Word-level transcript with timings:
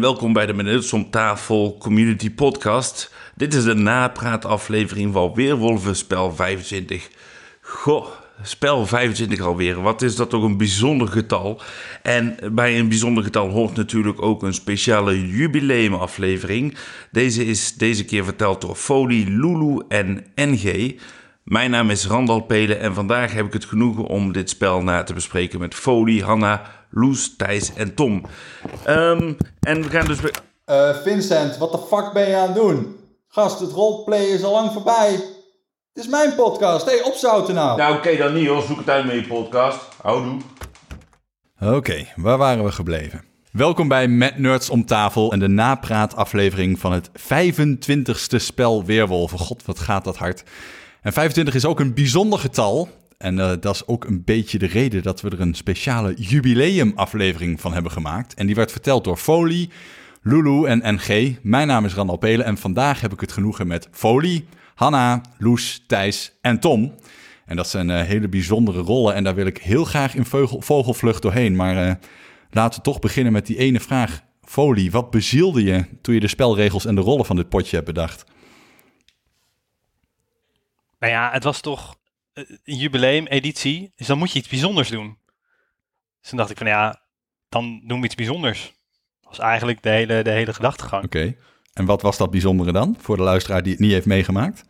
welkom 0.00 0.32
bij 0.32 0.46
de 0.46 0.52
Minuts 0.52 0.92
om 0.92 1.10
Tafel 1.10 1.76
Community 1.78 2.30
Podcast. 2.30 3.14
Dit 3.34 3.54
is 3.54 3.64
de 3.64 3.74
napraataflevering 3.74 5.12
van 5.12 5.34
Weerwolven 5.34 5.96
Spel 5.96 6.32
25. 6.32 7.08
Goh, 7.60 8.06
spel 8.42 8.86
25 8.86 9.40
alweer. 9.40 9.82
Wat 9.82 10.02
is 10.02 10.16
dat 10.16 10.30
toch 10.30 10.42
een 10.42 10.56
bijzonder 10.56 11.08
getal? 11.08 11.60
En 12.02 12.36
bij 12.52 12.78
een 12.78 12.88
bijzonder 12.88 13.24
getal 13.24 13.48
hoort 13.48 13.76
natuurlijk 13.76 14.22
ook 14.22 14.42
een 14.42 14.54
speciale 14.54 15.28
jubileumaflevering. 15.28 16.76
Deze 17.10 17.44
is 17.44 17.74
deze 17.74 18.04
keer 18.04 18.24
verteld 18.24 18.60
door 18.60 18.74
Folie, 18.74 19.30
Lulu 19.30 19.82
en 19.88 20.24
NG. 20.34 20.94
Mijn 21.46 21.70
naam 21.70 21.90
is 21.90 22.06
Randal 22.06 22.40
Pelen 22.40 22.80
en 22.80 22.94
vandaag 22.94 23.32
heb 23.32 23.46
ik 23.46 23.52
het 23.52 23.64
genoegen 23.64 24.04
om 24.04 24.32
dit 24.32 24.50
spel 24.50 24.82
na 24.82 25.02
te 25.02 25.14
bespreken 25.14 25.58
met 25.58 25.74
Folie, 25.74 26.24
Hanna, 26.24 26.62
Loes, 26.90 27.36
Thijs 27.36 27.74
en 27.74 27.94
Tom. 27.94 28.22
Ehm, 28.84 29.32
en 29.60 29.82
we 29.82 29.90
gaan 29.90 30.06
dus... 30.06 30.18
Uh, 30.66 30.96
Vincent, 30.96 31.56
wat 31.56 31.72
de 31.72 31.78
fuck 31.78 32.12
ben 32.12 32.28
je 32.28 32.36
aan 32.36 32.46
het 32.46 32.54
doen? 32.54 32.96
Gast, 33.28 33.60
het 33.60 33.72
roleplay 33.72 34.24
is 34.24 34.42
al 34.42 34.52
lang 34.52 34.72
voorbij. 34.72 35.10
Het 35.92 36.04
is 36.04 36.08
mijn 36.08 36.34
podcast. 36.34 36.84
Hé, 36.84 36.96
hey, 36.96 37.02
opzouten 37.02 37.54
nou. 37.54 37.76
Nou, 37.76 37.96
oké, 37.96 38.16
dan 38.16 38.34
niet 38.34 38.48
hoor. 38.48 38.62
Zoek 38.62 38.78
het 38.78 38.90
uit 38.90 39.06
met 39.06 39.14
je 39.14 39.26
podcast. 39.26 39.78
Houdoe. 40.02 40.40
Oké, 41.60 42.06
waar 42.16 42.38
waren 42.38 42.64
we 42.64 42.72
gebleven? 42.72 43.24
Welkom 43.52 43.88
bij 43.88 44.08
Met 44.08 44.38
Nerds 44.38 44.70
om 44.70 44.86
tafel 44.86 45.32
en 45.32 45.38
de 45.38 45.48
napraataflevering 45.48 46.78
van 46.78 46.92
het 46.92 47.10
25ste 47.10 48.36
spel 48.36 48.84
Weerwolven. 48.84 49.38
God, 49.38 49.64
wat 49.64 49.78
gaat 49.78 50.04
dat 50.04 50.16
hard. 50.16 50.44
En 51.06 51.12
25 51.12 51.54
is 51.54 51.64
ook 51.64 51.80
een 51.80 51.94
bijzonder 51.94 52.38
getal. 52.38 52.88
En 53.18 53.38
uh, 53.38 53.52
dat 53.60 53.74
is 53.74 53.86
ook 53.86 54.04
een 54.04 54.24
beetje 54.24 54.58
de 54.58 54.66
reden 54.66 55.02
dat 55.02 55.20
we 55.20 55.30
er 55.30 55.40
een 55.40 55.54
speciale 55.54 56.14
jubileumaflevering 56.14 57.60
van 57.60 57.72
hebben 57.72 57.92
gemaakt. 57.92 58.34
En 58.34 58.46
die 58.46 58.54
werd 58.54 58.72
verteld 58.72 59.04
door 59.04 59.16
Folie, 59.16 59.70
Lulu 60.22 60.64
en 60.64 60.94
NG. 60.94 61.36
Mijn 61.42 61.66
naam 61.66 61.84
is 61.84 61.94
Randal 61.94 62.16
Pelen 62.16 62.46
en 62.46 62.58
vandaag 62.58 63.00
heb 63.00 63.12
ik 63.12 63.20
het 63.20 63.32
genoegen 63.32 63.66
met 63.66 63.88
Folie, 63.90 64.48
Hanna, 64.74 65.20
Loes, 65.38 65.84
Thijs 65.86 66.32
en 66.40 66.60
Tom. 66.60 66.94
En 67.44 67.56
dat 67.56 67.68
zijn 67.68 67.88
uh, 67.88 68.00
hele 68.00 68.28
bijzondere 68.28 68.80
rollen 68.80 69.14
en 69.14 69.24
daar 69.24 69.34
wil 69.34 69.46
ik 69.46 69.58
heel 69.58 69.84
graag 69.84 70.14
in 70.14 70.24
vogel, 70.24 70.60
vogelvlucht 70.60 71.22
doorheen. 71.22 71.56
Maar 71.56 71.86
uh, 71.86 71.94
laten 72.50 72.78
we 72.78 72.84
toch 72.84 72.98
beginnen 72.98 73.32
met 73.32 73.46
die 73.46 73.58
ene 73.58 73.80
vraag. 73.80 74.22
Folie, 74.42 74.90
wat 74.90 75.10
bezielde 75.10 75.62
je 75.62 75.84
toen 76.02 76.14
je 76.14 76.20
de 76.20 76.28
spelregels 76.28 76.86
en 76.86 76.94
de 76.94 77.00
rollen 77.00 77.26
van 77.26 77.36
dit 77.36 77.48
potje 77.48 77.74
hebt 77.76 77.88
bedacht? 77.88 78.24
Nou 81.06 81.18
ja, 81.18 81.32
het 81.32 81.44
was 81.44 81.60
toch 81.60 81.96
een 82.32 82.76
jubileum-editie, 82.76 83.92
dus 83.96 84.06
dan 84.06 84.18
moet 84.18 84.32
je 84.32 84.38
iets 84.38 84.48
bijzonders 84.48 84.88
doen. 84.88 85.18
Dus 86.20 86.28
toen 86.28 86.38
dacht 86.38 86.50
ik 86.50 86.56
van 86.56 86.66
ja, 86.66 87.02
dan 87.48 87.82
doen 87.84 87.98
we 87.98 88.06
iets 88.06 88.14
bijzonders. 88.14 88.74
Dat 89.20 89.30
was 89.30 89.38
eigenlijk 89.38 89.82
de 89.82 89.88
hele, 89.88 90.22
de 90.22 90.30
hele 90.30 90.54
gedachtegang. 90.54 91.04
Oké, 91.04 91.18
okay. 91.18 91.38
en 91.72 91.84
wat 91.84 92.02
was 92.02 92.16
dat 92.16 92.30
bijzondere 92.30 92.72
dan 92.72 92.96
voor 92.98 93.16
de 93.16 93.22
luisteraar 93.22 93.62
die 93.62 93.72
het 93.72 93.80
niet 93.80 93.92
heeft 93.92 94.06
meegemaakt? 94.06 94.64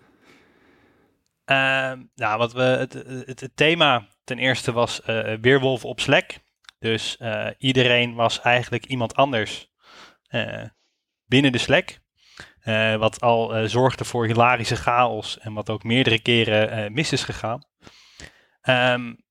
Uh, 1.47 1.93
nou, 2.15 2.39
wat 2.39 2.53
we, 2.53 2.63
het, 2.63 2.93
het, 2.93 3.41
het, 3.41 3.51
thema 3.55 4.09
ten 4.25 4.39
eerste 4.39 4.73
was 4.73 5.01
uh, 5.07 5.35
Weerwolf 5.41 5.85
op 5.85 6.01
Slack. 6.01 6.35
Dus 6.79 7.17
uh, 7.21 7.49
iedereen 7.59 8.15
was 8.15 8.41
eigenlijk 8.41 8.87
iemand 8.87 9.15
anders 9.15 9.71
binnen 11.27 11.53
de 11.53 11.59
Slack. 11.59 11.99
Uh, 12.67 12.97
wat 12.97 13.21
al 13.21 13.57
uh, 13.57 13.69
zorgde 13.69 14.05
voor 14.05 14.27
hilarische 14.27 14.77
chaos 14.77 15.39
en 15.39 15.53
wat 15.53 15.71
ook 15.71 15.85
meerdere 15.85 16.21
keren 16.21 16.79
uh, 16.79 16.91
mis 16.91 17.13
is 17.13 17.25
gegaan. 17.25 17.65
Um, 18.63 19.25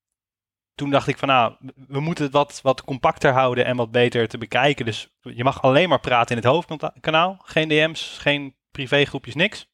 toen 0.76 0.90
dacht 0.90 1.08
ik 1.08 1.18
van 1.18 1.28
nou, 1.28 1.56
we 1.88 2.00
moeten 2.00 2.24
het 2.24 2.34
wat, 2.34 2.60
wat 2.64 2.84
compacter 2.84 3.32
houden 3.32 3.66
en 3.66 3.76
wat 3.76 3.92
beter 3.92 4.28
te 4.28 4.38
bekijken. 4.38 4.86
Dus 4.86 5.16
je 5.22 5.44
mag 5.44 5.62
alleen 5.62 5.90
maar 5.90 6.00
praten 6.00 6.38
in 6.38 6.44
het 6.44 6.52
hoofdkanaal. 6.52 7.38
Geen 7.44 7.68
DM's, 7.68 8.18
geen 8.20 8.56
privégroepjes, 8.72 9.36
niks. 9.36 9.72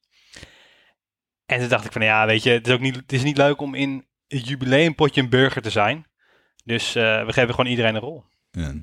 En 1.46 1.58
toen 1.58 1.68
dacht 1.68 1.84
ik 1.84 1.92
van 1.92 2.02
ja, 2.02 2.26
weet 2.26 2.42
je, 2.42 2.50
het 2.50 2.66
is 2.66 2.72
ook 2.72 2.80
niet, 2.80 2.96
het 2.96 3.12
is 3.12 3.22
niet 3.22 3.36
leuk 3.36 3.60
om 3.60 3.74
in 3.74 4.06
het 4.26 4.48
jubileumpotje 4.48 5.20
een 5.20 5.28
burger 5.28 5.62
te 5.62 5.70
zijn. 5.70 6.06
Dus 6.64 6.92
we 6.92 7.26
geven 7.26 7.54
gewoon 7.54 7.70
iedereen 7.70 7.94
een 7.94 8.00
rol. 8.00 8.24
Ja, 8.50 8.74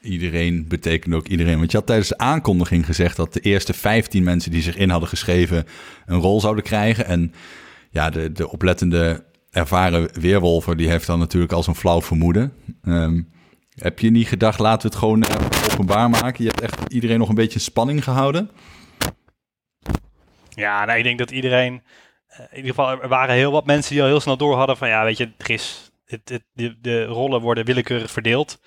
iedereen 0.00 0.68
betekent 0.68 1.14
ook 1.14 1.26
iedereen. 1.26 1.58
Want 1.58 1.70
je 1.70 1.76
had 1.76 1.86
tijdens 1.86 2.08
de 2.08 2.18
aankondiging 2.18 2.86
gezegd 2.86 3.16
dat 3.16 3.32
de 3.32 3.40
eerste 3.40 3.72
15 3.72 4.22
mensen 4.22 4.50
die 4.50 4.62
zich 4.62 4.76
in 4.76 4.90
hadden 4.90 5.08
geschreven 5.08 5.66
een 6.06 6.20
rol 6.20 6.40
zouden 6.40 6.64
krijgen. 6.64 7.06
En 7.06 7.32
ja, 7.90 8.10
de, 8.10 8.32
de 8.32 8.50
oplettende 8.50 9.24
ervaren 9.50 10.20
weerwolver 10.20 10.76
die 10.76 10.88
heeft 10.88 11.06
dan 11.06 11.18
natuurlijk 11.18 11.52
al 11.52 11.62
zo'n 11.62 11.74
flauw 11.74 12.02
vermoeden. 12.02 12.52
Um, 12.84 13.28
heb 13.74 13.98
je 13.98 14.10
niet 14.10 14.28
gedacht, 14.28 14.58
laten 14.58 14.82
we 14.82 14.88
het 14.88 15.04
gewoon 15.04 15.24
uh, 15.28 15.72
openbaar 15.72 16.10
maken? 16.10 16.44
Je 16.44 16.50
hebt 16.50 16.60
echt 16.60 16.92
iedereen 16.92 17.18
nog 17.18 17.28
een 17.28 17.34
beetje 17.34 17.54
in 17.54 17.60
spanning 17.60 18.04
gehouden? 18.04 18.50
Ja, 20.48 20.84
nou, 20.84 20.98
ik 20.98 21.04
denk 21.04 21.18
dat 21.18 21.30
iedereen... 21.30 21.82
Uh, 22.30 22.38
in 22.38 22.56
ieder 22.56 22.70
geval, 22.70 23.02
er 23.02 23.08
waren 23.08 23.34
heel 23.34 23.52
wat 23.52 23.66
mensen 23.66 23.92
die 23.92 24.02
al 24.02 24.08
heel 24.08 24.20
snel 24.20 24.36
door 24.36 24.56
hadden 24.56 24.76
van... 24.76 24.88
Ja, 24.88 25.04
weet 25.04 25.16
je, 25.16 25.30
is, 25.46 25.90
het, 26.04 26.28
het, 26.28 26.44
de, 26.52 26.76
de 26.80 27.04
rollen 27.04 27.40
worden 27.40 27.64
willekeurig 27.64 28.10
verdeeld 28.10 28.60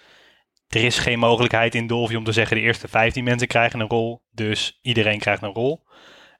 er 0.76 0.84
is 0.84 1.00
geen 1.00 1.20
mogelijkheid 1.20 1.76
in 1.76 1.88
Dolphy 1.88 2.16
om 2.16 2.24
te 2.24 2.32
zeggen 2.32 2.56
de 2.56 2.62
eerste 2.62 2.88
15 2.88 3.24
mensen 3.24 3.48
krijgen 3.48 3.80
een 3.80 3.90
rol, 3.90 4.22
dus 4.32 4.80
iedereen 4.82 5.20
krijgt 5.20 5.42
een 5.42 5.54
rol. 5.54 5.84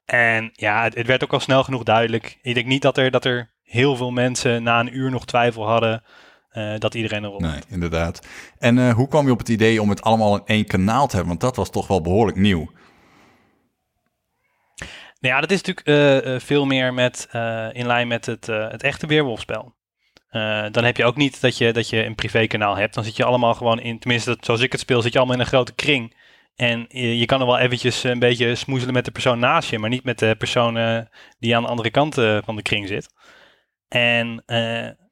En 0.04 0.50
ja, 0.52 0.82
het, 0.82 0.94
het, 0.94 1.06
werd 1.06 1.24
ook 1.24 1.32
al 1.32 1.40
snel 1.40 1.64
genoeg 1.64 1.82
duidelijk. 1.82 2.38
Ik 2.42 2.54
denk 2.54 2.66
niet 2.66 2.82
dat 2.82 2.98
er, 2.98 3.10
dat 3.10 3.24
er 3.24 3.52
heel 3.62 3.96
veel 3.96 4.10
mensen 4.10 4.62
na 4.62 4.80
een 4.80 4.96
uur 4.96 5.10
nog 5.10 5.24
twijfel 5.24 5.66
hadden 5.66 6.02
uh, 6.52 6.78
dat 6.78 6.94
iedereen 6.94 7.24
een 7.24 7.30
rol 7.30 7.40
Nee, 7.40 7.60
inderdaad. 7.68 8.26
En 8.58 8.76
uh, 8.76 8.94
hoe 8.94 9.08
kwam 9.08 9.26
je 9.26 9.32
op 9.32 9.38
het 9.38 9.48
idee 9.48 9.82
om 9.82 9.88
het 9.88 10.02
allemaal 10.02 10.36
in 10.36 10.42
één 10.44 10.66
kanaal 10.66 11.06
te 11.06 11.16
hebben? 11.16 11.28
Want 11.28 11.40
dat 11.40 11.56
was 11.56 11.70
toch 11.70 11.86
wel 11.86 12.00
behoorlijk 12.00 12.36
nieuw. 12.36 12.70
Nou 15.20 15.34
ja, 15.34 15.40
dat 15.40 15.50
is 15.50 15.62
natuurlijk 15.62 16.24
uh, 16.24 16.38
veel 16.38 16.64
meer 16.64 16.94
met, 16.94 17.28
in 17.72 17.86
lijn 17.86 18.08
met 18.08 18.26
het, 18.26 18.46
het 18.46 18.82
echte 18.82 19.06
weerwolfspel. 19.06 19.74
Uh, 20.32 20.64
dan 20.70 20.84
heb 20.84 20.96
je 20.96 21.04
ook 21.04 21.16
niet 21.16 21.40
dat 21.40 21.58
je, 21.58 21.72
dat 21.72 21.88
je 21.88 22.04
een 22.04 22.14
privékanaal 22.14 22.76
hebt. 22.76 22.94
Dan 22.94 23.04
zit 23.04 23.16
je 23.16 23.24
allemaal 23.24 23.54
gewoon 23.54 23.80
in, 23.80 23.98
tenminste 23.98 24.30
dat, 24.30 24.44
zoals 24.44 24.60
ik 24.60 24.72
het 24.72 24.80
speel, 24.80 25.02
zit 25.02 25.12
je 25.12 25.18
allemaal 25.18 25.36
in 25.36 25.42
een 25.42 25.48
grote 25.48 25.74
kring. 25.74 26.16
En 26.56 26.84
je, 26.88 27.18
je 27.18 27.26
kan 27.26 27.40
er 27.40 27.46
wel 27.46 27.58
eventjes 27.58 28.04
een 28.04 28.18
beetje 28.18 28.54
smoezelen 28.54 28.94
met 28.94 29.04
de 29.04 29.10
persoon 29.10 29.38
naast 29.38 29.70
je, 29.70 29.78
maar 29.78 29.90
niet 29.90 30.04
met 30.04 30.18
de 30.18 30.34
persoon 30.38 30.76
uh, 30.76 30.98
die 31.38 31.56
aan 31.56 31.62
de 31.62 31.68
andere 31.68 31.90
kant 31.90 32.18
uh, 32.18 32.38
van 32.44 32.56
de 32.56 32.62
kring 32.62 32.88
zit. 32.88 33.08
En 33.88 34.42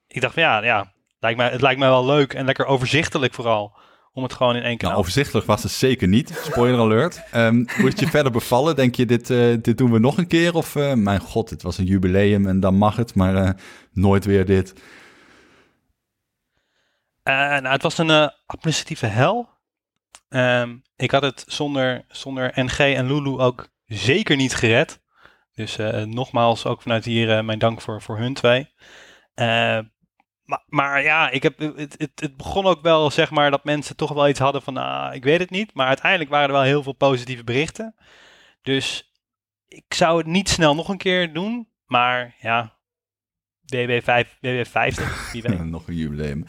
ik 0.07 0.21
dacht 0.21 0.35
van 0.35 0.43
ja, 0.43 0.65
ja 0.65 0.93
lijkt 1.19 1.39
mij, 1.39 1.51
het 1.51 1.61
lijkt 1.61 1.79
mij 1.79 1.89
wel 1.89 2.07
leuk 2.07 2.35
en 2.35 2.45
lekker 2.45 2.67
overzichtelijk 2.67 3.35
vooral. 3.35 3.79
Om 4.13 4.23
het 4.23 4.33
gewoon 4.33 4.57
in 4.57 4.63
één 4.63 4.77
kanaal. 4.77 4.93
Nou, 4.93 5.07
overzichtelijk 5.07 5.47
was 5.47 5.63
het 5.63 5.73
zeker 5.73 6.09
niet. 6.09 6.41
Spoiler 6.45 6.81
alert. 6.81 7.23
Um, 7.35 7.61
is 7.61 7.85
het 7.85 8.01
je 8.01 8.07
verder 8.07 8.33
bevallen? 8.33 8.77
Denk 8.77 8.95
je, 8.95 9.07
dit, 9.07 9.27
dit 9.65 9.79
doen 9.79 9.93
we 9.93 9.99
nog 9.99 10.19
een 10.19 10.27
keer? 10.27 10.55
Of, 10.55 10.75
mijn 10.95 11.21
god, 11.21 11.49
dit 11.49 11.63
was 11.63 11.79
een 11.79 11.85
jubileum 11.85 12.47
en 12.47 12.61
dan 12.61 12.75
mag 12.75 12.97
het, 12.97 13.15
maar 13.15 13.57
nooit 13.93 14.25
weer 14.25 14.45
dit. 14.45 14.75
Uh, 17.25 17.35
nou, 17.35 17.69
het 17.69 17.83
was 17.83 17.99
een 17.99 18.09
uh, 18.09 18.29
administratieve 18.47 19.07
hel. 19.07 19.49
Um, 20.29 20.83
ik 20.97 21.11
had 21.11 21.23
het 21.23 21.45
zonder, 21.47 22.05
zonder 22.09 22.53
NG 22.55 22.79
en 22.79 23.07
Lulu 23.07 23.39
ook 23.39 23.69
zeker 23.85 24.37
niet 24.37 24.55
gered. 24.55 25.01
Dus 25.55 25.79
uh, 25.79 26.03
nogmaals, 26.03 26.67
ook 26.67 26.83
vanuit 26.83 27.05
hier 27.05 27.45
mijn 27.45 27.59
dank 27.59 27.81
voor, 27.81 28.03
voor 28.03 28.19
hun 28.19 28.35
twee. 28.35 28.69
Maar, 30.51 30.65
maar, 30.67 31.03
ja, 31.03 31.31
ik 31.31 31.43
heb, 31.43 31.59
het, 31.59 31.95
het, 31.99 32.11
het, 32.15 32.37
begon 32.37 32.65
ook 32.65 32.83
wel, 32.83 33.11
zeg 33.11 33.31
maar, 33.31 33.51
dat 33.51 33.65
mensen 33.65 33.97
toch 33.97 34.13
wel 34.13 34.29
iets 34.29 34.39
hadden 34.39 34.63
van, 34.63 34.77
ah, 34.77 35.15
ik 35.15 35.25
weet 35.25 35.41
het 35.41 35.51
niet. 35.51 35.75
Maar 35.75 35.87
uiteindelijk 35.87 36.31
waren 36.31 36.47
er 36.47 36.55
wel 36.55 36.63
heel 36.63 36.83
veel 36.83 36.93
positieve 36.93 37.45
berichten. 37.45 37.95
Dus 38.63 39.13
ik 39.69 39.95
zou 39.95 40.19
het 40.19 40.27
niet 40.27 40.49
snel 40.49 40.75
nog 40.75 40.89
een 40.89 40.99
keer 40.99 41.33
doen. 41.33 41.69
Maar 41.87 42.35
ja, 42.41 42.77
WW5, 43.75 44.27
WW50, 44.27 45.33
wie 45.33 45.43
weet. 45.43 45.65
nog 45.65 45.89
een 45.89 45.95
jubileum. 45.95 46.45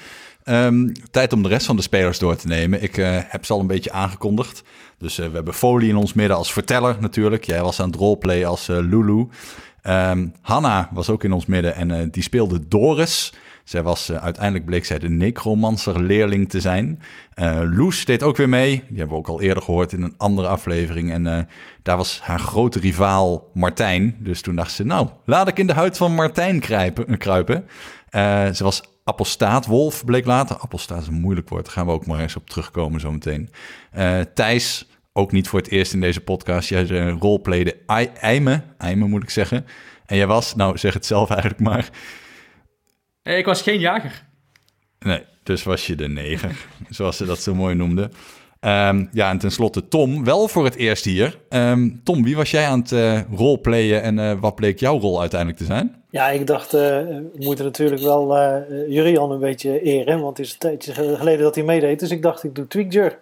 Um, 0.46 0.92
tijd 1.12 1.34
om 1.34 1.44
de 1.44 1.50
rest 1.50 1.66
van 1.66 1.76
de 1.76 1.82
spelers 1.82 2.20
door 2.20 2.36
te 2.36 2.48
nemen. 2.48 2.84
Ik 2.84 2.98
uh, 2.98 3.18
heb 3.28 3.46
ze 3.46 3.54
al 3.54 3.60
een 3.60 3.68
beetje 3.68 3.92
aangekondigd. 3.92 4.64
Dus 4.98 5.20
uh, 5.20 5.28
we 5.28 5.36
hebben 5.36 5.54
Folie 5.54 5.90
in 5.90 5.96
ons 5.96 6.14
midden 6.14 6.38
als 6.38 6.54
verteller 6.54 6.98
natuurlijk. 7.00 7.44
Jij 7.44 7.62
was 7.62 7.80
aan 7.80 7.90
het 7.90 8.00
roleplay 8.00 8.46
als 8.46 8.70
uh, 8.70 8.78
Lulu. 8.78 9.28
Um, 9.84 10.34
Hanna 10.42 10.90
was 10.94 11.10
ook 11.10 11.24
in 11.24 11.32
ons 11.32 11.46
midden 11.46 11.76
en 11.76 12.10
die 12.10 12.24
speelde 12.24 12.68
Doris. 12.68 13.34
Zij 13.64 13.84
was, 13.84 14.12
uiteindelijk 14.12 14.66
bleek 14.66 14.86
zij 14.86 15.00
de 15.00 15.10
necromancer-leerling 15.10 16.50
te 16.50 16.60
zijn. 16.60 17.02
Loes 17.64 18.06
deed 18.06 18.24
ook 18.24 18.38
weer 18.38 18.50
mee. 18.50 18.84
Die 18.88 18.98
hebben 18.98 19.08
we 19.08 19.22
ook 19.22 19.28
al 19.28 19.42
eerder 19.42 19.64
gehoord 19.64 19.94
in 19.94 20.02
een 20.02 20.14
andere 20.18 20.48
aflevering. 20.48 21.12
En 21.12 21.48
daar 21.84 21.98
was 21.98 22.20
haar 22.24 22.40
grote 22.40 22.80
rivaal 22.80 23.50
Martijn. 23.54 24.16
Dus 24.20 24.42
toen 24.42 24.56
dacht 24.56 24.72
ze, 24.72 24.84
nou, 24.84 25.08
laat 25.26 25.48
ik 25.48 25.60
in 25.60 25.68
de 25.68 25.74
huid 25.74 25.98
van 25.98 26.16
Martijn 26.16 26.60
kruipen. 26.60 27.18
kruipen. 27.18 27.66
ze 28.56 28.64
was 28.64 28.82
apostaatwolf 29.04 30.06
bleek 30.06 30.26
later. 30.26 30.58
Apostaat 30.60 31.02
is 31.02 31.08
een 31.08 31.14
moeilijk 31.14 31.50
woord, 31.50 31.66
daar 31.66 31.74
gaan 31.74 31.86
we 31.86 31.92
ook 31.92 32.06
maar 32.06 32.20
eens 32.20 32.36
op 32.36 32.50
terugkomen 32.50 33.00
zometeen. 33.00 33.50
Uh, 33.98 34.20
Thijs, 34.34 34.88
ook 35.14 35.32
niet 35.32 35.48
voor 35.48 35.60
het 35.60 35.70
eerst 35.70 35.94
in 35.94 36.02
deze 36.02 36.22
podcast. 36.22 36.70
Jij 36.70 36.90
uh, 36.90 37.18
roleplayde 37.20 37.78
Eime, 38.20 38.64
Eime 38.78 39.08
moet 39.08 39.24
ik 39.24 39.30
zeggen. 39.30 39.66
En 40.06 40.18
jij 40.18 40.28
was, 40.28 40.56
nou 40.56 40.78
zeg 40.78 40.94
het 40.94 41.06
zelf 41.06 41.30
eigenlijk 41.30 41.62
maar... 41.62 41.90
Ik 43.24 43.46
was 43.46 43.62
geen 43.62 43.80
jager. 43.80 44.26
Nee, 45.00 45.24
Dus 45.44 45.64
was 45.64 45.88
je 45.88 45.96
de 45.96 46.08
neger, 46.08 46.66
zoals 46.90 47.18
ze 47.18 47.26
dat 47.26 47.42
zo 47.42 47.56
mooi 47.56 47.76
noemden. 47.76 48.12
Ehm, 48.62 49.06
ja, 49.12 49.30
en 49.30 49.38
tenslotte 49.38 49.88
Tom, 49.88 50.24
wel 50.24 50.48
voor 50.48 50.66
het 50.66 50.76
eerst 50.76 51.06
hier. 51.06 51.40
Ehm, 51.50 51.90
Tom, 52.04 52.24
wie 52.24 52.36
was 52.36 52.52
jij 52.52 52.68
aan 52.68 52.80
het 52.80 52.92
uh, 52.92 53.20
roleplayen 53.36 54.02
en 54.02 54.18
uh, 54.18 54.40
wat 54.40 54.56
bleek 54.56 54.80
jouw 54.80 55.00
rol 55.00 55.20
uiteindelijk 55.20 55.60
te 55.60 55.66
zijn? 55.66 56.04
Ja, 56.10 56.30
ik 56.30 56.48
dacht, 56.48 56.74
uh, 56.74 56.80
we 56.80 57.32
moeten 57.38 57.66
natuurlijk 57.66 58.02
wel 58.02 58.38
Jurian 58.88 59.32
een 59.32 59.40
beetje 59.40 59.82
eren, 59.82 60.22
want 60.22 60.38
het 60.38 60.46
is 60.46 60.54
een 60.54 60.60
tijdje 60.60 60.94
geleden 60.94 61.42
dat 61.42 61.56
hij 61.56 61.64
meedeed. 61.64 62.00
Dus 62.00 62.12
ik 62.12 62.22
dacht, 62.22 62.44
ik 62.44 62.56
doe 62.56 62.68
Tweakjer. 62.68 63.20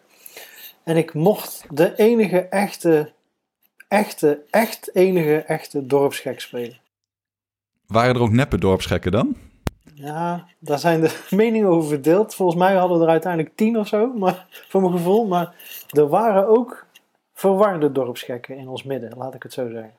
En 0.83 0.97
ik 0.97 1.13
mocht 1.13 1.65
de 1.69 1.95
enige 1.95 2.39
echte, 2.39 3.11
echte, 3.87 4.39
echt 4.49 4.95
enige 4.95 5.37
echte 5.37 5.85
dorpsgek 5.85 6.39
spelen. 6.39 6.77
Waren 7.87 8.15
er 8.15 8.21
ook 8.21 8.31
neppe 8.31 8.57
dorpsgekken 8.57 9.11
dan? 9.11 9.35
Ja, 10.01 10.45
daar 10.59 10.79
zijn 10.79 11.01
de 11.01 11.25
meningen 11.35 11.69
over 11.69 11.89
verdeeld. 11.89 12.35
Volgens 12.35 12.57
mij 12.57 12.75
hadden 12.75 12.97
we 12.97 13.03
er 13.03 13.09
uiteindelijk 13.09 13.55
tien 13.55 13.77
of 13.77 13.87
zo, 13.87 14.13
maar, 14.13 14.45
voor 14.69 14.81
mijn 14.81 14.93
gevoel. 14.93 15.27
Maar 15.27 15.55
er 15.89 16.07
waren 16.07 16.47
ook 16.47 16.85
verwarde 17.33 17.91
dorpsgekken 17.91 18.57
in 18.57 18.67
ons 18.67 18.83
midden, 18.83 19.17
laat 19.17 19.35
ik 19.35 19.43
het 19.43 19.53
zo 19.53 19.69
zeggen. 19.69 19.93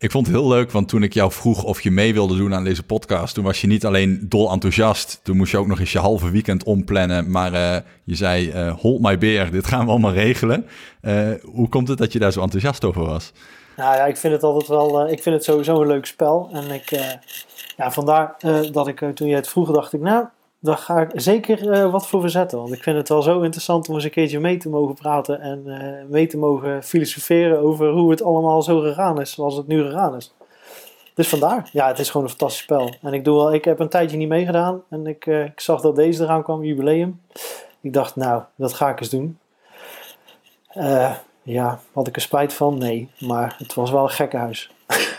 Ik 0.00 0.10
vond 0.10 0.26
het 0.26 0.36
heel 0.36 0.48
leuk, 0.48 0.70
want 0.70 0.88
toen 0.88 1.02
ik 1.02 1.14
jou 1.14 1.32
vroeg 1.32 1.64
of 1.64 1.80
je 1.80 1.90
mee 1.90 2.14
wilde 2.14 2.36
doen 2.36 2.54
aan 2.54 2.64
deze 2.64 2.82
podcast, 2.82 3.34
toen 3.34 3.44
was 3.44 3.60
je 3.60 3.66
niet 3.66 3.86
alleen 3.86 4.26
dol 4.28 4.50
enthousiast. 4.50 5.20
Toen 5.22 5.36
moest 5.36 5.50
je 5.50 5.58
ook 5.58 5.66
nog 5.66 5.80
eens 5.80 5.92
je 5.92 5.98
halve 5.98 6.30
weekend 6.30 6.64
omplannen. 6.64 7.30
Maar 7.30 7.52
uh, 7.52 7.76
je 8.04 8.14
zei, 8.14 8.52
uh, 8.52 8.74
hold 8.78 9.00
my 9.00 9.18
beer, 9.18 9.50
dit 9.50 9.66
gaan 9.66 9.84
we 9.84 9.90
allemaal 9.90 10.12
regelen. 10.12 10.66
Uh, 11.02 11.30
hoe 11.42 11.68
komt 11.68 11.88
het 11.88 11.98
dat 11.98 12.12
je 12.12 12.18
daar 12.18 12.32
zo 12.32 12.40
enthousiast 12.40 12.84
over 12.84 13.04
was? 13.04 13.32
Nou 13.76 13.96
ja, 13.96 14.04
ik 14.06 14.16
vind 14.16 14.32
het 14.32 14.42
altijd 14.42 14.68
wel, 14.68 15.08
ik 15.08 15.22
vind 15.22 15.34
het 15.34 15.44
sowieso 15.44 15.80
een 15.80 15.86
leuk 15.86 16.06
spel. 16.06 16.48
En 16.52 16.70
ik, 16.70 16.90
ja, 17.76 17.90
vandaar 17.90 18.36
dat 18.72 18.88
ik 18.88 19.04
toen 19.14 19.28
je 19.28 19.34
het 19.34 19.48
vroeg, 19.48 19.72
dacht 19.72 19.92
ik, 19.92 20.00
nou, 20.00 20.24
daar 20.60 20.76
ga 20.76 21.00
ik 21.00 21.10
zeker 21.14 21.62
uh, 21.62 21.90
wat 21.90 22.06
voor 22.06 22.20
verzetten. 22.20 22.58
Want 22.58 22.72
ik 22.72 22.82
vind 22.82 22.96
het 22.96 23.08
wel 23.08 23.22
zo 23.22 23.40
interessant 23.40 23.88
om 23.88 23.94
eens 23.94 24.04
een 24.04 24.10
keertje 24.10 24.40
mee 24.40 24.56
te 24.56 24.68
mogen 24.68 24.94
praten 24.94 25.40
en 25.40 25.62
uh, 25.66 26.10
mee 26.10 26.26
te 26.26 26.38
mogen 26.38 26.82
filosoferen 26.82 27.58
over 27.58 27.90
hoe 27.90 28.10
het 28.10 28.22
allemaal 28.22 28.62
zo 28.62 28.80
gegaan 28.80 29.20
is 29.20 29.32
zoals 29.32 29.56
het 29.56 29.66
nu 29.66 29.82
gegaan 29.82 30.16
is. 30.16 30.34
Dus 31.14 31.28
vandaar, 31.28 31.68
ja, 31.72 31.86
het 31.86 31.98
is 31.98 32.10
gewoon 32.10 32.22
een 32.22 32.32
fantastisch 32.32 32.62
spel. 32.62 32.94
En 33.02 33.12
ik, 33.12 33.24
doe 33.24 33.36
wel, 33.36 33.54
ik 33.54 33.64
heb 33.64 33.78
een 33.78 33.88
tijdje 33.88 34.16
niet 34.16 34.28
meegedaan 34.28 34.82
en 34.88 35.06
ik, 35.06 35.26
uh, 35.26 35.44
ik 35.44 35.60
zag 35.60 35.80
dat 35.80 35.96
deze 35.96 36.22
eraan 36.22 36.42
kwam, 36.42 36.64
jubileum. 36.64 37.20
Ik 37.80 37.92
dacht, 37.92 38.16
nou, 38.16 38.42
dat 38.56 38.72
ga 38.72 38.88
ik 38.88 39.00
eens 39.00 39.10
doen. 39.10 39.38
ja, 41.42 41.80
had 41.92 42.06
ik 42.06 42.16
er 42.16 42.22
spijt 42.22 42.52
van? 42.52 42.78
Nee, 42.78 43.10
maar 43.18 43.54
het 43.58 43.74
was 43.74 43.90
wel 43.90 44.02
een 44.02 44.10
gekkenhuis. 44.10 44.70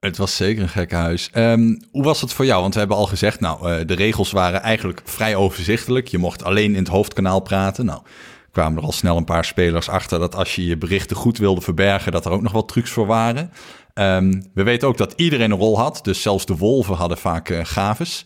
Het 0.00 0.16
was 0.16 0.36
zeker 0.36 0.62
een 0.62 0.68
gekke 0.68 0.94
huis. 0.94 1.30
Um, 1.34 1.82
hoe 1.90 2.04
was 2.04 2.20
het 2.20 2.32
voor 2.32 2.44
jou? 2.44 2.60
Want 2.60 2.72
we 2.72 2.78
hebben 2.78 2.96
al 2.96 3.06
gezegd, 3.06 3.40
nou, 3.40 3.70
uh, 3.70 3.86
de 3.86 3.94
regels 3.94 4.30
waren 4.30 4.62
eigenlijk 4.62 5.00
vrij 5.04 5.36
overzichtelijk. 5.36 6.08
Je 6.08 6.18
mocht 6.18 6.44
alleen 6.44 6.72
in 6.72 6.78
het 6.78 6.88
hoofdkanaal 6.88 7.40
praten. 7.40 7.84
Nou, 7.84 8.02
kwamen 8.50 8.78
er 8.78 8.84
al 8.84 8.92
snel 8.92 9.16
een 9.16 9.24
paar 9.24 9.44
spelers 9.44 9.88
achter 9.88 10.18
dat 10.18 10.34
als 10.34 10.54
je 10.54 10.64
je 10.64 10.76
berichten 10.76 11.16
goed 11.16 11.38
wilde 11.38 11.60
verbergen, 11.60 12.12
dat 12.12 12.24
er 12.24 12.32
ook 12.32 12.42
nog 12.42 12.52
wat 12.52 12.68
trucs 12.68 12.90
voor 12.90 13.06
waren. 13.06 13.50
Um, 13.94 14.50
we 14.54 14.62
weten 14.62 14.88
ook 14.88 14.96
dat 14.96 15.12
iedereen 15.16 15.50
een 15.50 15.58
rol 15.58 15.78
had, 15.78 16.00
dus 16.02 16.22
zelfs 16.22 16.46
de 16.46 16.56
wolven 16.56 16.94
hadden 16.94 17.18
vaak 17.18 17.48
uh, 17.48 17.60
gaves. 17.62 18.24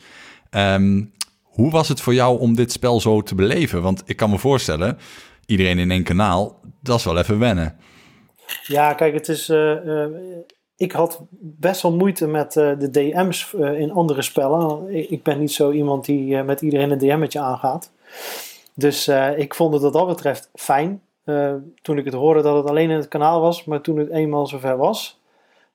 Um, 0.50 1.12
hoe 1.42 1.70
was 1.70 1.88
het 1.88 2.00
voor 2.00 2.14
jou 2.14 2.38
om 2.38 2.56
dit 2.56 2.72
spel 2.72 3.00
zo 3.00 3.22
te 3.22 3.34
beleven? 3.34 3.82
Want 3.82 4.02
ik 4.04 4.16
kan 4.16 4.30
me 4.30 4.38
voorstellen, 4.38 4.98
iedereen 5.46 5.78
in 5.78 5.90
één 5.90 6.04
kanaal, 6.04 6.60
dat 6.82 6.98
is 6.98 7.04
wel 7.04 7.18
even 7.18 7.38
wennen. 7.38 7.76
Ja, 8.66 8.94
kijk, 8.94 9.14
het 9.14 9.28
is. 9.28 9.48
Uh, 9.48 9.76
ik 10.76 10.92
had 10.92 11.20
best 11.38 11.82
wel 11.82 11.92
moeite 11.92 12.26
met 12.26 12.56
uh, 12.56 12.78
de 12.78 12.90
DM's 12.90 13.52
uh, 13.52 13.80
in 13.80 13.92
andere 13.92 14.22
spellen. 14.22 14.94
Ik, 15.10 15.22
ben 15.22 15.38
niet 15.38 15.52
zo 15.52 15.70
iemand 15.70 16.04
die 16.04 16.34
uh, 16.34 16.42
met 16.42 16.60
iedereen 16.60 16.90
een 16.90 16.98
DM'tje 16.98 17.40
aangaat. 17.40 17.90
Dus 18.74 19.08
ik 19.36 19.54
vond 19.54 19.72
het 19.72 19.82
wat 19.82 19.92
dat 19.92 20.06
betreft 20.06 20.50
fijn. 20.54 21.02
toen 21.82 21.98
ik 21.98 22.04
het 22.04 22.14
hoorde 22.14 22.42
dat 22.42 22.56
het 22.56 22.66
alleen 22.66 22.90
in 22.90 22.96
het 22.96 23.08
kanaal 23.08 23.40
was, 23.40 23.64
maar 23.64 23.80
toen 23.80 23.98
het 23.98 24.10
eenmaal 24.10 24.46
zover 24.46 24.76
was, 24.76 25.20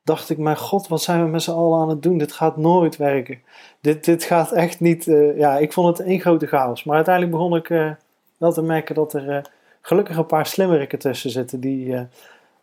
dacht 0.04 0.30
ik: 0.30 0.38
Mijn 0.38 0.58
god, 0.58 0.88
wat 0.88 1.02
zijn 1.02 1.24
we 1.24 1.30
met 1.30 1.42
z'n 1.42 1.52
allen 1.52 1.80
aan 1.80 1.90
het 1.90 2.04
doen? 2.04 2.18
Dit 2.18 2.32
gaat 2.32 2.58
nooit 2.58 2.98
werken. 2.98 3.40
Dit, 3.82 4.06
dit 4.06 4.24
gaat 4.24 4.52
echt 4.52 4.80
niet. 4.80 5.06
ja, 5.36 5.58
ik 5.58 5.74
vond 5.74 5.98
het 5.98 6.08
één 6.08 6.20
grote 6.20 6.48
chaos. 6.48 6.84
Maar 6.84 6.96
uiteindelijk 6.96 7.36
begon 7.36 7.56
ik 7.56 7.96
wel 8.38 8.52
te 8.54 8.62
merken 8.62 8.96
dat 8.96 9.14
er 9.14 9.50
gelukkig 9.82 10.18
een 10.18 10.26
paar 10.26 10.46
slimmeriken 10.46 11.00
tussen 11.00 11.30
zitten 11.30 11.60
die 11.60 11.96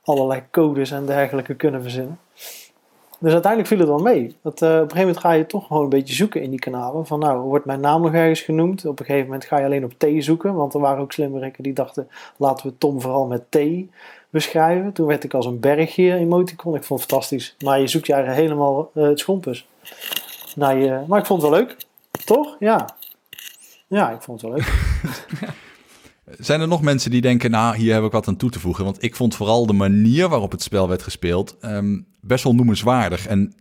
allerlei 0.03 0.43
codes 0.51 0.91
en 0.91 1.07
dergelijke 1.07 1.55
kunnen 1.55 1.83
verzinnen. 1.83 2.19
Dus 3.25 3.33
uiteindelijk 3.33 3.73
viel 3.73 3.81
het 3.81 3.89
wel 3.89 4.13
mee. 4.15 4.37
Dat, 4.43 4.63
uh, 4.63 4.69
op 4.69 4.75
een 4.75 4.81
gegeven 4.81 4.99
moment 4.99 5.19
ga 5.19 5.33
je 5.33 5.47
toch 5.47 5.67
gewoon 5.67 5.83
een 5.83 5.89
beetje 5.89 6.15
zoeken 6.15 6.43
in 6.43 6.51
die 6.51 6.59
kanalen. 6.59 7.07
Van 7.07 7.19
nou, 7.19 7.41
wordt 7.41 7.65
mijn 7.65 7.81
naam 7.81 8.03
nog 8.03 8.13
ergens 8.13 8.41
genoemd? 8.41 8.87
Op 8.87 8.99
een 8.99 9.05
gegeven 9.05 9.27
moment 9.27 9.45
ga 9.45 9.59
je 9.59 9.65
alleen 9.65 9.85
op 9.85 9.93
T 9.99 10.07
zoeken. 10.19 10.55
Want 10.55 10.75
er 10.75 10.81
waren 10.81 11.03
ook 11.03 11.13
slimmerikken 11.13 11.63
die 11.63 11.73
dachten, 11.73 12.09
laten 12.37 12.67
we 12.67 12.79
Tom 12.79 13.01
vooral 13.01 13.27
met 13.27 13.51
T 13.51 13.59
beschrijven. 14.31 14.93
Toen 14.93 15.07
werd 15.07 15.25
ik 15.25 15.35
als 15.35 15.47
een 15.47 15.61
bergje 15.61 16.15
emoticon. 16.15 16.75
Ik 16.75 16.85
vond 16.85 17.01
het 17.01 17.09
fantastisch. 17.09 17.57
Maar 17.65 17.81
je 17.81 17.87
zoekt 17.87 18.07
je 18.07 18.15
helemaal 18.15 18.91
uh, 18.95 19.05
het 19.05 19.19
schompus. 19.19 19.69
Nou, 20.55 20.79
je, 20.79 21.01
maar 21.07 21.19
ik 21.19 21.27
vond 21.27 21.43
het 21.43 21.51
wel 21.51 21.61
leuk. 21.61 21.77
Toch? 22.25 22.57
Ja. 22.59 22.89
Ja, 23.87 24.11
ik 24.11 24.23
vond 24.23 24.41
het 24.41 24.51
wel 24.51 24.59
leuk. 24.59 24.73
Zijn 26.39 26.61
er 26.61 26.69
nog 26.69 26.83
mensen 26.83 27.11
die 27.11 27.21
denken, 27.21 27.51
nou, 27.51 27.77
hier 27.77 27.95
heb 27.95 28.05
ik 28.05 28.13
wat 28.13 28.29
aan 28.29 28.37
toe 28.37 28.51
te 28.51 28.61
voegen? 28.61 28.85
Want 28.85 29.03
ik 29.03 29.17
vond 29.17 29.35
vooral 29.35 29.67
de 29.67 29.73
manier 29.73 30.29
waarop 30.29 30.51
het 30.51 30.63
spel 30.63 30.89
werd 30.89 31.03
gespeeld 31.03 31.57
um, 31.61 32.07
best 32.21 32.45
wel 32.45 32.55
noemenswaardig. 32.55 33.27
En 33.27 33.55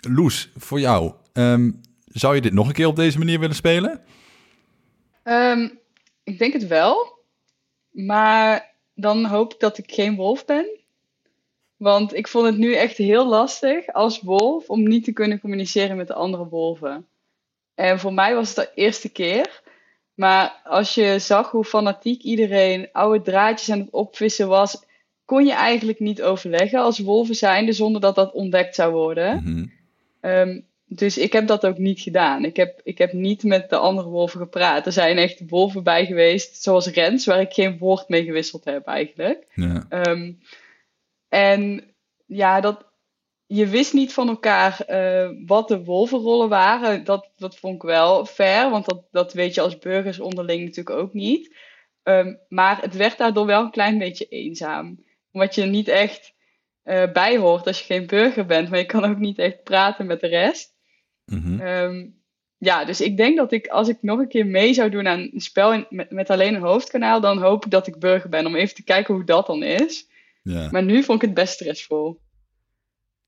Loes, 0.00 0.50
voor 0.56 0.80
jou, 0.80 1.12
um, 1.32 1.80
zou 2.06 2.34
je 2.34 2.40
dit 2.40 2.52
nog 2.52 2.66
een 2.66 2.72
keer 2.72 2.86
op 2.86 2.96
deze 2.96 3.18
manier 3.18 3.40
willen 3.40 3.56
spelen? 3.56 4.00
Um, 5.24 5.78
ik 6.22 6.38
denk 6.38 6.52
het 6.52 6.66
wel. 6.66 7.18
Maar 7.90 8.74
dan 8.94 9.24
hoop 9.24 9.52
ik 9.52 9.60
dat 9.60 9.78
ik 9.78 9.92
geen 9.92 10.16
wolf 10.16 10.44
ben. 10.44 10.66
Want 11.76 12.14
ik 12.14 12.28
vond 12.28 12.46
het 12.46 12.56
nu 12.56 12.74
echt 12.74 12.96
heel 12.96 13.28
lastig 13.28 13.86
als 13.92 14.20
wolf 14.20 14.68
om 14.68 14.82
niet 14.82 15.04
te 15.04 15.12
kunnen 15.12 15.40
communiceren 15.40 15.96
met 15.96 16.06
de 16.06 16.14
andere 16.14 16.48
wolven. 16.48 17.06
En 17.74 18.00
voor 18.00 18.12
mij 18.12 18.34
was 18.34 18.48
het 18.48 18.56
de 18.56 18.82
eerste 18.82 19.08
keer. 19.08 19.62
Maar 20.16 20.60
als 20.64 20.94
je 20.94 21.18
zag 21.18 21.50
hoe 21.50 21.64
fanatiek 21.64 22.22
iedereen 22.22 22.88
oude 22.92 23.22
draadjes 23.22 23.70
aan 23.70 23.78
het 23.78 23.90
opvissen 23.90 24.48
was, 24.48 24.84
kon 25.24 25.46
je 25.46 25.52
eigenlijk 25.52 26.00
niet 26.00 26.22
overleggen 26.22 26.80
als 26.80 26.98
wolven 26.98 27.34
zijnde 27.34 27.72
zonder 27.72 28.00
dat 28.00 28.14
dat 28.14 28.32
ontdekt 28.32 28.74
zou 28.74 28.92
worden. 28.92 29.42
Mm 29.44 29.74
um, 30.26 30.66
dus 30.88 31.18
ik 31.18 31.32
heb 31.32 31.46
dat 31.46 31.66
ook 31.66 31.78
niet 31.78 32.00
gedaan. 32.00 32.44
Ik 32.44 32.56
heb, 32.56 32.80
ik 32.84 32.98
heb 32.98 33.12
niet 33.12 33.42
met 33.42 33.70
de 33.70 33.76
andere 33.76 34.08
wolven 34.08 34.40
gepraat. 34.40 34.86
Er 34.86 34.92
zijn 34.92 35.16
echt 35.18 35.42
wolven 35.48 35.82
bij 35.82 36.06
geweest, 36.06 36.62
zoals 36.62 36.86
Rens, 36.86 37.26
waar 37.26 37.40
ik 37.40 37.52
geen 37.52 37.78
woord 37.78 38.08
mee 38.08 38.24
gewisseld 38.24 38.64
heb 38.64 38.86
eigenlijk. 38.86 39.46
Ja. 39.54 39.86
Um, 39.90 40.38
en 41.28 41.84
ja, 42.26 42.60
dat, 42.60 42.84
je 43.46 43.66
wist 43.66 43.92
niet 43.92 44.12
van 44.12 44.28
elkaar 44.28 44.80
uh, 44.88 45.30
wat 45.46 45.68
de 45.68 45.84
wolvenrollen 45.84 46.48
waren. 46.48 47.04
Dat, 47.04 47.30
dat 47.36 47.56
vond 47.56 47.74
ik 47.74 47.82
wel 47.82 48.24
fair, 48.24 48.70
want 48.70 48.84
dat, 48.84 49.02
dat 49.10 49.32
weet 49.32 49.54
je 49.54 49.60
als 49.60 49.78
burgers 49.78 50.20
onderling 50.20 50.60
natuurlijk 50.60 50.96
ook 50.96 51.12
niet. 51.12 51.56
Um, 52.02 52.38
maar 52.48 52.80
het 52.80 52.94
werd 52.94 53.18
daardoor 53.18 53.46
wel 53.46 53.62
een 53.62 53.70
klein 53.70 53.98
beetje 53.98 54.26
eenzaam. 54.26 55.04
Omdat 55.32 55.54
je 55.54 55.64
niet 55.64 55.88
echt 55.88 56.34
uh, 56.84 57.12
bijhoort 57.12 57.66
als 57.66 57.78
je 57.78 57.84
geen 57.84 58.06
burger 58.06 58.46
bent, 58.46 58.68
maar 58.68 58.78
je 58.78 58.86
kan 58.86 59.04
ook 59.04 59.18
niet 59.18 59.38
echt 59.38 59.62
praten 59.62 60.06
met 60.06 60.20
de 60.20 60.26
rest. 60.26 60.74
Mm 61.24 61.42
-hmm. 61.42 61.60
um, 61.60 62.24
ja, 62.58 62.84
dus 62.84 63.00
ik 63.00 63.16
denk 63.16 63.36
dat 63.36 63.52
ik, 63.52 63.66
als 63.66 63.88
ik 63.88 63.98
nog 64.00 64.18
een 64.18 64.28
keer 64.28 64.46
mee 64.46 64.74
zou 64.74 64.90
doen 64.90 65.08
aan 65.08 65.28
een 65.32 65.40
spel 65.40 65.72
in, 65.72 65.86
met, 65.90 66.10
met 66.10 66.30
alleen 66.30 66.54
een 66.54 66.60
hoofdkanaal, 66.60 67.20
dan 67.20 67.38
hoop 67.38 67.64
ik 67.64 67.70
dat 67.70 67.86
ik 67.86 67.98
burger 67.98 68.30
ben, 68.30 68.46
om 68.46 68.56
even 68.56 68.74
te 68.74 68.84
kijken 68.84 69.14
hoe 69.14 69.24
dat 69.24 69.46
dan 69.46 69.62
is. 69.62 70.08
Ja. 70.42 70.68
Maar 70.70 70.82
nu 70.82 71.02
vond 71.02 71.22
ik 71.22 71.28
het 71.28 71.36
best 71.36 71.52
stressvol. 71.52 72.20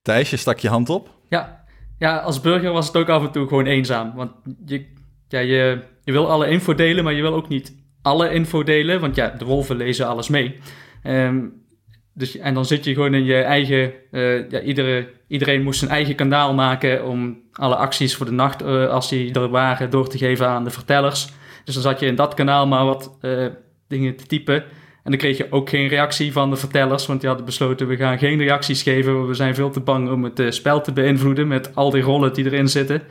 Thijs, 0.02 0.30
je 0.30 0.36
stak 0.36 0.58
je 0.58 0.68
hand 0.68 0.88
op? 0.88 1.10
Ja. 1.28 1.64
ja, 1.98 2.18
als 2.18 2.40
burger 2.40 2.72
was 2.72 2.86
het 2.86 2.96
ook 2.96 3.08
af 3.08 3.22
en 3.22 3.30
toe 3.30 3.48
gewoon 3.48 3.66
eenzaam. 3.66 4.14
Want 4.14 4.30
je, 4.66 4.86
ja, 5.28 5.38
je, 5.38 5.82
je 6.04 6.12
wil 6.12 6.30
alle 6.30 6.48
info 6.48 6.74
delen, 6.74 7.04
maar 7.04 7.12
je 7.12 7.22
wil 7.22 7.34
ook 7.34 7.48
niet 7.48 7.76
alle 8.02 8.32
info 8.32 8.62
delen. 8.62 9.00
Want 9.00 9.14
ja, 9.14 9.28
de 9.28 9.44
wolven 9.44 9.76
lezen 9.76 10.06
alles 10.06 10.28
mee. 10.28 10.56
Um, 11.04 11.66
dus, 12.14 12.36
en 12.36 12.54
dan 12.54 12.64
zit 12.64 12.84
je 12.84 12.94
gewoon 12.94 13.14
in 13.14 13.24
je 13.24 13.42
eigen... 13.42 13.92
Uh, 14.10 14.50
ja, 14.50 14.60
iedere, 14.60 15.08
iedereen 15.28 15.62
moest 15.62 15.78
zijn 15.78 15.90
eigen 15.90 16.14
kanaal 16.14 16.54
maken 16.54 17.06
om 17.06 17.38
alle 17.52 17.76
acties 17.76 18.16
voor 18.16 18.26
de 18.26 18.32
nacht, 18.32 18.62
uh, 18.62 18.88
als 18.88 19.08
die 19.08 19.32
er 19.32 19.48
waren, 19.48 19.90
door 19.90 20.08
te 20.08 20.18
geven 20.18 20.46
aan 20.46 20.64
de 20.64 20.70
vertellers. 20.70 21.28
Dus 21.64 21.74
dan 21.74 21.82
zat 21.82 22.00
je 22.00 22.06
in 22.06 22.14
dat 22.14 22.34
kanaal 22.34 22.66
maar 22.66 22.84
wat 22.84 23.18
uh, 23.22 23.46
dingen 23.88 24.16
te 24.16 24.26
typen. 24.26 24.64
En 25.08 25.14
dan 25.14 25.22
kreeg 25.22 25.36
je 25.36 25.52
ook 25.52 25.68
geen 25.68 25.88
reactie 25.88 26.32
van 26.32 26.50
de 26.50 26.56
vertellers, 26.56 27.06
want 27.06 27.20
die 27.20 27.28
hadden 27.28 27.46
besloten: 27.46 27.86
we 27.86 27.96
gaan 27.96 28.18
geen 28.18 28.38
reacties 28.38 28.82
geven. 28.82 29.26
We 29.26 29.34
zijn 29.34 29.54
veel 29.54 29.70
te 29.70 29.80
bang 29.80 30.10
om 30.10 30.24
het 30.24 30.40
uh, 30.40 30.50
spel 30.50 30.80
te 30.80 30.92
beïnvloeden 30.92 31.48
met 31.48 31.74
al 31.74 31.90
die 31.90 32.02
rollen 32.02 32.32
die 32.34 32.44
erin 32.44 32.68
zitten. 32.68 33.02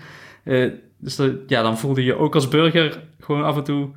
Uh, 0.44 0.72
dus 0.98 1.20
ja, 1.48 1.62
dan 1.62 1.77
voelde 1.77 2.04
je 2.04 2.16
ook 2.16 2.36
als 2.36 2.48
burger 2.48 3.04
gewoon 3.20 3.44
af 3.44 3.58
en 3.58 3.63
toe 3.63 3.89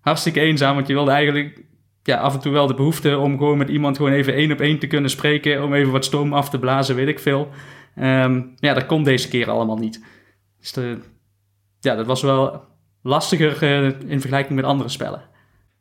hartstikke 0.00 0.40
eenzaam, 0.40 0.74
want 0.74 0.86
je 0.86 0.94
wilde 0.94 1.10
eigenlijk 1.10 1.62
ja, 2.02 2.16
af 2.18 2.34
en 2.34 2.40
toe 2.40 2.52
wel 2.52 2.66
de 2.66 2.74
behoefte 2.74 3.18
om 3.18 3.38
gewoon 3.38 3.58
met 3.58 3.68
iemand 3.68 3.96
gewoon 3.96 4.12
even 4.12 4.34
één 4.34 4.52
op 4.52 4.60
één 4.60 4.78
te 4.78 4.86
kunnen 4.86 5.10
spreken, 5.10 5.62
om 5.62 5.74
even 5.74 5.92
wat 5.92 6.04
stoom 6.04 6.32
af 6.32 6.50
te 6.50 6.58
blazen, 6.58 6.96
weet 6.96 7.08
ik 7.08 7.18
veel. 7.18 7.48
Um, 8.00 8.54
ja, 8.56 8.74
dat 8.74 8.86
kon 8.86 9.04
deze 9.04 9.28
keer 9.28 9.50
allemaal 9.50 9.78
niet. 9.78 10.04
Dus 10.60 10.72
de, 10.72 10.98
ja, 11.80 11.94
dat 11.94 12.06
was 12.06 12.22
wel 12.22 12.64
lastiger 13.02 13.62
eh, 13.62 14.10
in 14.10 14.20
vergelijking 14.20 14.54
met 14.54 14.64
andere 14.64 14.88
spellen. 14.88 15.36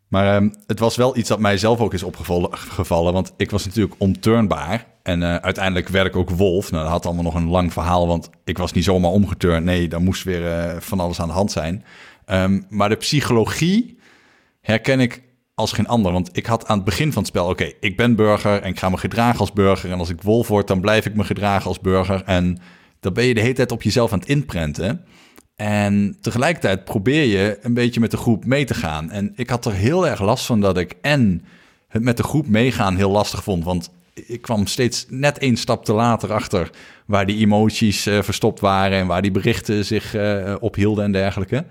Maar 0.08 0.36
ehm, 0.36 0.50
het 0.66 0.80
was 0.80 0.96
wel 0.96 1.18
iets 1.18 1.30
dat 1.30 1.40
mij 1.40 1.58
zelf 1.58 1.80
ook 1.80 1.94
is 1.94 2.04
opgevallen. 2.04 3.14
Want 3.14 3.34
ik 3.38 3.52
was 3.52 3.66
natuurlijk 3.66 3.96
onturndbaar. 3.98 4.86
En 5.04 5.24
eh, 5.24 5.36
uiteindelijk 5.36 5.88
werd 5.88 6.08
ik 6.08 6.16
ook 6.16 6.30
wolf. 6.30 6.72
Nou, 6.72 6.84
dat 6.84 6.92
had 6.92 7.06
allemaal 7.06 7.24
nog 7.24 7.36
een 7.36 7.50
lang 7.50 7.74
verhaal. 7.74 8.08
Want 8.08 8.30
ik 8.44 8.58
was 8.58 8.72
niet 8.72 8.84
zomaar 8.84 9.12
omgeturnd. 9.12 9.66
Nee, 9.66 9.88
daar 9.88 10.02
moest 10.02 10.24
weer 10.24 10.48
eh, 10.48 10.76
van 10.80 11.00
alles 11.00 11.20
aan 11.20 11.28
de 11.28 11.34
hand 11.34 11.52
zijn. 11.52 11.84
Ehm, 12.26 12.62
maar 12.70 12.90
de 12.90 12.96
psychologie 12.96 14.00
herken 14.62 15.00
ik 15.00 15.22
als 15.56 15.72
geen 15.72 15.88
ander. 15.88 16.12
Want 16.12 16.38
ik 16.38 16.46
had 16.46 16.68
aan 16.68 16.76
het 16.76 16.86
begin 16.86 17.12
van 17.12 17.22
het 17.22 17.32
spel... 17.32 17.50
Oké, 17.50 17.72
ik 17.80 17.98
ben 17.98 18.16
burger 18.16 18.62
en 18.62 18.70
ik 18.70 18.80
ga 18.80 18.90
me 18.90 18.98
gedragen 18.98 19.40
als 19.40 19.54
burger. 19.54 19.92
En 19.92 20.00
als 20.00 20.10
ik 20.10 20.22
wolf 20.22 20.48
word, 20.48 20.68
dan 20.68 20.82
blijf 20.82 21.06
ik 21.06 21.16
me 21.16 21.24
gedragen 21.24 21.68
als 21.68 21.80
burger. 21.80 22.24
En 22.26 22.60
dan 23.00 23.14
ben 23.14 23.26
je 23.26 23.34
de 23.34 23.42
hele 23.42 23.54
tijd 23.54 23.72
op 23.72 23.82
jezelf 23.82 24.14
aan 24.14 24.20
het 24.20 24.28
inprenten. 24.28 25.06
En 25.58 26.18
tegelijkertijd 26.22 26.84
probeer 26.86 27.24
je 27.24 27.58
een 27.62 27.74
beetje 27.74 28.00
met 28.00 28.12
de 28.12 28.18
groep 28.18 28.46
mee 28.46 28.66
te 28.66 28.74
gaan. 28.74 29.12
En 29.12 29.34
ik 29.36 29.50
had 29.50 29.66
er 29.66 29.74
heel 29.74 30.08
erg 30.08 30.22
last 30.22 30.46
van 30.46 30.62
dat 30.62 30.78
ik 30.78 30.96
en 31.02 31.46
het 31.88 32.04
met 32.04 32.18
de 32.18 32.24
groep 32.24 32.48
meegaan 32.48 32.96
heel 32.96 33.12
lastig 33.12 33.44
vond. 33.44 33.64
Want 33.64 33.90
ik 34.14 34.42
kwam 34.42 34.66
steeds 34.66 35.06
net 35.10 35.38
één 35.38 35.58
stap 35.58 35.86
te 35.86 35.94
later 35.94 36.34
achter 36.34 36.70
waar 37.06 37.26
die 37.26 37.38
emoties 37.38 38.08
uh, 38.08 38.22
verstopt 38.22 38.60
waren 38.60 38.98
en 38.98 39.08
waar 39.08 39.22
die 39.22 39.32
berichten 39.32 39.86
zich 39.86 40.16
uh, 40.16 40.56
ophielden 40.60 41.04
en 41.04 41.12
dergelijke. 41.12 41.66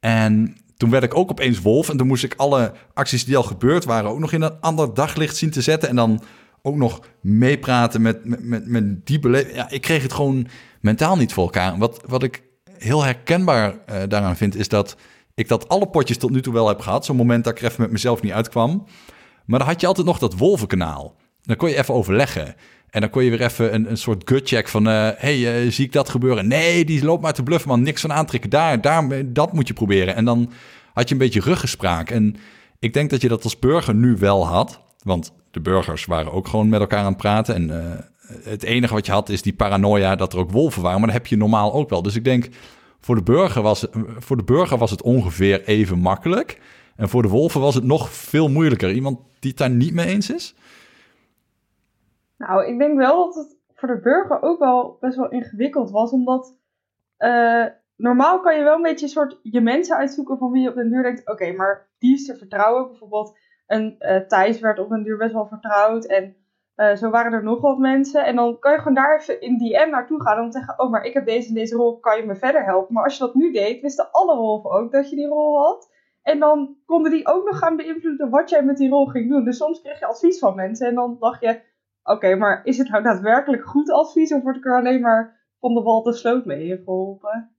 En 0.00 0.56
toen 0.76 0.90
werd 0.90 1.04
ik 1.04 1.16
ook 1.16 1.30
opeens 1.30 1.60
wolf 1.60 1.88
en 1.88 1.96
toen 1.96 2.06
moest 2.06 2.24
ik 2.24 2.34
alle 2.36 2.72
acties 2.94 3.24
die 3.24 3.36
al 3.36 3.42
gebeurd 3.42 3.84
waren 3.84 4.10
ook 4.10 4.18
nog 4.18 4.32
in 4.32 4.42
een 4.42 4.60
ander 4.60 4.94
daglicht 4.94 5.36
zien 5.36 5.50
te 5.50 5.62
zetten. 5.62 5.88
En 5.88 5.96
dan 5.96 6.22
ook 6.62 6.76
nog 6.76 7.00
meepraten 7.20 8.02
met, 8.02 8.24
met, 8.24 8.44
met, 8.44 8.66
met 8.66 9.06
die 9.06 9.18
beleving. 9.18 9.54
Ja, 9.54 9.70
ik 9.70 9.80
kreeg 9.80 10.02
het 10.02 10.12
gewoon 10.12 10.46
mentaal 10.80 11.16
niet 11.16 11.32
voor 11.32 11.44
elkaar. 11.44 11.78
Wat, 11.78 12.00
wat 12.06 12.22
ik 12.22 12.42
heel 12.82 13.04
herkenbaar 13.04 13.70
uh, 13.70 13.96
daaraan 14.08 14.36
vind, 14.36 14.56
is 14.56 14.68
dat 14.68 14.96
ik 15.34 15.48
dat 15.48 15.68
alle 15.68 15.86
potjes 15.86 16.18
tot 16.18 16.30
nu 16.30 16.42
toe 16.42 16.52
wel 16.52 16.68
heb 16.68 16.80
gehad. 16.80 17.04
Zo'n 17.04 17.16
moment 17.16 17.44
dat 17.44 17.58
ik 17.58 17.62
even 17.62 17.82
met 17.82 17.90
mezelf 17.90 18.22
niet 18.22 18.32
uitkwam. 18.32 18.86
Maar 19.44 19.58
dan 19.58 19.68
had 19.68 19.80
je 19.80 19.86
altijd 19.86 20.06
nog 20.06 20.18
dat 20.18 20.36
wolvenkanaal. 20.36 21.16
Dan 21.42 21.56
kon 21.56 21.68
je 21.68 21.76
even 21.76 21.94
overleggen. 21.94 22.54
En 22.90 23.00
dan 23.00 23.10
kon 23.10 23.24
je 23.24 23.30
weer 23.30 23.42
even 23.42 23.74
een, 23.74 23.90
een 23.90 23.96
soort 23.96 24.22
gutcheck 24.28 24.68
van... 24.68 24.88
Uh, 24.88 25.08
hey, 25.16 25.64
uh, 25.64 25.70
zie 25.70 25.84
ik 25.84 25.92
dat 25.92 26.08
gebeuren? 26.08 26.48
Nee, 26.48 26.84
die 26.84 27.04
loopt 27.04 27.22
maar 27.22 27.32
te 27.32 27.42
bluffen, 27.42 27.68
man. 27.68 27.82
Niks 27.82 28.00
van 28.00 28.12
aantrekken. 28.12 28.50
Daar, 28.50 28.80
daar, 28.80 29.32
dat 29.32 29.52
moet 29.52 29.68
je 29.68 29.74
proberen. 29.74 30.14
En 30.14 30.24
dan 30.24 30.52
had 30.92 31.08
je 31.08 31.14
een 31.14 31.20
beetje 31.20 31.40
ruggespraak. 31.40 32.10
En 32.10 32.36
ik 32.78 32.92
denk 32.92 33.10
dat 33.10 33.20
je 33.20 33.28
dat 33.28 33.44
als 33.44 33.58
burger 33.58 33.94
nu 33.94 34.16
wel 34.16 34.46
had. 34.46 34.80
Want 35.02 35.32
de 35.50 35.60
burgers 35.60 36.04
waren 36.04 36.32
ook 36.32 36.48
gewoon 36.48 36.68
met 36.68 36.80
elkaar 36.80 37.00
aan 37.00 37.06
het 37.06 37.16
praten. 37.16 37.54
En 37.54 37.70
het 38.26 38.62
enige 38.62 38.94
wat 38.94 39.06
je 39.06 39.12
had 39.12 39.28
is 39.28 39.42
die 39.42 39.54
paranoia 39.54 40.16
dat 40.16 40.32
er 40.32 40.38
ook 40.38 40.50
wolven 40.50 40.82
waren. 40.82 40.98
Maar 40.98 41.08
dat 41.08 41.16
heb 41.16 41.26
je 41.26 41.36
normaal 41.36 41.72
ook 41.72 41.90
wel. 41.90 42.02
Dus 42.02 42.16
ik 42.16 42.24
denk, 42.24 42.48
voor 43.00 43.14
de 43.14 43.22
burger 43.22 43.62
was, 43.62 43.86
voor 44.18 44.36
de 44.36 44.44
burger 44.44 44.78
was 44.78 44.90
het 44.90 45.02
ongeveer 45.02 45.64
even 45.64 45.98
makkelijk. 45.98 46.60
En 46.96 47.08
voor 47.08 47.22
de 47.22 47.28
wolven 47.28 47.60
was 47.60 47.74
het 47.74 47.84
nog 47.84 48.10
veel 48.10 48.48
moeilijker. 48.48 48.92
Iemand 48.92 49.18
die 49.38 49.50
het 49.50 49.58
daar 49.58 49.70
niet 49.70 49.94
mee 49.94 50.06
eens 50.06 50.30
is? 50.30 50.54
Nou, 52.38 52.66
ik 52.66 52.78
denk 52.78 52.96
wel 52.96 53.26
dat 53.26 53.34
het 53.34 53.56
voor 53.74 53.88
de 53.88 54.00
burger 54.00 54.42
ook 54.42 54.58
wel 54.58 54.96
best 55.00 55.16
wel 55.16 55.30
ingewikkeld 55.30 55.90
was. 55.90 56.10
Omdat 56.10 56.56
uh, 57.18 57.66
normaal 57.96 58.40
kan 58.40 58.56
je 58.56 58.62
wel 58.62 58.74
een 58.74 58.82
beetje 58.82 59.04
een 59.04 59.12
soort 59.12 59.38
je 59.42 59.60
mensen 59.60 59.96
uitzoeken 59.96 60.38
van 60.38 60.50
wie 60.50 60.62
je 60.62 60.68
op 60.68 60.74
den 60.74 60.90
duur 60.90 61.02
denkt... 61.02 61.28
Oké, 61.28 61.52
maar 61.52 61.88
die 61.98 62.14
is 62.14 62.26
te 62.26 62.36
vertrouwen. 62.36 62.88
Bijvoorbeeld 62.88 63.38
een 63.66 63.96
uh, 63.98 64.16
Thijs 64.16 64.60
werd 64.60 64.78
op 64.78 64.88
den 64.88 65.02
duur 65.02 65.16
best 65.16 65.32
wel 65.32 65.46
vertrouwd. 65.46 66.04
En 66.04 66.36
uh, 66.76 66.94
zo 66.94 67.10
waren 67.10 67.32
er 67.32 67.42
nog 67.42 67.60
wat 67.60 67.78
mensen. 67.78 68.24
En 68.24 68.36
dan 68.36 68.58
kan 68.58 68.72
je 68.72 68.78
gewoon 68.78 68.94
daar 68.94 69.18
even 69.18 69.40
in 69.40 69.58
DM 69.58 69.90
naartoe 69.90 70.22
gaan. 70.22 70.40
Om 70.40 70.50
te 70.50 70.58
zeggen, 70.58 70.78
oh, 70.78 70.90
maar 70.90 71.04
ik 71.04 71.12
heb 71.12 71.26
deze 71.26 71.48
en 71.48 71.54
deze 71.54 71.76
rol, 71.76 71.98
kan 71.98 72.16
je 72.16 72.26
me 72.26 72.36
verder 72.36 72.64
helpen? 72.64 72.94
Maar 72.94 73.04
als 73.04 73.16
je 73.16 73.24
dat 73.24 73.34
nu 73.34 73.52
deed, 73.52 73.80
wisten 73.80 74.10
alle 74.10 74.36
wolven 74.36 74.70
ook 74.70 74.92
dat 74.92 75.10
je 75.10 75.16
die 75.16 75.26
rol 75.26 75.58
had. 75.58 75.90
En 76.22 76.38
dan 76.38 76.76
konden 76.86 77.10
die 77.10 77.26
ook 77.26 77.44
nog 77.44 77.58
gaan 77.58 77.76
beïnvloeden 77.76 78.30
wat 78.30 78.50
jij 78.50 78.64
met 78.64 78.76
die 78.76 78.88
rol 78.88 79.06
ging 79.06 79.30
doen. 79.30 79.44
Dus 79.44 79.56
soms 79.56 79.80
kreeg 79.82 79.98
je 79.98 80.06
advies 80.06 80.38
van 80.38 80.54
mensen. 80.54 80.88
En 80.88 80.94
dan 80.94 81.16
dacht 81.20 81.40
je, 81.40 81.60
oké, 82.02 82.34
maar 82.34 82.60
is 82.64 82.78
het 82.78 82.88
nou 82.88 83.02
daadwerkelijk 83.02 83.64
goed 83.64 83.90
advies? 83.90 84.32
Of 84.32 84.42
word 84.42 84.56
ik 84.56 84.64
er 84.64 84.78
alleen 84.78 85.00
maar 85.00 85.40
van 85.60 85.74
de 85.74 85.82
wal 85.82 86.02
de 86.02 86.12
sloot 86.12 86.44
mee 86.44 86.82
geholpen? 86.84 87.56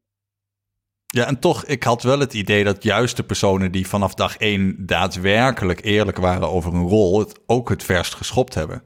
Ja, 1.05 1.25
en 1.25 1.39
toch, 1.39 1.65
ik 1.65 1.83
had 1.83 2.03
wel 2.03 2.19
het 2.19 2.33
idee 2.33 2.63
dat 2.63 2.83
juist 2.83 3.17
de 3.17 3.23
personen 3.23 3.71
die 3.71 3.87
vanaf 3.87 4.13
dag 4.13 4.37
één 4.37 4.85
daadwerkelijk 4.85 5.83
eerlijk 5.83 6.17
waren 6.17 6.49
over 6.49 6.73
een 6.73 6.87
rol, 6.87 7.19
het 7.19 7.39
ook 7.45 7.69
het 7.69 7.83
verst 7.83 8.13
geschopt 8.13 8.53
hebben. 8.53 8.83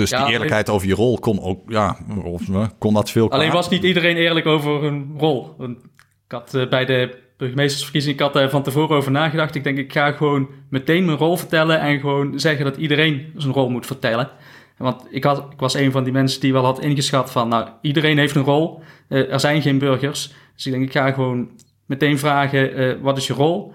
Dus 0.00 0.10
die 0.10 0.32
eerlijkheid 0.32 0.68
over 0.68 0.88
je 0.88 0.94
rol 0.94 1.18
kon 1.18 1.42
ook, 1.42 1.60
ja, 1.66 1.96
kon 2.78 2.94
dat 2.94 3.10
veel 3.10 3.30
Alleen 3.30 3.52
was 3.52 3.68
niet 3.68 3.82
iedereen 3.82 4.16
eerlijk 4.16 4.46
over 4.46 4.82
hun 4.82 5.14
rol. 5.18 5.56
Ik 6.26 6.32
had 6.36 6.54
uh, 6.54 6.68
bij 6.68 6.84
de 6.84 7.18
burgemeestersverkiezing, 7.36 8.14
ik 8.14 8.20
had 8.20 8.36
er 8.36 8.50
van 8.50 8.62
tevoren 8.62 8.96
over 8.96 9.10
nagedacht. 9.10 9.54
Ik 9.54 9.64
denk, 9.64 9.78
ik 9.78 9.92
ga 9.92 10.12
gewoon 10.12 10.48
meteen 10.68 11.04
mijn 11.04 11.18
rol 11.18 11.36
vertellen 11.36 11.80
en 11.80 12.00
gewoon 12.00 12.38
zeggen 12.38 12.64
dat 12.64 12.76
iedereen 12.76 13.32
zijn 13.36 13.52
rol 13.52 13.68
moet 13.68 13.86
vertellen. 13.86 14.30
Want 14.76 15.06
ik, 15.10 15.24
had, 15.24 15.46
ik 15.52 15.60
was 15.60 15.74
een 15.74 15.92
van 15.92 16.04
die 16.04 16.12
mensen 16.12 16.40
die 16.40 16.52
wel 16.52 16.64
had 16.64 16.80
ingeschat 16.80 17.30
van, 17.30 17.48
nou, 17.48 17.68
iedereen 17.82 18.18
heeft 18.18 18.34
een 18.34 18.44
rol. 18.44 18.82
Uh, 19.08 19.32
er 19.32 19.40
zijn 19.40 19.62
geen 19.62 19.78
burgers. 19.78 20.34
Dus 20.54 20.66
ik 20.66 20.72
denk, 20.72 20.84
ik 20.84 20.92
ga 20.92 21.12
gewoon 21.12 21.50
meteen 21.86 22.18
vragen, 22.18 22.80
uh, 22.80 22.94
wat 23.02 23.16
is 23.16 23.26
je 23.26 23.32
rol? 23.32 23.72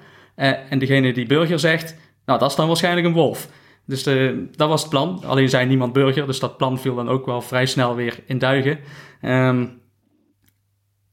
en 0.70 0.80
degene 0.80 1.14
die 1.14 1.26
burger 1.26 1.60
zegt, 1.60 1.96
nou, 2.26 2.40
dat 2.40 2.50
is 2.50 2.56
dan 2.56 2.68
waarschijnlijk 2.68 3.08
een 3.08 3.14
wolf. 3.14 3.48
Dus 3.86 4.04
de, 4.04 4.48
dat 4.56 4.70
was 4.70 4.82
het 4.82 4.90
plan. 4.90 5.24
Alleen 5.26 5.50
zei 5.50 5.66
niemand 5.66 5.94
burger, 5.94 6.26
dus 6.26 6.40
dat 6.40 6.58
plan 6.58 6.80
viel 6.80 6.96
dan 6.96 7.10
ook 7.10 7.26
wel 7.26 7.42
vrij 7.42 7.66
snel 7.66 7.96
weer 7.96 8.20
in 8.26 8.38
duigen. 8.38 8.80
Um, 9.22 9.82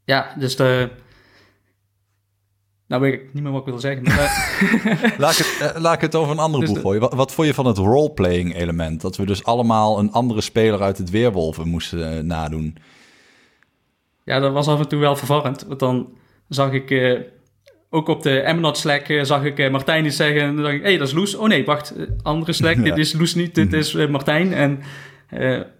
ja, 0.04 0.34
dus 0.38 0.56
de. 0.56 0.90
Nou 2.86 3.02
weet 3.02 3.12
ik 3.12 3.34
niet 3.34 3.42
meer 3.42 3.52
wat 3.52 3.60
ik 3.60 3.66
wil 3.66 3.78
zeggen. 3.78 4.02
Maar, 4.02 4.58
laat, 5.18 5.38
ik 5.38 5.46
het, 5.58 5.76
uh, 5.76 5.82
laat 5.82 5.94
ik 5.94 6.00
het 6.00 6.14
over 6.14 6.32
een 6.32 6.38
andere 6.38 6.64
dus 6.64 6.72
boel 6.72 6.82
gooien. 6.82 7.00
Wat, 7.00 7.14
wat 7.14 7.32
vond 7.32 7.46
je 7.46 7.54
van 7.54 7.66
het 7.66 7.78
roleplaying 7.78 8.54
element? 8.54 9.00
Dat 9.00 9.16
we 9.16 9.26
dus 9.26 9.44
allemaal 9.44 9.98
een 9.98 10.12
andere 10.12 10.40
speler 10.40 10.82
uit 10.82 10.98
het 10.98 11.10
Weerwolven 11.10 11.68
moesten 11.68 12.16
uh, 12.16 12.22
nadoen. 12.22 12.76
Ja, 14.24 14.40
dat 14.40 14.52
was 14.52 14.68
af 14.68 14.78
en 14.78 14.88
toe 14.88 15.00
wel 15.00 15.16
verwarrend. 15.16 15.64
Want 15.66 15.80
dan 15.80 16.08
zag 16.48 16.72
ik... 16.72 16.90
Uh, 16.90 17.20
ook 17.94 18.08
op 18.08 18.22
de 18.22 18.40
Emnot 18.40 18.78
Slack 18.78 19.08
uh, 19.08 19.22
zag 19.24 19.44
ik 19.44 19.58
uh, 19.58 19.70
Martijn 19.70 20.04
eens 20.04 20.16
zeggen. 20.16 20.40
En 20.40 20.54
dan 20.54 20.62
dacht 20.64 20.74
ik, 20.74 20.82
hé, 20.82 20.88
hey, 20.88 20.98
dat 20.98 21.08
is 21.08 21.14
Loes. 21.14 21.34
Oh 21.34 21.48
nee, 21.48 21.64
wacht, 21.64 21.98
uh, 21.98 22.06
andere 22.22 22.52
Slack. 22.52 22.76
ja. 22.76 22.82
Dit 22.82 22.98
is 22.98 23.12
Loes 23.12 23.34
niet, 23.34 23.54
dit 23.54 23.72
is 23.72 23.94
Martijn. 23.94 24.52
En 24.52 24.82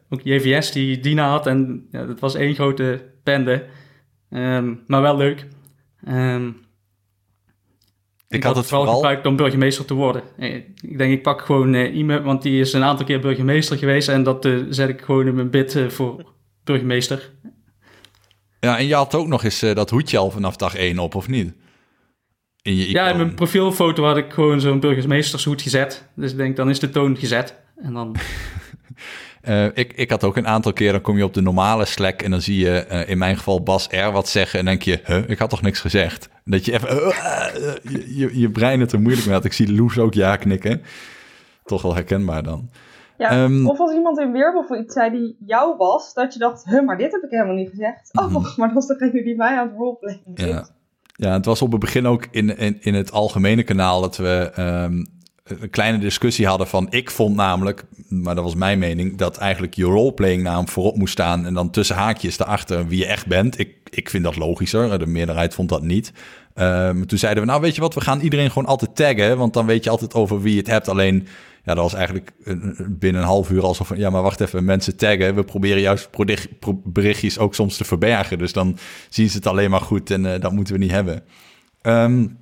ook 0.09 0.21
JVS 0.23 0.73
die 0.73 1.01
Dina 1.01 1.29
had. 1.29 1.47
En 1.47 1.87
ja, 1.91 2.05
dat 2.05 2.21
was 2.21 2.35
één 2.35 2.55
grote 2.55 3.11
bende. 3.23 3.65
Um, 4.31 4.83
maar 4.87 5.03
wel 5.03 5.17
leuk. 5.17 5.47
Um, 6.09 6.49
ik, 8.29 8.39
ik 8.39 8.43
had, 8.43 8.57
het 8.57 8.67
vooral 8.67 8.95
gebruikt 8.95 9.27
om 9.27 9.37
burgemeester 9.37 9.85
te 9.85 9.95
worden. 9.95 10.23
Ik 10.37 10.99
denk, 10.99 11.13
ik 11.13 11.23
pak 11.23 11.41
gewoon 11.41 11.75
iemand, 11.75 12.25
want 12.25 12.43
die 12.43 12.61
is 12.61 12.73
een 12.73 12.83
aantal 12.83 13.07
keer 13.07 13.21
burgemeester 13.21 13.79
geweest. 13.79 14.09
En 14.09 14.23
dat 14.23 14.49
zet 14.69 14.89
ik 14.89 15.01
gewoon 15.01 15.27
in 15.27 15.35
mijn 15.35 15.51
bid 15.51 15.79
voor 15.89 16.33
burgemeester. 16.65 17.31
Ja, 18.61 18.79
en 18.79 18.87
je 18.87 18.95
had 18.95 19.15
ook 19.15 19.27
nog 19.27 19.45
eens 19.45 19.61
dat 19.61 19.91
hoedje 19.91 20.19
al 20.19 20.31
vanaf 20.31 20.57
dag 20.57 20.77
1 20.77 20.99
op, 20.99 21.15
of 21.15 21.29
niet? 21.29 21.53
In 22.63 22.77
je 22.77 22.91
ja, 22.91 23.09
in 23.09 23.17
mijn 23.17 23.35
profielfoto 23.35 24.05
had 24.05 24.17
ik 24.17 24.33
gewoon 24.33 24.61
zo'n 24.61 24.81
burgemeestershoed 24.81 25.63
gezet. 25.63 26.09
Dus 26.15 26.31
ik 26.31 26.37
denk, 26.37 26.57
dan 26.57 26.71
is 26.71 26.79
de 26.79 26.91
toon 26.91 27.17
gezet. 27.17 27.55
En 27.77 27.93
dan... 27.93 28.17
uh, 29.49 29.65
ik, 29.75 29.93
ik 29.93 30.11
had 30.11 30.25
ook 30.25 30.37
een 30.37 30.47
aantal 30.47 30.73
keer, 30.73 30.93
dan 30.93 31.01
kom 31.01 31.17
je 31.17 31.25
op 31.25 31.35
de 31.35 31.41
normale 31.41 31.85
Slack... 31.85 32.23
en 32.23 32.31
dan 32.31 32.41
zie 32.41 32.59
je 32.59 32.87
uh, 32.91 33.09
in 33.09 33.19
mijn 33.19 33.37
geval 33.37 33.63
Bas 33.63 33.89
R 33.91 34.11
wat 34.11 34.29
zeggen... 34.29 34.59
en 34.59 34.65
denk 34.65 34.83
je, 34.83 35.01
huh, 35.05 35.29
ik 35.29 35.39
had 35.39 35.51
toch 35.51 35.63
niks 35.63 35.81
gezegd? 35.81 36.29
Dat 36.45 36.65
je 36.65 36.73
even... 36.73 36.89
Uh, 36.97 37.15
je, 37.83 38.17
je, 38.17 38.39
je, 38.41 38.51
brein 38.51 38.81
het 38.81 38.93
er 38.93 39.01
moeilijk 39.01 39.27
mee 39.27 39.35
had. 39.35 39.45
Ik 39.45 39.53
zie 39.53 39.75
Loes 39.75 39.99
ook 39.99 40.15
ja 40.15 40.37
knikken. 40.37 40.83
Toch 41.65 41.83
wel 41.83 41.95
herkenbaar 41.95 42.43
dan. 42.43 42.71
Ja, 43.19 43.43
um, 43.43 43.69
of 43.69 43.79
als 43.79 43.93
iemand 43.93 44.19
in 44.19 44.33
Weerwolf 44.33 44.71
iets 44.71 44.95
zei 44.95 45.11
die 45.11 45.37
jou 45.47 45.77
was... 45.77 46.15
dat 46.15 46.33
je 46.33 46.39
dacht, 46.39 46.65
huh, 46.65 46.85
maar 46.85 46.99
dit 46.99 47.13
heb 47.13 47.23
ik 47.23 47.31
helemaal 47.31 47.55
niet 47.55 47.71
gezegd. 47.71 48.11
Oh, 48.13 48.27
mm 48.27 48.35
-hmm. 48.35 48.53
maar 48.57 48.73
dat 48.75 48.83
is 48.83 48.89
degene 48.89 49.23
die 49.23 49.37
mij 49.37 49.59
aan 49.59 49.69
het 49.69 49.77
roleplayen 49.77 50.21
ja. 50.35 50.67
Ja, 51.23 51.33
het 51.33 51.45
was 51.45 51.63
op 51.63 51.71
het 51.71 51.81
begin 51.81 52.07
ook 52.07 52.27
in, 52.31 52.59
in, 52.59 52.77
in 52.81 52.95
het 52.95 53.13
algemene 53.13 53.63
kanaal 53.63 54.01
dat 54.01 54.17
we 54.17 54.53
um, 54.59 55.07
een 55.45 55.71
kleine 55.71 55.99
discussie 55.99 56.47
hadden 56.47 56.67
van... 56.67 56.87
Ik 56.91 57.11
vond 57.11 57.37
namelijk, 57.37 57.85
maar 58.09 58.35
dat 58.35 58.45
was 58.45 58.55
mijn 58.55 58.79
mening, 58.79 59.17
dat 59.17 59.37
eigenlijk 59.37 59.75
je 59.75 59.85
roleplaying 59.85 60.43
naam 60.43 60.69
voorop 60.69 60.97
moest 60.97 61.13
staan... 61.13 61.47
en 61.47 61.55
dan 61.55 61.71
tussen 61.71 61.97
haakjes 61.97 62.39
erachter 62.39 62.87
wie 62.87 62.99
je 62.99 63.07
echt 63.07 63.27
bent. 63.27 63.59
Ik, 63.59 63.77
ik 63.91 64.11
vind 64.11 64.25
dat 64.25 64.37
logischer, 64.37 64.99
de 64.99 65.07
meerderheid 65.07 65.55
vond 65.55 65.69
dat 65.69 65.83
niet. 65.83 66.13
Um, 66.55 67.07
toen 67.07 67.19
zeiden 67.19 67.43
we, 67.43 67.49
nou 67.49 67.61
weet 67.61 67.75
je 67.75 67.81
wat, 67.81 67.95
we 67.95 68.01
gaan 68.01 68.21
iedereen 68.21 68.51
gewoon 68.51 68.69
altijd 68.69 68.97
taggen... 68.97 69.39
want 69.39 69.55
dan 69.55 69.67
weet 69.67 69.85
je 69.85 69.91
altijd 69.91 70.15
over 70.15 70.41
wie 70.41 70.53
je 70.53 70.59
het 70.59 70.71
hebt. 70.71 70.89
Alleen, 70.89 71.27
ja, 71.65 71.75
dat 71.75 71.83
was 71.83 71.95
eigenlijk 71.95 72.33
binnen 72.89 73.21
een 73.21 73.27
half 73.27 73.51
uur 73.51 73.63
alsof... 73.63 73.97
ja, 73.97 74.11
maar 74.11 74.23
wacht 74.23 74.41
even, 74.41 74.65
mensen 74.65 74.97
taggen. 74.97 75.35
We 75.35 75.45
proberen 75.45 75.81
juist 75.81 76.09
berichtjes 76.85 77.39
ook 77.39 77.55
soms 77.55 77.77
te 77.77 77.85
verbergen. 77.85 78.39
Dus 78.39 78.53
dan 78.53 78.79
zien 79.09 79.31
ze 79.31 79.37
het 79.37 79.47
alleen 79.47 79.71
maar 79.71 79.81
goed 79.81 80.11
en 80.11 80.25
uh, 80.25 80.41
dat 80.41 80.53
moeten 80.53 80.75
we 80.75 80.81
niet 80.81 80.91
hebben. 80.91 81.23
Um, 81.83 82.41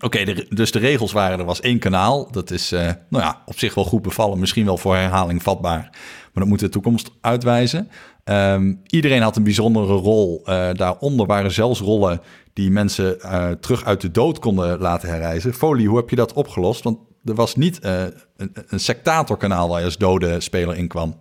Oké, 0.00 0.44
dus 0.48 0.72
de 0.72 0.78
regels 0.78 1.12
waren, 1.12 1.38
er 1.38 1.44
was 1.44 1.60
één 1.60 1.78
kanaal. 1.78 2.30
Dat 2.30 2.50
is 2.50 2.72
uh, 2.72 2.80
nou 3.08 3.24
ja, 3.24 3.42
op 3.46 3.58
zich 3.58 3.74
wel 3.74 3.84
goed 3.84 4.02
bevallen, 4.02 4.38
misschien 4.38 4.64
wel 4.64 4.76
voor 4.76 4.96
herhaling 4.96 5.42
vatbaar. 5.42 5.90
dat 6.32 6.46
moet 6.46 6.60
de 6.60 6.68
toekomst 6.68 7.10
uitwijzen. 7.20 7.88
Ehm, 8.24 8.74
iedereen 8.86 9.22
had 9.22 9.36
een 9.36 9.42
bijzondere 9.42 9.92
rol. 9.92 10.42
Uh, 10.44 10.68
daaronder 10.72 11.26
waren 11.26 11.52
zelfs 11.52 11.80
rollen 11.80 12.20
die 12.52 12.70
mensen 12.70 13.18
terug 13.60 13.84
uit 13.84 14.00
de 14.00 14.10
dood 14.10 14.38
konden 14.38 14.78
laten 14.78 15.08
herreizen. 15.08 15.54
Folie, 15.54 15.88
hoe 15.88 15.96
heb 15.96 16.10
je 16.10 16.16
dat 16.16 16.32
opgelost? 16.32 16.82
Want 16.82 16.98
er 17.24 17.34
was 17.34 17.54
niet 17.54 17.84
uh, 17.84 18.02
een, 18.36 18.52
een 18.68 18.80
sectatorkanaal 18.80 19.68
waar 19.68 19.78
je 19.78 19.84
als 19.84 19.96
dode 19.96 20.40
speler 20.40 20.76
in 20.76 20.88
kwam. 20.88 21.18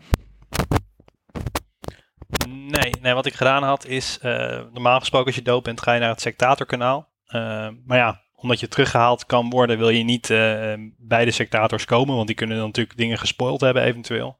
Nee, 2.47 2.93
nee, 3.01 3.13
wat 3.13 3.25
ik 3.25 3.33
gedaan 3.33 3.63
had 3.63 3.85
is, 3.85 4.19
normaal 4.73 4.99
gesproken 4.99 5.27
als 5.27 5.35
je 5.35 5.41
dood 5.41 5.63
bent, 5.63 5.81
ga 5.81 5.93
je 5.93 5.99
naar 5.99 6.09
het 6.09 6.21
sectatorkanaal. 6.21 7.09
maar 7.85 7.97
ja, 7.97 8.23
omdat 8.43 8.59
je 8.59 8.67
teruggehaald 8.67 9.25
kan 9.25 9.49
worden, 9.49 9.77
wil 9.77 9.89
je 9.89 10.03
niet 10.03 10.29
uh, 10.29 10.73
bij 10.97 11.25
de 11.25 11.31
sectators 11.31 11.85
komen, 11.85 12.15
want 12.15 12.27
die 12.27 12.35
kunnen 12.35 12.57
dan 12.57 12.65
natuurlijk 12.65 12.97
dingen 12.97 13.17
gespoild 13.17 13.61
hebben 13.61 13.83
eventueel. 13.83 14.37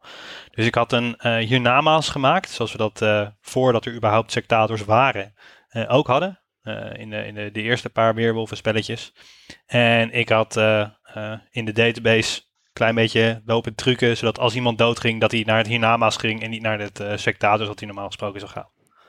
Dus 0.51 0.65
ik 0.65 0.75
had 0.75 0.91
een 0.91 1.15
uh, 1.21 1.35
hiernamaals 1.35 2.09
gemaakt, 2.09 2.49
zoals 2.49 2.71
we 2.71 2.77
dat 2.77 3.01
uh, 3.01 3.27
voordat 3.41 3.85
er 3.85 3.93
überhaupt 3.93 4.31
sectators 4.31 4.85
waren, 4.85 5.33
ook 5.87 6.07
hadden. 6.07 6.39
in 6.93 7.09
de, 7.09 7.25
in 7.25 7.35
de, 7.35 7.51
de, 7.51 7.61
eerste 7.61 7.89
paar 7.89 8.15
weerwolven 8.15 8.57
spelletjes. 8.57 9.13
En 9.65 10.11
ik 10.11 10.29
had 10.29 10.55
in 11.51 11.65
de 11.65 11.71
database 11.71 12.41
een 12.41 12.73
klein 12.73 12.95
beetje 12.95 13.41
lopen 13.45 13.75
trucken, 13.75 14.17
zodat 14.17 14.39
als 14.39 14.55
iemand 14.55 14.77
doodging, 14.77 15.21
dat 15.21 15.31
hij 15.31 15.43
naar 15.45 15.57
het 15.57 15.67
hiernamaals 15.67 16.17
ging 16.17 16.41
en 16.41 16.49
niet 16.49 16.61
naar 16.61 16.79
het 16.79 17.03
sectators, 17.15 17.67
wat 17.67 17.79
hij 17.79 17.87
normaal 17.87 18.07
gesproken 18.07 18.39
zou 18.39 18.51
gaan. 18.51 18.67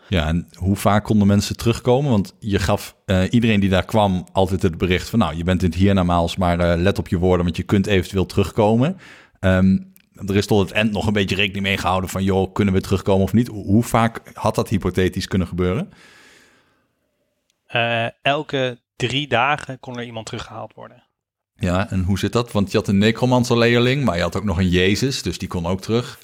Ja, 0.08 0.26
en 0.26 0.48
hoe 0.54 0.76
vaak 0.76 1.04
konden 1.04 1.26
mensen 1.26 1.56
terugkomen? 1.56 2.10
Want 2.10 2.36
je 2.38 2.58
gaf 2.58 2.96
uh, 3.06 3.22
iedereen 3.30 3.60
die 3.60 3.70
daar 3.70 3.84
kwam 3.84 4.26
altijd 4.32 4.62
het 4.62 4.78
bericht 4.78 5.10
van... 5.10 5.18
nou, 5.18 5.36
je 5.36 5.44
bent 5.44 5.62
in 5.62 5.68
het 5.68 5.78
hiernamaals, 5.78 6.36
maar 6.36 6.60
uh, 6.60 6.82
let 6.82 6.98
op 6.98 7.08
je 7.08 7.18
woorden... 7.18 7.44
want 7.44 7.56
je 7.56 7.62
kunt 7.62 7.86
eventueel 7.86 8.26
terugkomen. 8.26 8.98
Um, 9.40 9.92
er 10.26 10.36
is 10.36 10.46
tot 10.46 10.60
het 10.60 10.70
eind 10.70 10.92
nog 10.92 11.06
een 11.06 11.12
beetje 11.12 11.36
rekening 11.36 11.64
mee 11.64 11.78
gehouden 11.78 12.10
van... 12.10 12.22
joh, 12.22 12.52
kunnen 12.52 12.74
we 12.74 12.80
terugkomen 12.80 13.22
of 13.22 13.32
niet? 13.32 13.48
Hoe 13.48 13.82
vaak 13.82 14.20
had 14.32 14.54
dat 14.54 14.68
hypothetisch 14.68 15.26
kunnen 15.26 15.48
gebeuren? 15.48 15.92
Uh, 17.74 18.06
elke 18.22 18.80
drie 18.96 19.28
dagen 19.28 19.80
kon 19.80 19.98
er 19.98 20.04
iemand 20.04 20.26
teruggehaald 20.26 20.74
worden. 20.74 21.02
Ja, 21.64 21.90
en 21.90 22.02
hoe 22.02 22.18
zit 22.18 22.32
dat? 22.32 22.52
Want 22.52 22.70
je 22.70 22.76
had 22.76 22.88
een 22.88 22.98
necromancer-leerling, 22.98 24.04
maar 24.04 24.16
je 24.16 24.22
had 24.22 24.36
ook 24.36 24.44
nog 24.44 24.58
een 24.58 24.68
Jezus... 24.68 25.22
dus 25.22 25.38
die 25.38 25.48
kon 25.48 25.66
ook 25.66 25.80
terug... 25.80 26.18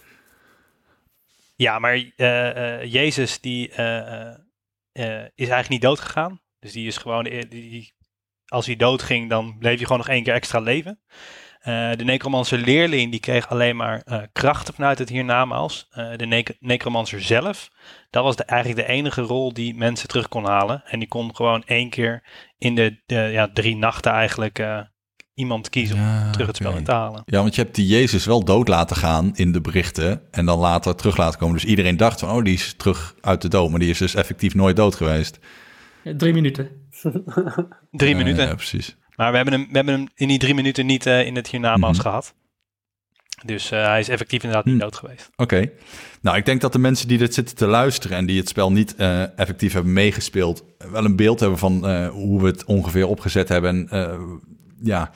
Ja, 1.56 1.78
maar 1.78 1.97
uh, 1.97 2.06
uh, 2.16 2.85
Jezus 2.85 3.40
die 3.40 3.68
uh, 3.68 4.35
is 5.35 5.49
eigenlijk 5.49 5.68
niet 5.68 5.82
dood 5.82 6.00
gegaan. 6.00 6.40
Dus 6.59 6.73
die 6.73 6.87
is 6.87 6.97
gewoon, 6.97 7.25
die, 7.25 7.94
als 8.47 8.66
hij 8.66 8.76
dood 8.76 9.02
ging, 9.02 9.28
dan 9.28 9.59
bleef 9.59 9.76
hij 9.76 9.85
gewoon 9.85 9.99
nog 9.99 10.09
één 10.09 10.23
keer 10.23 10.35
extra 10.35 10.59
leven. 10.59 11.00
de 11.97 12.04
necromancer 12.04 12.59
leerling 12.59 13.11
die 13.11 13.20
kreeg 13.20 13.49
alleen 13.49 13.76
maar 13.76 14.28
krachten 14.32 14.75
vanuit 14.75 14.99
het 14.99 15.09
hiernamaals. 15.09 15.88
de 16.16 16.26
ne 16.26 16.56
necromancer 16.59 17.23
zelf, 17.23 17.70
dat 18.11 18.23
was 18.23 18.35
eigenlijk 18.37 18.87
de 18.87 18.92
enige 18.92 19.23
rol 19.23 19.52
die 19.52 19.75
mensen 19.75 20.09
terug 20.09 20.28
kon 20.28 20.44
halen. 20.44 20.82
En 20.85 20.99
die 20.99 21.09
kon 21.09 21.37
gewoon 21.37 21.64
één 21.64 21.90
keer 21.90 22.23
in 22.59 22.75
de, 22.75 23.02
de 23.06 23.28
ja, 23.32 23.50
drie 23.52 23.76
nachten 23.76 24.12
eigenlijk 24.12 24.59
iemand 25.40 25.68
kiezen 25.68 25.97
om 25.97 26.32
terug 26.32 26.47
het 26.47 26.56
spel 26.56 26.76
in 26.76 26.85
te 26.85 26.92
halen. 26.92 27.23
Ja, 27.26 27.40
want 27.40 27.54
je 27.54 27.62
hebt 27.62 27.75
die 27.75 27.87
Jezus 27.87 28.25
wel 28.25 28.44
dood 28.44 28.68
laten 28.68 28.97
gaan 28.97 29.30
in 29.35 29.52
de 29.52 29.61
berichten 29.61 30.23
en 30.30 30.47
dan 30.47 30.59
later 30.59 30.94
terug 30.94 31.16
laten 31.16 31.38
komen. 31.38 31.54
Dus 31.54 31.64
iedereen 31.64 31.97
dacht 31.97 32.20
van, 32.20 32.30
oh, 32.30 32.44
die 32.44 32.54
is 32.54 32.75
terug 32.76 33.14
uit 33.20 33.42
de 33.42 33.49
dood, 33.49 33.70
maar 33.70 33.78
die 33.78 33.90
is 33.90 33.99
dus 33.99 34.14
effectief 34.14 34.54
nooit 34.54 34.76
dood 34.76 34.94
geweest. 34.94 35.38
Ja, 36.02 36.12
drie 36.16 36.32
minuten. 36.32 36.68
drie 37.90 38.14
minuten. 38.14 38.47
Ja, 38.47 38.54
precies. 38.54 38.97
Maar 39.16 39.30
we 39.30 39.37
hebben 39.37 39.54
hem, 39.54 39.66
we 39.70 39.76
hebben 39.76 39.94
hem 39.94 40.09
in 40.14 40.28
die 40.28 40.38
drie 40.38 40.54
minuten 40.54 40.86
niet 40.86 41.06
uh, 41.06 41.26
in 41.26 41.36
het 41.36 41.49
hiernamaals 41.49 41.97
mm 41.97 42.02
gehad. 42.02 42.34
Dus 43.45 43.73
uh, 43.73 43.84
hij 43.84 44.00
is 44.00 44.08
effectief 44.08 44.43
inderdaad 44.43 44.65
niet 44.65 44.75
hm. 44.75 44.80
dood 44.80 44.97
geweest. 44.97 45.30
Oké. 45.36 45.71
Nou, 46.21 46.36
ik 46.36 46.45
denk 46.45 46.60
dat 46.60 46.73
de 46.73 46.78
mensen 46.78 47.08
die 47.08 47.19
dit 47.19 47.34
zitten 47.34 47.56
te 47.56 47.67
luisteren 47.67 48.17
en 48.17 48.26
die 48.26 48.38
het 48.38 48.49
spel 48.49 48.73
niet 48.73 48.95
uh, 48.99 49.38
effectief 49.38 49.73
hebben 49.73 49.93
meegespeeld, 49.93 50.65
wel 50.91 51.04
een 51.04 51.17
beeld 51.17 51.41
hebben 51.41 51.58
van 51.58 52.06
hoe 52.08 52.41
we 52.41 52.47
het 52.47 52.65
ongeveer 52.65 53.06
opgezet 53.06 53.49
hebben 53.49 53.71
en 53.71 53.88
ja, 54.82 55.10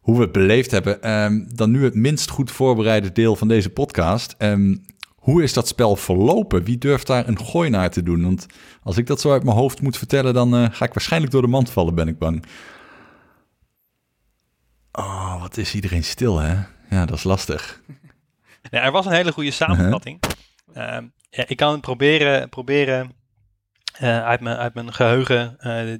hoe 0.00 0.16
we 0.16 0.22
het 0.22 0.32
beleefd 0.32 0.70
hebben. 0.70 1.10
Um, 1.10 1.46
dan 1.54 1.70
nu 1.70 1.84
het 1.84 1.94
minst 1.94 2.30
goed 2.30 2.50
voorbereide 2.50 3.12
deel 3.12 3.36
van 3.36 3.48
deze 3.48 3.70
podcast. 3.70 4.34
Um, 4.38 4.84
hoe 5.14 5.42
is 5.42 5.52
dat 5.52 5.68
spel 5.68 5.96
verlopen? 5.96 6.64
Wie 6.64 6.78
durft 6.78 7.06
daar 7.06 7.28
een 7.28 7.38
gooi 7.38 7.70
naar 7.70 7.90
te 7.90 8.02
doen? 8.02 8.22
Want 8.22 8.46
als 8.82 8.96
ik 8.96 9.06
dat 9.06 9.20
zo 9.20 9.32
uit 9.32 9.44
mijn 9.44 9.56
hoofd 9.56 9.80
moet 9.80 9.98
vertellen, 9.98 10.34
dan 10.34 10.54
uh, 10.54 10.66
ga 10.70 10.84
ik 10.84 10.94
waarschijnlijk 10.94 11.32
door 11.32 11.42
de 11.42 11.48
mand 11.48 11.70
vallen, 11.70 11.94
ben 11.94 12.08
ik 12.08 12.18
bang. 12.18 12.44
Oh, 14.92 15.40
wat 15.40 15.56
is 15.56 15.74
iedereen 15.74 16.04
stil, 16.04 16.38
hè? 16.38 16.54
Ja, 16.90 17.06
dat 17.06 17.16
is 17.16 17.24
lastig. 17.24 17.82
Ja, 18.70 18.82
er 18.82 18.92
was 18.92 19.06
een 19.06 19.12
hele 19.12 19.32
goede 19.32 19.50
samenvatting. 19.50 20.24
Uh 20.24 20.30
-huh. 20.74 21.02
uh, 21.02 21.08
ja, 21.30 21.44
ik 21.46 21.56
kan 21.56 21.72
het 21.72 21.80
proberen, 21.80 22.48
proberen 22.48 23.12
uh, 24.02 24.24
uit, 24.24 24.40
mijn, 24.40 24.56
uit 24.56 24.74
mijn 24.74 24.92
geheugen 24.92 25.56
uh, 25.60 25.96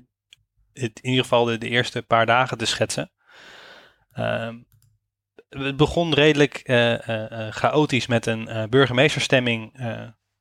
het, 0.75 1.01
in 1.01 1.11
ieder 1.11 1.23
geval 1.23 1.45
de, 1.45 1.69
eerste 1.69 2.03
paar 2.03 2.27
dagen 2.27 2.59
te 2.59 2.65
schetsen. 2.65 3.11
Uh, 4.15 4.49
het 5.49 5.77
begon 5.77 6.15
redelijk 6.15 6.61
uh, 6.65 7.09
uh, 7.09 7.49
chaotisch 7.51 8.07
met 8.07 8.27
een 8.27 8.67
burgemeesterstemming 8.71 9.73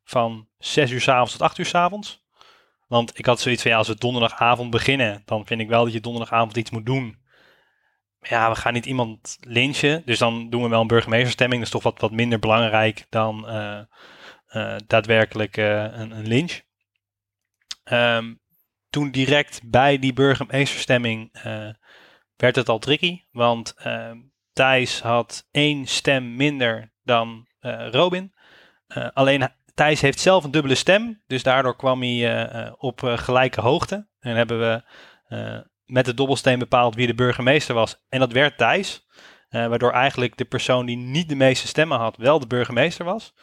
van 0.04 0.48
6 0.58 0.92
uur 0.92 1.02
s 1.02 1.08
avonds 1.08 1.32
tot 1.32 1.42
8 1.42 1.58
uur 1.58 1.66
s 1.66 1.76
avonds. 1.76 2.26
Want 2.88 3.18
ik 3.20 3.26
had 3.26 3.40
zoiets 3.40 3.62
van 3.62 3.72
ja, 3.72 3.78
als 3.78 3.88
we 3.88 3.96
donderdagavond 3.96 4.70
beginnen, 4.70 5.22
dan 5.26 5.46
vind 5.46 5.62
ik 5.62 5.70
wel 5.70 5.84
dat 5.84 5.94
je 5.94 6.02
donderdagavond 6.02 6.58
iets 6.58 6.70
moet 6.70 6.86
doen. 6.86 7.20
Ja, 8.20 8.50
we 8.50 8.56
gaan 8.56 8.74
niet 8.74 8.86
iemand 8.86 9.38
lynchen, 9.40 10.02
dus 10.06 10.18
dan 10.18 10.50
doen 10.50 10.64
we 10.64 10.70
wel 10.70 10.82
een 10.82 10.88
burgemeesterstemming. 10.88 11.64
Dat 11.64 11.74
is 11.74 11.82
toch 11.82 11.92
wat, 11.92 12.02
wat 12.02 12.12
minder 12.12 12.40
belangrijk 12.40 13.06
dan 13.10 13.48
daadwerkelijk 14.88 15.58
een, 15.58 16.12
een 16.12 16.28
lynch. 16.28 16.62
Um, 17.92 18.41
toen 18.92 19.12
direct 19.12 19.62
bij 19.64 20.00
die 20.00 20.14
burgemeesterstemming 20.14 21.30
uh, 21.46 21.70
werd 22.36 22.56
het 22.56 22.70
al 22.70 22.80
tricky. 22.80 23.24
Want 23.32 23.76
uh, 23.86 24.12
Thijs 24.54 25.02
had 25.02 25.48
één 25.52 25.86
stem 25.86 26.36
minder 26.36 26.94
dan 27.04 27.48
uh, 27.62 27.88
Robin. 27.92 28.34
alleen 29.14 29.50
Thijs 29.74 30.02
heeft 30.02 30.20
zelf 30.20 30.44
een 30.44 30.52
dubbele 30.52 30.76
stem. 30.76 31.22
Dus 31.28 31.44
daardoor 31.44 31.76
kwam 31.76 32.02
hij 32.02 32.72
op 32.78 33.02
gelijke 33.04 33.62
hoogte. 33.62 34.08
En 34.20 34.36
hebben 34.36 34.60
we 34.60 34.84
met 35.86 36.06
de 36.06 36.14
dobbelsteen 36.14 36.60
bepaald 36.60 36.96
wie 36.96 37.08
de 37.08 37.16
burgemeester 37.16 37.76
was. 37.76 38.06
En 38.10 38.20
dat 38.20 38.32
werd 38.32 38.58
Thijs. 38.58 39.08
waardoor 39.50 39.92
eigenlijk 39.92 40.38
de 40.38 40.46
persoon 40.46 40.86
die 40.86 40.98
niet 40.98 41.30
de 41.30 41.36
meeste 41.36 41.68
stemmen 41.68 41.98
had, 41.98 42.18
wel 42.18 42.40
de 42.40 42.48
burgemeester 42.48 43.06
was. 43.06 43.34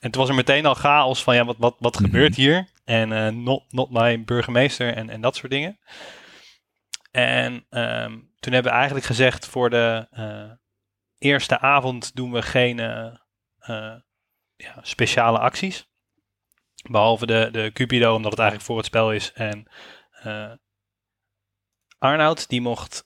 En 0.00 0.10
toen 0.10 0.20
was 0.20 0.30
er 0.30 0.36
meteen 0.36 0.66
al 0.66 0.74
chaos 0.74 1.22
van 1.22 1.34
ja, 1.34 1.44
wat, 1.44 1.56
wat, 1.58 1.76
wat 1.78 1.96
gebeurt 1.96 2.30
mhm. 2.30 2.40
hier? 2.40 2.68
En 2.88 3.10
uh, 3.10 3.28
not, 3.28 3.72
not 3.72 3.90
my 3.90 4.24
burgemeester 4.24 4.94
en, 4.94 5.10
en 5.10 5.20
dat 5.20 5.36
soort 5.36 5.52
dingen. 5.52 5.78
En 7.10 7.52
um, 7.70 8.32
toen 8.40 8.52
hebben 8.52 8.72
we 8.72 8.78
eigenlijk 8.78 9.06
gezegd 9.06 9.46
voor 9.46 9.70
de 9.70 10.08
uh, 10.12 10.52
eerste 11.18 11.58
avond 11.58 12.16
doen 12.16 12.32
we 12.32 12.42
geen 12.42 12.78
uh, 12.78 13.14
ja, 14.56 14.78
speciale 14.82 15.38
acties. 15.38 15.88
Behalve 16.90 17.26
de, 17.26 17.48
de 17.52 17.70
Cupido, 17.72 18.14
omdat 18.14 18.30
het 18.30 18.40
eigenlijk 18.40 18.68
voor 18.68 18.76
het 18.76 18.86
spel 18.86 19.12
is. 19.12 19.32
En 19.32 19.68
Arnoud, 21.98 22.48
die 22.48 22.60
mocht 22.60 23.04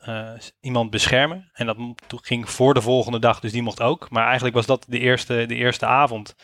iemand 0.60 0.90
beschermen. 0.90 1.50
En 1.52 1.66
dat 1.66 2.26
ging 2.26 2.50
voor 2.50 2.74
de 2.74 2.82
volgende 2.82 3.18
dag, 3.18 3.40
dus 3.40 3.52
die 3.52 3.62
mocht 3.62 3.80
ook. 3.80 4.10
Maar 4.10 4.24
eigenlijk 4.24 4.54
was 4.54 4.66
dat 4.66 4.84
de 4.88 4.98
eerste, 4.98 5.46
de 5.46 5.54
eerste 5.54 5.86
avond. 5.86 6.34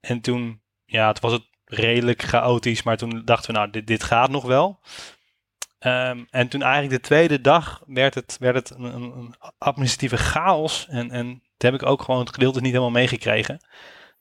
En 0.00 0.20
toen, 0.20 0.62
ja, 0.84 1.08
het 1.08 1.20
was 1.20 1.32
het 1.32 1.54
redelijk 1.66 2.22
chaotisch, 2.22 2.82
maar 2.82 2.96
toen 2.96 3.22
dachten 3.24 3.52
we, 3.52 3.58
nou, 3.58 3.70
dit, 3.70 3.86
dit 3.86 4.02
gaat 4.02 4.30
nog 4.30 4.44
wel. 4.44 4.80
Um, 5.80 6.26
en 6.30 6.48
toen 6.48 6.62
eigenlijk 6.62 7.02
de 7.02 7.08
tweede 7.08 7.40
dag 7.40 7.82
werd 7.86 8.14
het, 8.14 8.36
werd 8.40 8.54
het 8.54 8.70
een, 8.70 8.94
een 8.94 9.34
administratieve 9.58 10.16
chaos. 10.16 10.86
En, 10.88 11.10
en 11.10 11.28
dat 11.28 11.72
heb 11.72 11.74
ik 11.74 11.88
ook 11.88 12.02
gewoon 12.02 12.20
het 12.20 12.32
gedeelte 12.32 12.60
niet 12.60 12.70
helemaal 12.70 12.90
meegekregen. 12.90 13.54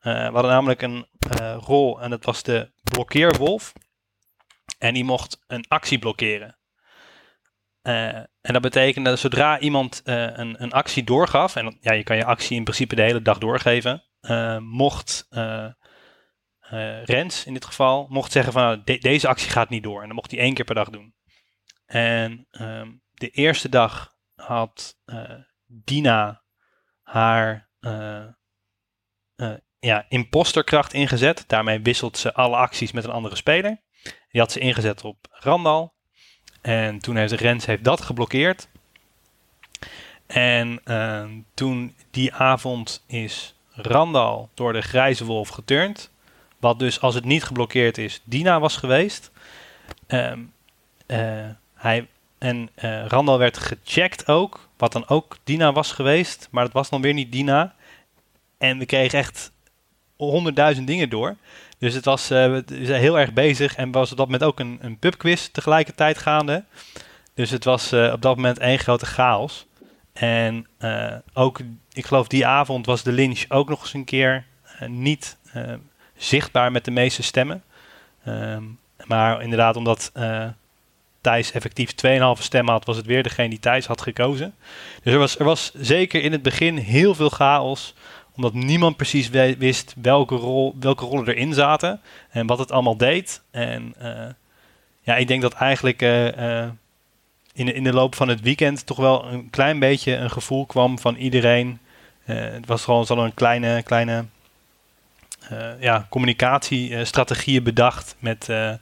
Uh, 0.02 0.14
we 0.14 0.34
hadden 0.34 0.52
namelijk 0.52 0.82
een 0.82 1.08
uh, 1.40 1.58
rol 1.60 2.02
en 2.02 2.10
dat 2.10 2.26
was 2.26 2.44
de 2.44 2.72
blokkeerwolf. 2.84 3.74
En 4.78 4.94
die 4.94 5.04
mocht 5.04 5.44
een 5.48 5.66
actie 5.68 6.00
blokkeren. 6.00 6.58
Uh, 7.84 8.16
en 8.16 8.54
dat 8.54 8.62
betekende 8.62 9.10
dat 9.10 9.20
zodra 9.20 9.60
iemand 9.60 10.02
een, 10.04 10.64
een 10.64 10.72
actie 10.72 11.04
doorgaf, 11.04 11.56
en 11.56 11.78
ja, 11.82 11.94
je 11.94 12.04
kan 12.04 12.18
je 12.18 12.26
actie 12.26 12.58
in 12.58 12.64
principe 12.64 12.96
de 12.96 13.02
hele 13.02 13.22
dag 13.22 13.38
doorgeven, 13.38 14.04
mocht 14.60 15.28
uh, 16.76 17.04
Rens 17.04 17.46
in 17.46 17.54
dit 17.54 17.66
geval 17.66 18.08
mocht 18.10 18.32
zeggen 18.32 18.54
van 18.54 18.62
nou, 18.62 18.82
de, 18.84 18.98
deze 18.98 19.28
actie 19.28 19.50
gaat 19.50 19.70
niet 19.70 19.84
door. 19.84 20.02
En 20.02 20.08
dan 20.08 20.16
mocht 20.16 20.32
hij 20.32 20.40
één 20.40 20.54
keer 20.54 20.66
per 20.66 20.76
dag 20.76 20.90
doen. 20.90 21.14
En 21.86 22.48
um, 22.52 23.02
de 23.14 23.30
eerste 23.30 23.70
dag 23.70 24.16
had 24.36 24.98
uh, 25.06 25.32
Dina 25.66 26.42
haar 27.04 27.70
uh, 27.80 28.26
ja, 29.80 30.06
imposterkracht 30.10 30.94
ingezet. 30.94 31.44
Daarmee 31.48 31.80
wisselt 31.80 32.18
ze 32.18 32.34
alle 32.34 32.56
acties 32.56 32.92
met 32.92 33.04
een 33.04 33.12
andere 33.12 33.36
speler. 33.36 33.82
Die 34.30 34.42
had 34.42 34.52
ze 34.52 34.60
ingezet 34.60 35.04
op 35.04 35.28
Randal. 35.30 35.94
En 36.62 37.00
toen 37.00 37.16
heeft 37.16 37.32
Rens 37.32 37.66
heeft 37.66 37.84
dat 37.84 38.02
geblokkeerd. 38.02 38.68
En 40.28 40.82
toen 41.54 41.96
die 42.12 42.34
avond 42.34 43.04
is 43.08 43.56
Randal 43.70 44.50
door 44.54 44.74
de 44.74 44.82
grijze 44.82 45.26
wolf 45.26 45.50
geturnd. 45.50 46.14
Wat 46.60 46.80
dus, 46.80 47.02
als 47.02 47.16
het 47.16 47.26
niet 47.26 47.44
geblokkeerd 47.44 47.98
is, 47.98 48.22
Dina 48.24 48.60
was 48.60 48.78
geweest. 48.78 49.32
Ehm, 50.08 50.40
eh, 51.06 51.50
hij, 51.74 52.08
en 52.38 52.70
eh, 52.76 53.06
Randal 53.06 53.38
werd 53.38 53.58
gecheckt 53.58 54.28
ook, 54.28 54.70
wat 54.78 54.92
dan 54.92 55.08
ook 55.08 55.38
Dina 55.44 55.72
was 55.72 55.92
geweest. 55.92 56.48
Maar 56.52 56.64
dat 56.64 56.74
was 56.74 56.90
dan 56.90 57.02
weer 57.02 57.14
niet 57.14 57.32
Dina. 57.32 57.76
En 58.58 58.78
we 58.78 58.86
kregen 58.86 59.20
echt 59.20 59.52
honderdduizend 60.16 60.88
dingen 60.88 61.10
door. 61.10 61.36
Dus 61.78 61.94
het 61.94 62.06
was 62.06 62.30
eh, 62.30 62.46
we 62.66 62.86
zijn 62.86 63.02
heel 63.02 63.20
erg 63.20 63.34
bezig. 63.34 63.76
En 63.76 63.92
was 63.92 64.12
op 64.12 64.18
dat 64.18 64.26
moment 64.26 64.44
ook 64.44 64.60
een, 64.60 64.78
een 64.82 65.00
pubquiz 65.00 65.48
tegelijkertijd 65.48 66.18
gaande. 66.18 66.64
Dus 67.34 67.50
het 67.50 67.64
was 67.64 67.94
op 67.94 68.22
dat 68.22 68.36
moment 68.36 68.60
één 68.60 68.80
grote 68.80 69.06
chaos. 69.06 69.66
En 70.14 70.68
ook, 71.34 71.60
ik 71.94 72.06
geloof 72.06 72.28
die 72.28 72.46
avond 72.46 72.86
was 72.86 73.04
de 73.04 73.12
lynch 73.12 73.46
ook 73.48 73.70
nog 73.70 73.82
eens 73.82 73.94
een 73.94 74.04
keer 74.04 74.46
niet 74.88 75.38
zichtbaar 76.18 76.72
met 76.72 76.86
de 76.86 76.92
meeste 76.92 77.24
stemmen. 77.24 77.64
Ehm, 78.26 78.64
maar 79.06 79.42
inderdaad, 79.42 79.76
omdat 79.76 80.12
eh, 80.14 80.48
Thijs 81.22 81.52
effectief 81.52 81.92
2,5 81.92 82.42
stemmen 82.42 82.74
had, 82.74 82.86
was 82.86 82.98
het 82.98 83.06
weer 83.06 83.24
degene 83.24 83.50
die 83.50 83.60
Thijs 83.60 83.86
had 83.86 84.02
gekozen. 84.02 84.56
Dus 85.04 85.14
er 85.14 85.20
was, 85.20 85.40
er 85.40 85.46
was 85.46 85.72
zeker 85.74 86.24
in 86.24 86.32
het 86.32 86.42
begin 86.42 86.78
heel 86.78 87.16
veel 87.16 87.30
chaos 87.30 87.94
omdat 88.36 88.54
niemand 88.54 88.98
precies 88.98 89.30
wist 89.58 89.94
welke, 90.02 90.36
rol, 90.36 90.76
welke 90.80 91.06
rollen 91.06 91.28
erin 91.28 91.54
zaten 91.54 92.02
en 92.30 92.48
wat 92.48 92.60
het 92.60 92.72
allemaal 92.72 92.98
deed. 92.98 93.42
En 93.52 93.94
eh, 93.98 94.28
ja, 95.02 95.16
ik 95.16 95.28
denk 95.28 95.42
dat 95.42 95.54
eigenlijk 95.54 96.02
eh, 96.02 96.68
in, 97.54 97.66
de, 97.66 97.74
in 97.74 97.84
de 97.84 97.94
loop 97.94 98.16
van 98.16 98.28
het 98.28 98.42
weekend 98.42 98.86
toch 98.86 98.98
wel 98.98 99.26
een 99.26 99.50
klein 99.50 99.80
beetje 99.80 100.16
een 100.16 100.32
gevoel 100.32 100.66
kwam 100.66 101.00
van 101.00 101.16
iedereen. 101.16 101.80
Het 102.24 102.66
was 102.66 102.84
gewoon 102.84 103.06
zo'n 103.06 103.34
kleine, 103.34 103.84
kleine 103.84 104.26
ja, 105.80 106.06
communicatiestrategieën 106.10 107.64
bedacht 107.64 108.16
met 108.20 108.50
eh, 108.50 108.74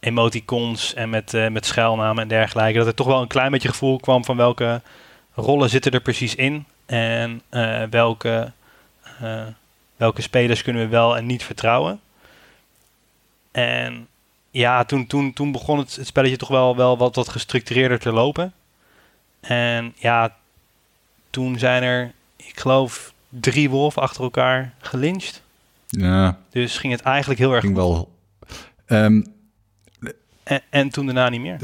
emoticons 0.00 0.94
en 0.94 1.10
met, 1.10 1.34
eh, 1.34 1.48
met 1.48 1.66
schuilnamen 1.66 2.22
en 2.22 2.28
dergelijke. 2.28 2.78
Dat 2.78 2.86
er 2.86 2.94
toch 2.94 3.06
wel 3.06 3.20
een 3.20 3.28
klein 3.28 3.50
beetje 3.50 3.68
gevoel 3.68 3.98
kwam 3.98 4.24
van 4.24 4.36
welke 4.36 4.80
rollen 5.34 5.70
zitten 5.70 5.92
er 5.92 6.00
precies 6.00 6.34
in 6.34 6.64
en 6.86 7.42
eh, 7.48 7.82
welke, 7.90 8.52
eh, 9.20 9.46
welke 9.96 10.22
spelers 10.22 10.62
kunnen 10.62 10.82
we 10.82 10.88
wel 10.88 11.16
en 11.16 11.26
niet 11.26 11.44
vertrouwen. 11.44 12.00
En 13.50 14.08
ja, 14.50 14.84
toen, 14.84 15.06
toen, 15.06 15.32
toen 15.32 15.52
begon 15.52 15.78
het, 15.78 15.98
spelletje 16.02 16.36
toch 16.36 16.48
wel, 16.48 16.76
wel 16.76 16.98
wat, 16.98 17.14
wat 17.14 17.28
gestructureerder 17.28 17.98
te 17.98 18.12
lopen. 18.12 18.52
En 19.40 19.94
ja, 19.96 20.36
toen 21.30 21.58
zijn 21.58 21.82
er, 21.82 22.12
ik 22.36 22.60
geloof, 22.60 23.12
drie 23.28 23.70
wolven 23.70 24.02
achter 24.02 24.22
elkaar 24.22 24.74
gelyncht. 24.78 25.42
Ja, 25.90 26.38
Dus 26.50 26.78
ging 26.78 26.92
het 26.92 27.02
eigenlijk 27.02 27.40
heel 27.40 27.52
erg 27.52 27.60
ging 27.60 27.78
goed. 27.78 27.82
wel. 27.82 28.18
Ehm, 28.86 29.22
En, 30.42 30.62
en 30.70 30.88
toen 30.88 31.06
daarna 31.06 31.28
niet 31.28 31.40
meer. 31.40 31.58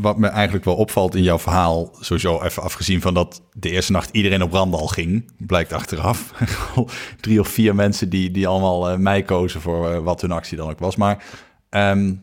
Wat 0.00 0.18
me 0.18 0.26
eigenlijk 0.26 0.64
wel 0.64 0.76
opvalt 0.76 1.14
in 1.14 1.22
jouw 1.22 1.38
verhaal, 1.38 1.96
sowieso 2.00 2.42
even 2.42 2.62
afgezien 2.62 3.00
van 3.00 3.14
dat 3.14 3.42
de 3.52 3.70
eerste 3.70 3.92
nacht 3.92 4.10
iedereen 4.12 4.42
op 4.42 4.52
Randal 4.52 4.86
ging, 4.86 5.32
blijkt 5.38 5.72
achteraf. 5.72 6.32
Drie 7.20 7.40
of 7.40 7.48
vier 7.48 7.74
mensen 7.74 8.08
die, 8.08 8.30
die 8.30 8.46
allemaal 8.46 8.90
eh, 8.90 8.96
mij 8.96 9.22
kozen 9.22 9.60
voor 9.60 9.90
eh, 9.92 9.98
wat 9.98 10.20
hun 10.20 10.32
actie 10.32 10.56
dan 10.56 10.70
ook 10.70 10.78
was. 10.78 10.96
Maar 10.96 11.24
ehm, 11.68 12.14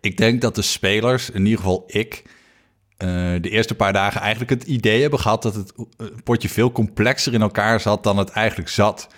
ik 0.00 0.16
denk 0.16 0.40
dat 0.40 0.54
de 0.54 0.62
spelers, 0.62 1.30
in 1.30 1.44
ieder 1.44 1.58
geval 1.58 1.84
ik, 1.86 2.22
eh, 2.96 3.08
de 3.40 3.50
eerste 3.50 3.74
paar 3.74 3.92
dagen 3.92 4.20
eigenlijk 4.20 4.50
het 4.50 4.62
idee 4.62 5.00
hebben 5.00 5.20
gehad 5.20 5.42
dat 5.42 5.54
het 5.54 5.72
potje 6.24 6.48
veel 6.48 6.72
complexer 6.72 7.34
in 7.34 7.42
elkaar 7.42 7.80
zat 7.80 8.02
dan 8.04 8.18
het 8.18 8.30
eigenlijk 8.30 8.70
zat. 8.70 9.08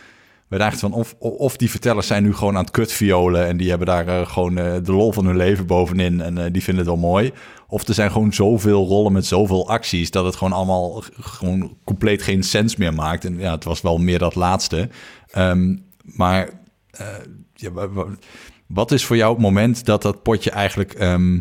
We 0.55 0.61
dachten 0.61 0.79
van 0.79 0.93
of, 0.93 1.15
of 1.19 1.57
die 1.57 1.71
vertellers 1.71 2.07
zijn 2.07 2.23
nu 2.23 2.35
gewoon 2.35 2.57
aan 2.57 2.63
het 2.63 2.71
kutviolen 2.71 3.47
en 3.47 3.57
die 3.57 3.69
hebben 3.69 3.87
daar 3.87 4.09
eh, 4.09 4.27
gewoon 4.27 4.59
eh, 4.59 4.75
de 4.83 4.93
lol 4.93 5.13
van 5.13 5.27
hun 5.27 5.37
leven 5.37 5.67
bovenin 5.67 6.21
en 6.21 6.39
eh, 6.39 6.53
die 6.53 6.63
vinden 6.63 6.85
het 6.85 6.95
wel 6.95 7.11
mooi. 7.11 7.33
Of 7.69 7.89
er 7.89 7.95
zijn 7.95 8.11
gewoon 8.11 8.33
zoveel 8.33 8.87
rollen 8.87 9.13
met 9.13 9.27
zoveel 9.27 9.69
acties 9.69 10.11
dat 10.11 10.25
het 10.25 10.37
gewoon 10.37 10.53
allemaal 10.53 11.03
gewoon 11.21 11.77
compleet 11.85 12.23
geen 12.23 12.43
sens 12.43 12.77
meer 12.77 12.95
maakt. 12.95 13.25
En 13.25 13.39
ja, 13.39 13.53
het 13.53 13.65
was 13.65 13.81
wel 13.81 13.99
meer 13.99 14.19
dat 14.19 14.35
laatste. 14.35 14.89
Ehm, 15.31 15.77
maar 16.03 16.51
ja, 17.55 17.73
wa- 17.73 17.89
wa- 17.89 18.17
wat 18.67 18.93
is 18.93 19.05
voor 19.05 19.17
jou 19.17 19.33
het 19.33 19.43
moment 19.43 19.85
dat 19.85 20.03
dat 20.03 20.23
potje 20.23 20.51
eigenlijk 20.51 20.93
ehm, 20.93 21.41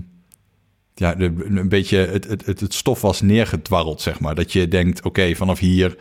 ja, 0.93 1.19
een 1.19 1.69
beetje 1.69 1.97
het, 1.97 2.27
het, 2.27 2.45
het, 2.45 2.59
het 2.59 2.73
stof 2.73 3.01
was 3.01 3.21
neergedwarreld, 3.21 4.01
zeg 4.01 4.19
maar. 4.19 4.35
Dat 4.35 4.53
je 4.53 4.67
denkt, 4.67 5.01
oké, 5.01 5.35
vanaf 5.35 5.59
hier 5.59 5.97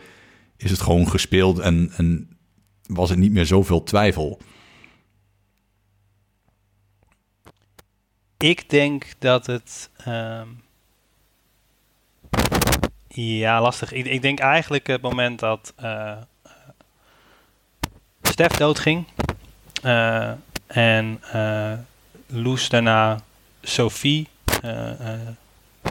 is 0.57 0.71
het 0.71 0.81
gewoon 0.81 1.09
gespeeld 1.09 1.59
en, 1.59 1.91
en 1.97 2.27
was 2.87 3.09
er 3.09 3.17
niet 3.17 3.31
meer 3.31 3.45
zoveel 3.45 3.83
twijfel. 3.83 4.39
Ik 8.37 8.69
denk 8.69 9.05
dat 9.19 9.45
het. 9.45 9.89
ehm, 9.97 10.47
ja, 13.07 13.61
lastig. 13.61 13.91
Ik, 13.91 14.05
ik 14.05 14.21
denk 14.21 14.39
eigenlijk 14.39 14.87
het 14.87 15.01
moment 15.01 15.39
dat 15.39 15.73
eh, 15.75 16.17
Stef 18.21 18.51
doodging. 18.51 19.05
eh, 19.81 20.31
en 20.67 21.19
eh 21.31 21.73
Loes 22.27 22.69
daarna 22.69 23.21
Sophie 23.61 24.27
eh 24.61 24.91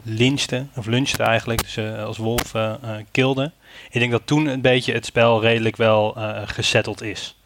lynchte, 0.05 0.67
of 0.75 0.87
lunchte 0.87 1.23
eigenlijk, 1.23 1.63
dus 1.63 1.79
als 1.99 2.17
wolf 2.17 2.53
kilde. 3.11 3.53
Ik 3.91 4.01
denk 4.01 4.11
dat 4.11 4.27
toen 4.27 4.47
een 4.47 4.61
beetje 4.61 4.93
het 4.93 5.07
spel 5.07 5.41
redelijk 5.41 5.77
wel 5.77 6.17
eh 6.17 6.43
gesetteld 6.45 7.03
is. 7.03 7.41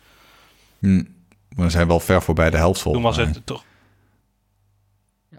Hm. 0.78 1.04
We 1.48 1.70
zijn 1.70 1.88
wel 1.88 2.00
ver 2.00 2.22
voorbij 2.22 2.50
de 2.50 2.56
helft 2.56 2.82
Toen 2.82 3.02
was 3.02 3.16
volgens 3.16 3.36
het 3.36 3.46
toch. 3.46 3.64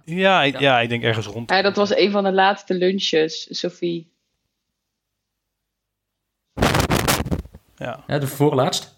Ja, 0.06 0.44
ik, 0.44 0.60
ja, 0.60 0.80
ik 0.80 0.90
denk 0.90 1.04
ergens 1.04 1.26
rond. 1.26 1.50
Ja, 1.50 1.62
dat 1.62 1.76
was 1.76 1.96
een 1.96 2.12
van 2.12 2.24
de 2.24 2.32
laatste 2.32 2.74
lunches, 2.74 3.48
Sophie. 3.50 4.12
Ja. 7.76 8.04
Ja, 8.08 8.20
de 8.20 8.28
voorlaatst. 8.28 8.96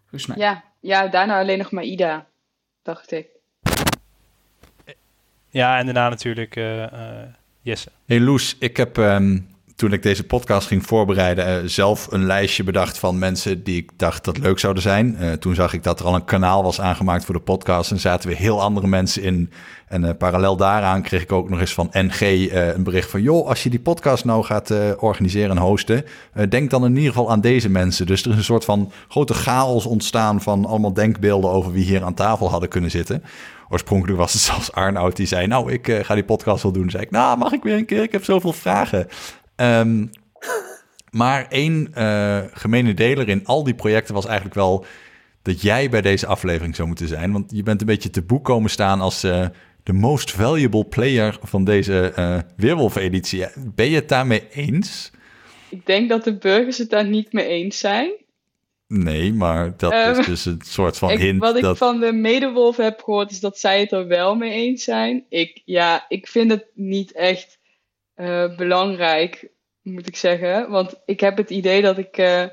Volgens 0.00 0.26
mij. 0.26 0.36
Ja, 0.36 0.64
ja, 0.80 1.08
daarna 1.08 1.38
alleen 1.38 1.58
nog 1.58 1.70
maar 1.70 1.84
Ida, 1.84 2.26
dacht 2.82 3.12
ik. 3.12 3.26
Ja, 5.48 5.78
en 5.78 5.84
daarna 5.84 6.08
natuurlijk 6.08 6.56
eh, 6.56 6.82
eh, 6.82 7.28
Jesse. 7.60 7.90
Hey 8.06 8.20
Loes, 8.20 8.56
ik 8.58 8.76
heb 8.76 8.98
ehm, 8.98 9.38
toen 9.80 9.92
ik 9.92 10.02
deze 10.02 10.24
podcast 10.24 10.66
ging 10.66 10.86
voorbereiden 10.86 11.46
eh, 11.46 11.56
zelf 11.64 12.08
een 12.10 12.24
lijstje 12.24 12.64
bedacht 12.64 12.98
van 12.98 13.18
mensen 13.18 13.62
die 13.62 13.76
ik 13.76 13.90
dacht 13.96 14.24
dat 14.24 14.38
leuk 14.38 14.58
zouden 14.58 14.82
zijn. 14.82 15.16
Eh, 15.16 15.32
toen 15.32 15.54
zag 15.54 15.72
ik 15.72 15.82
dat 15.82 16.00
er 16.00 16.06
al 16.06 16.14
een 16.14 16.24
kanaal 16.24 16.62
was 16.62 16.80
aangemaakt 16.80 17.24
voor 17.24 17.34
de 17.34 17.40
podcast 17.40 17.90
en 17.90 18.00
zaten 18.00 18.28
weer 18.28 18.38
heel 18.38 18.62
andere 18.62 18.86
mensen 18.86 19.22
in. 19.22 19.50
En 19.86 20.04
eh, 20.04 20.16
parallel 20.18 20.56
daaraan 20.56 21.02
kreeg 21.02 21.22
ik 21.22 21.32
ook 21.32 21.48
nog 21.50 21.60
eens 21.60 21.74
van 21.74 21.88
NG 21.92 22.20
een 22.52 22.82
bericht 22.82 23.10
van... 23.10 23.22
joh, 23.22 23.48
als 23.48 23.62
je 23.62 23.70
die 23.70 23.80
podcast 23.80 24.24
nou 24.24 24.44
gaat 24.44 24.72
organiseren 24.98 25.50
en 25.50 25.62
hosten... 25.62 26.04
denk 26.48 26.70
dan 26.70 26.84
in 26.84 26.96
ieder 26.96 27.12
geval 27.12 27.30
aan 27.30 27.40
deze 27.40 27.68
mensen. 27.68 28.06
Dus 28.06 28.22
er 28.24 28.30
is 28.30 28.36
een 28.36 28.44
soort 28.44 28.64
van 28.64 28.92
grote 29.08 29.34
chaos 29.34 29.86
ontstaan 29.86 30.42
van 30.42 30.64
allemaal 30.64 30.92
denkbeelden... 30.92 31.50
over 31.50 31.72
wie 31.72 31.84
hier 31.84 32.04
aan 32.04 32.14
tafel 32.14 32.50
hadden 32.50 32.68
kunnen 32.68 32.90
zitten. 32.90 33.22
Oorspronkelijk 33.68 34.18
was 34.18 34.32
het 34.32 34.42
zelfs 34.50 34.72
Arnoud 34.72 35.16
die 35.16 35.26
zei... 35.26 35.46
nou, 35.46 35.72
ik 35.72 35.98
ga 36.02 36.14
die 36.14 36.24
podcast 36.24 36.62
wel 36.62 36.72
doen. 36.72 36.90
Zei 36.90 37.02
ik, 37.02 37.10
nou, 37.10 37.38
mag 37.38 37.52
ik 37.52 37.62
weer 37.62 37.76
een 37.76 37.86
keer? 37.86 38.02
Ik 38.02 38.12
heb 38.12 38.24
zoveel 38.24 38.52
vragen. 38.52 39.08
Ehm, 39.60 40.06
maar 41.10 41.46
één 41.48 41.88
eh 41.94 42.38
gemene 42.52 42.94
deler 42.94 43.28
in 43.28 43.46
al 43.46 43.64
die 43.64 43.74
projecten 43.74 44.14
was 44.14 44.24
eigenlijk 44.26 44.54
wel... 44.54 44.84
dat 45.42 45.62
jij 45.62 45.90
bij 45.90 46.00
deze 46.00 46.26
aflevering 46.26 46.74
zou 46.76 46.88
moeten 46.88 47.08
zijn. 47.08 47.32
Want 47.32 47.50
je 47.54 47.62
bent 47.62 47.80
een 47.80 47.86
beetje 47.86 48.10
te 48.10 48.22
boek 48.22 48.44
komen 48.44 48.70
staan 48.70 49.00
als... 49.00 49.22
eh, 49.22 49.46
de 49.82 49.92
most 49.92 50.30
valuable 50.30 50.84
player 50.84 51.38
van 51.42 51.64
deze 51.64 52.12
eh 52.14 52.38
Weerwolf-editie. 52.56 53.46
Ben 53.74 53.88
je 53.88 53.94
het 53.94 54.08
daarmee 54.08 54.48
eens? 54.50 55.10
Ik 55.68 55.86
denk 55.86 56.08
dat 56.08 56.24
de 56.24 56.36
burgers 56.38 56.78
het 56.78 56.90
daar 56.90 57.06
niet 57.06 57.32
mee 57.32 57.46
eens 57.46 57.78
zijn. 57.78 58.10
Nee, 58.88 59.32
maar 59.32 59.74
dat 59.76 59.92
Ehm, 59.92 60.18
is 60.20 60.26
dus 60.26 60.44
een 60.44 60.60
soort 60.64 60.98
van 60.98 61.10
Ik- 61.10 61.18
hint. 61.18 61.40
wat 61.40 61.56
ik 61.56 61.62
dat... 61.62 61.78
van 61.78 62.00
de 62.00 62.12
medewolven 62.12 62.84
heb 62.84 63.00
gehoord, 63.02 63.30
is 63.30 63.40
dat 63.40 63.58
zij 63.58 63.80
het 63.80 63.92
er 63.92 64.06
wel 64.06 64.34
mee 64.34 64.52
eens 64.52 64.84
zijn. 64.84 65.24
Ik, 65.28 65.62
ja, 65.64 66.04
ik 66.08 66.26
vind 66.28 66.50
het 66.50 66.64
niet 66.74 67.12
echt 67.12 67.58
eh, 68.20 68.56
belangrijk, 68.56 69.50
moet 69.82 70.06
ik 70.06 70.16
zeggen. 70.16 70.70
Want 70.70 71.02
ik 71.04 71.20
heb 71.20 71.36
het 71.36 71.50
idee 71.50 71.82
dat, 71.82 71.98
ik, 71.98 72.16
eh, 72.16 72.46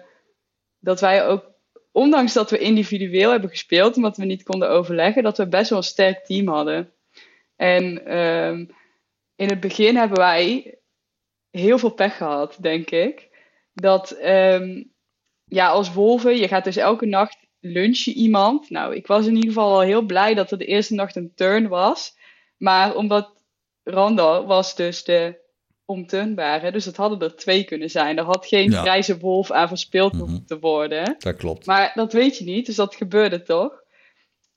dat 0.79 0.99
wij 0.99 1.27
ook, 1.27 1.51
ondanks 1.91 2.33
dat 2.33 2.49
we 2.49 2.57
individueel 2.57 3.31
hebben 3.31 3.49
gespeeld, 3.49 3.95
omdat 3.95 4.17
we 4.17 4.25
niet 4.25 4.43
konden 4.43 4.69
overleggen, 4.69 5.23
dat 5.23 5.37
we 5.37 5.47
best 5.47 5.69
wel 5.69 5.77
een 5.77 5.83
sterk 5.83 6.25
team 6.25 6.47
hadden. 6.47 6.93
En 7.55 8.05
ehm, 8.05 8.65
in 9.35 9.49
het 9.49 9.59
begin 9.59 9.95
hebben 9.95 10.17
wij 10.17 10.77
heel 11.49 11.77
veel 11.77 11.93
pech 11.93 12.17
gehad, 12.17 12.57
denk 12.61 12.89
ik. 12.89 13.29
Dat 13.73 14.11
ehm, 14.11 14.83
ja, 15.43 15.67
als 15.67 15.93
wolven, 15.93 16.37
je 16.37 16.47
gaat 16.47 16.63
dus 16.63 16.77
elke 16.77 17.05
nacht 17.05 17.37
lunchen 17.59 18.13
iemand. 18.13 18.69
Nou, 18.69 18.95
ik 18.95 19.07
was 19.07 19.25
in 19.25 19.35
ieder 19.35 19.49
geval 19.49 19.73
al 19.73 19.81
heel 19.81 20.05
blij 20.05 20.33
dat 20.33 20.51
er 20.51 20.57
de 20.57 20.65
eerste 20.65 20.93
nacht 20.93 21.15
een 21.15 21.33
turn 21.35 21.67
was. 21.67 22.17
Maar 22.57 22.95
omdat 22.95 23.43
Randall 23.83 24.45
was 24.45 24.75
dus 24.75 25.03
de 25.03 25.45
ontunbaar. 25.87 26.61
Hè? 26.61 26.71
Dus 26.71 26.85
het 26.85 26.97
hadden 26.97 27.19
er 27.19 27.35
twee 27.35 27.63
kunnen 27.63 27.89
zijn. 27.89 28.17
Er 28.17 28.23
had 28.23 28.45
geen 28.45 28.71
Ja. 28.71 28.81
grijze 28.81 29.17
wolf 29.17 29.51
aan 29.51 29.67
verspeeld 29.67 30.15
hoeven 30.15 30.45
te 30.45 30.59
worden. 30.59 31.15
Dat 31.19 31.35
klopt. 31.35 31.65
Maar 31.65 31.91
dat 31.93 32.13
weet 32.13 32.37
je 32.37 32.43
niet, 32.43 32.65
dus 32.65 32.75
dat 32.75 32.95
gebeurde 32.95 33.43
toch. 33.43 33.83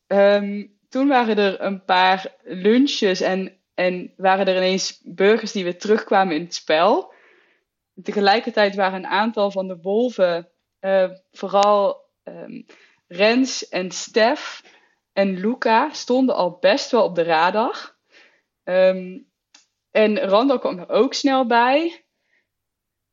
Ehm, 0.07 0.67
toen 0.89 1.09
waren 1.09 1.39
er 1.39 1.61
een 1.61 1.85
paar 1.85 2.35
lunches 2.43 3.21
en, 3.21 3.53
en 3.75 4.13
waren 4.17 4.47
er 4.47 4.57
ineens 4.57 5.01
burgers 5.05 5.53
die 5.53 5.65
weer 5.65 5.79
terugkwamen 5.79 6.35
in 6.37 6.43
het 6.43 6.55
spel. 6.55 7.13
Tegelijkertijd 8.03 8.75
waren 8.75 8.99
een 8.99 9.11
aantal 9.11 9.51
van 9.51 9.69
de 9.69 9.79
wolven, 9.83 10.49
eh, 10.79 11.11
vooral 11.33 12.09
ehm, 12.23 12.63
Rens 13.09 13.69
en 13.69 13.91
Stef 13.91 14.63
en 15.13 15.39
Luca, 15.41 15.93
stonden 15.93 16.35
al 16.35 16.57
best 16.61 16.91
wel 16.91 17.05
op 17.05 17.15
de 17.15 17.23
radar. 17.23 17.95
Ehm, 18.65 19.19
en 19.91 20.19
Randall 20.19 20.59
kwam 20.59 20.79
er 20.79 20.89
ook 20.89 21.15
snel 21.15 21.47
bij. 21.47 22.05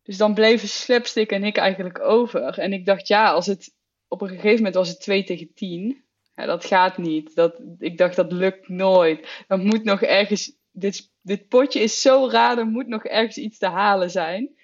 Dus 0.03 0.17
dan 0.17 0.33
bleven 0.33 0.67
Slapstick 0.67 1.31
en 1.31 1.43
ik 1.43 1.57
eigenlijk 1.57 1.99
over. 1.99 2.59
En 2.59 2.73
ik 2.73 2.85
dacht, 2.85 3.07
ja, 3.07 3.31
als 3.31 3.45
het 3.45 3.75
op 4.07 4.21
een 4.21 4.27
gegeven 4.27 4.55
moment 4.55 4.75
was 4.75 4.89
het 4.89 4.99
2 4.99 5.23
tegen 5.23 5.53
10. 5.53 6.03
Ja, 6.35 6.45
dat 6.45 6.65
gaat 6.65 6.97
niet. 6.97 7.35
Dat, 7.35 7.61
ik 7.79 7.97
dacht, 7.97 8.15
dat 8.15 8.31
lukt 8.31 8.69
nooit. 8.69 9.43
Er 9.47 9.57
moet 9.57 9.83
nog 9.83 10.01
ergens. 10.01 10.55
Dit, 10.71 11.11
dit 11.21 11.47
potje 11.47 11.79
is 11.79 12.01
zo 12.01 12.29
raar, 12.31 12.57
er 12.57 12.65
moet 12.65 12.87
nog 12.87 13.05
ergens 13.05 13.37
iets 13.37 13.57
te 13.57 13.67
halen 13.67 14.09
zijn. 14.09 14.55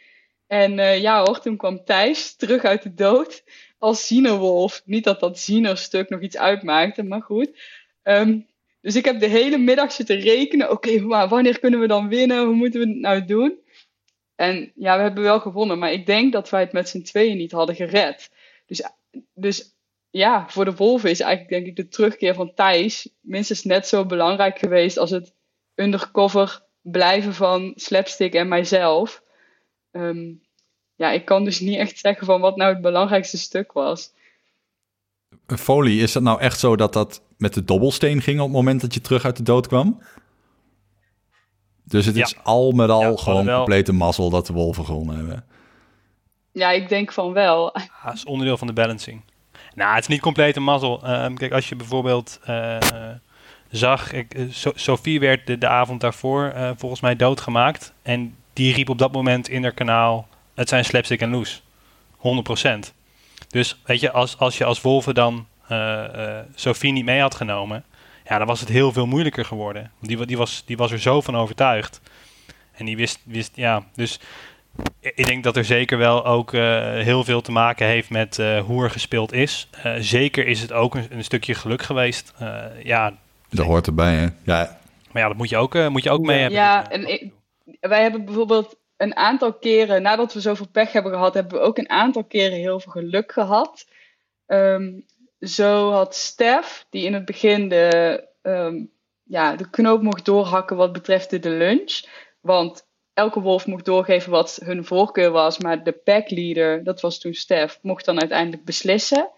En 0.47 0.79
eh, 0.79 1.01
ja 1.01 1.23
hoor, 1.23 1.39
toen 1.39 1.57
kwam 1.57 1.83
Thijs 1.83 2.35
terug 2.35 2.63
uit 2.63 2.83
de 2.83 2.93
dood 2.93 3.43
als 3.77 4.07
Zienerwolf. 4.07 4.81
Niet 4.85 5.03
dat 5.03 5.19
dat 5.19 5.39
Zienerstuk 5.39 6.09
nog 6.09 6.21
iets 6.21 6.37
uitmaakte, 6.37 7.03
maar 7.03 7.21
goed. 7.21 7.59
Ehm, 8.03 8.39
dus 8.83 8.95
ik 8.95 9.05
heb 9.05 9.19
de 9.19 9.27
hele 9.27 9.57
middag 9.57 9.91
zitten 9.91 10.19
rekenen. 10.19 10.71
Oké, 10.71 10.99
maar 10.99 11.27
wanneer 11.27 11.59
kunnen 11.59 11.79
we 11.79 11.87
dan 11.87 12.07
winnen? 12.09 12.45
Hoe 12.45 12.55
moeten 12.55 12.79
we 12.79 12.87
het 12.87 12.97
nou 12.97 13.25
doen? 13.25 13.59
En 14.35 14.71
ja, 14.75 14.95
we 14.95 15.01
hebben 15.01 15.23
wel 15.23 15.39
gewonnen. 15.39 15.79
Maar 15.79 15.91
ik 15.91 16.05
denk 16.05 16.33
dat 16.33 16.49
wij 16.49 16.61
het 16.61 16.71
met 16.71 16.89
z'n 16.89 17.01
tweeën 17.01 17.37
niet 17.37 17.51
hadden 17.51 17.75
gered. 17.75 18.31
Dus, 18.65 18.83
dus 19.33 19.75
ja, 20.09 20.49
voor 20.49 20.65
de 20.65 20.75
Wolven 20.75 21.09
is 21.09 21.19
eigenlijk 21.19 21.51
denk 21.51 21.65
ik 21.65 21.75
de 21.75 21.87
terugkeer 21.87 22.33
van 22.33 22.53
Thijs 22.53 23.09
minstens 23.21 23.63
net 23.63 23.87
zo 23.87 24.05
belangrijk 24.05 24.59
geweest 24.59 24.97
als 24.97 25.09
het 25.09 25.33
undercover 25.75 26.61
blijven 26.81 27.33
van 27.33 27.71
Slapstick 27.75 28.33
en 28.33 28.47
mijzelf. 28.47 29.23
Ehm, 29.91 30.33
ja, 30.95 31.11
ik 31.11 31.25
kan 31.25 31.43
dus 31.43 31.59
niet 31.59 31.77
echt 31.77 31.97
zeggen 31.97 32.25
van 32.25 32.41
wat 32.41 32.55
nou 32.55 32.73
het 32.73 32.81
belangrijkste 32.81 33.37
stuk 33.37 33.71
was. 33.71 34.13
Folie, 35.47 36.01
is 36.01 36.11
dat 36.11 36.23
nou 36.23 36.39
echt 36.39 36.59
zo 36.59 36.75
dat 36.75 36.93
dat 36.93 37.21
met 37.37 37.53
de 37.53 37.63
dobbelsteen 37.63 38.21
ging 38.21 38.39
op 38.39 38.45
het 38.45 38.55
moment 38.55 38.81
dat 38.81 38.93
je 38.93 39.01
terug 39.01 39.25
uit 39.25 39.37
de 39.37 39.43
dood 39.43 39.67
kwam? 39.67 40.01
Dus 41.83 42.05
het 42.05 42.15
Ja. 42.15 42.23
is 42.23 42.35
al 42.43 42.71
met 42.71 42.89
al 42.89 43.01
Ja, 43.01 43.17
gewoon 43.17 43.45
wel- 43.45 43.57
complete 43.57 43.93
mazzel 43.93 44.29
dat 44.29 44.47
de 44.47 44.53
wolven 44.53 44.85
gewonnen 44.85 45.15
hebben. 45.15 45.45
Ja, 46.51 46.71
ik 46.71 46.89
denk 46.89 47.11
van 47.11 47.33
wel. 47.33 47.71
Ja, 47.77 48.05
dat 48.05 48.13
is 48.13 48.25
onderdeel 48.25 48.57
van 48.57 48.67
de 48.67 48.73
balancing. 48.73 49.21
Nou, 49.75 49.93
het 49.93 50.01
is 50.01 50.07
niet 50.07 50.21
complete 50.21 50.59
mazzel. 50.59 51.03
Ehm, 51.03 51.33
kijk, 51.33 51.51
als 51.51 51.69
je 51.69 51.75
bijvoorbeeld 51.75 52.39
eh, 52.43 52.77
zag, 53.69 54.11
ik, 54.11 54.33
eh, 54.33 54.43
So- 54.49 54.71
Sophie 54.75 55.19
werd 55.19 55.47
de, 55.47 55.57
de 55.57 55.67
avond 55.67 56.01
daarvoor 56.01 56.45
eh, 56.47 56.71
volgens 56.77 57.01
mij 57.01 57.15
doodgemaakt. 57.15 57.93
En 58.01 58.35
die 58.53 58.73
riep 58.73 58.89
op 58.89 58.97
dat 58.97 59.11
moment 59.11 59.49
in 59.49 59.63
haar 59.63 59.71
kanaal, 59.73 60.27
het 60.53 60.69
zijn 60.69 60.85
Slapstick 60.85 61.21
en 61.21 61.29
Loes. 61.29 61.63
100%. 62.17 62.93
Dus 63.53 63.81
weet 63.85 63.99
je, 63.99 64.11
als, 64.11 64.37
als 64.37 64.57
je 64.57 64.65
als 64.65 64.81
Wolven 64.81 65.13
dan 65.13 65.47
eh, 65.67 66.37
eh, 66.37 66.45
Sophie 66.55 66.91
niet 66.91 67.05
mee 67.05 67.19
had 67.21 67.35
genomen, 67.35 67.83
ja, 68.27 68.37
dan 68.37 68.47
was 68.47 68.59
het 68.59 68.69
heel 68.69 68.91
veel 68.91 69.05
moeilijker 69.05 69.45
geworden. 69.45 69.81
Want 69.99 70.07
Die, 70.17 70.25
die, 70.25 70.37
was, 70.37 70.63
die 70.65 70.77
was 70.77 70.91
er 70.91 70.99
zo 70.99 71.21
van 71.21 71.35
overtuigd. 71.35 72.01
En 72.71 72.85
die 72.85 72.97
wist, 72.97 73.19
wist 73.25 73.55
ja, 73.55 73.83
dus 73.95 74.19
ik 74.99 75.25
denk 75.25 75.43
dat 75.43 75.57
er 75.57 75.65
zeker 75.65 75.97
wel 75.97 76.25
ook 76.25 76.53
eh, 76.53 76.61
heel 76.91 77.23
veel 77.23 77.41
te 77.41 77.51
maken 77.51 77.85
heeft 77.87 78.09
met 78.09 78.39
eh, 78.39 78.59
hoe 78.63 78.83
er 78.83 78.89
gespeeld 78.91 79.33
is. 79.33 79.67
Eh, 79.83 79.93
zeker 79.99 80.47
is 80.47 80.61
het 80.61 80.71
ook 80.71 80.95
een, 80.95 81.07
een 81.09 81.23
stukje 81.23 81.53
geluk 81.55 81.81
geweest. 81.81 82.33
Eh, 82.39 82.63
ja, 82.83 83.13
Dat 83.49 83.65
hoort 83.65 83.87
erbij, 83.87 84.13
hè? 84.15 84.27
Ja, 84.43 84.77
maar 85.11 85.21
ja, 85.21 85.27
dat 85.27 85.37
moet 85.37 85.49
je 85.49 85.57
ook, 85.57 85.75
eh, 85.75 85.87
moet 85.87 86.03
je 86.03 86.11
ook 86.11 86.21
mee 86.25 86.39
hebben. 86.39 86.59
Ja, 86.59 86.89
en 86.89 87.07
ik- 87.07 87.31
wij 87.79 88.01
hebben 88.01 88.25
bijvoorbeeld 88.25 88.75
een 88.97 89.15
aantal 89.15 89.53
keren, 89.53 90.01
nadat 90.01 90.33
we 90.33 90.41
zoveel 90.41 90.67
pech 90.71 90.91
hebben 90.91 91.11
gehad, 91.11 91.33
hebben 91.33 91.59
we 91.59 91.65
ook 91.65 91.77
een 91.77 91.89
aantal 91.89 92.23
keren 92.23 92.57
heel 92.57 92.79
veel 92.79 92.91
geluk 92.91 93.31
gehad. 93.31 93.85
Ehm, 94.45 94.99
zo 95.39 95.91
had 95.91 96.15
Stef, 96.15 96.85
die 96.89 97.05
in 97.05 97.13
het 97.13 97.25
begin 97.25 97.69
de, 97.69 98.27
ehm, 98.41 98.85
ja, 99.23 99.55
de 99.55 99.69
knoop 99.69 100.01
mocht 100.01 100.25
doorhakken 100.25 100.77
wat 100.77 100.93
betreft 100.93 101.43
de 101.43 101.49
lunch. 101.49 102.03
Want 102.41 102.85
elke 103.13 103.39
wolf 103.41 103.65
mocht 103.67 103.85
doorgeven 103.85 104.31
wat 104.31 104.59
hun 104.63 104.85
voorkeur 104.85 105.31
was, 105.31 105.57
maar 105.57 105.83
de 105.83 105.91
packleader, 105.91 106.83
dat 106.83 107.01
was 107.01 107.19
toen 107.19 107.33
Stef, 107.33 107.79
mocht 107.81 108.05
dan 108.05 108.19
uiteindelijk 108.19 108.65
beslissen. 108.65 109.29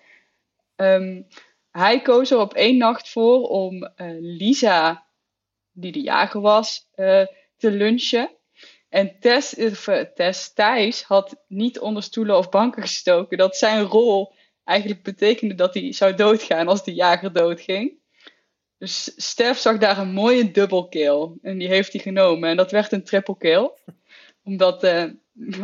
Ehm, 0.76 1.22
hij 1.72 2.02
koos 2.02 2.32
er 2.32 2.40
op 2.40 2.54
één 2.54 2.78
nacht 2.78 3.10
voor 3.10 3.42
om 3.42 3.84
eh, 3.84 4.08
Lisa, 4.20 5.06
die 5.72 5.92
de 5.92 6.02
jager 6.02 6.42
was, 6.42 6.88
eh, 6.94 7.26
te 7.58 7.72
lunchen. 7.72 8.30
En 8.96 9.20
Tess, 9.20 9.56
of, 9.56 9.88
eh, 9.88 10.02
Tess 10.02 10.54
Thijs 10.54 11.04
had 11.04 11.44
niet 11.48 11.80
onder 11.80 12.04
stoelen 12.04 12.38
of 12.38 12.50
banken 12.50 12.82
gestoken. 12.82 13.38
Dat 13.38 13.56
zijn 13.56 13.84
rol 13.84 14.34
eigenlijk 14.64 15.04
betekende 15.04 15.56
dat 15.56 15.74
hij 15.74 15.94
zou 15.94 16.14
doodgaan 16.14 16.68
als 16.68 16.84
de 16.84 16.94
jager 16.94 17.34
doodging. 17.34 17.94
Dus 18.78 19.12
Stef 19.16 19.58
zag 19.58 19.78
daar 19.78 19.98
een 19.98 20.14
mooie 20.14 20.52
dubbelkill. 20.52 21.30
En 21.42 21.58
die 21.58 21.68
heeft 21.68 21.94
hij 21.94 22.02
genomen. 22.02 22.50
En 22.50 22.58
dat 22.58 22.72
werd 22.72 22.92
een 22.92 23.04
triple 23.04 23.38
kill. 23.38 23.72
Omdat 24.44 24.84
eh, 24.84 25.04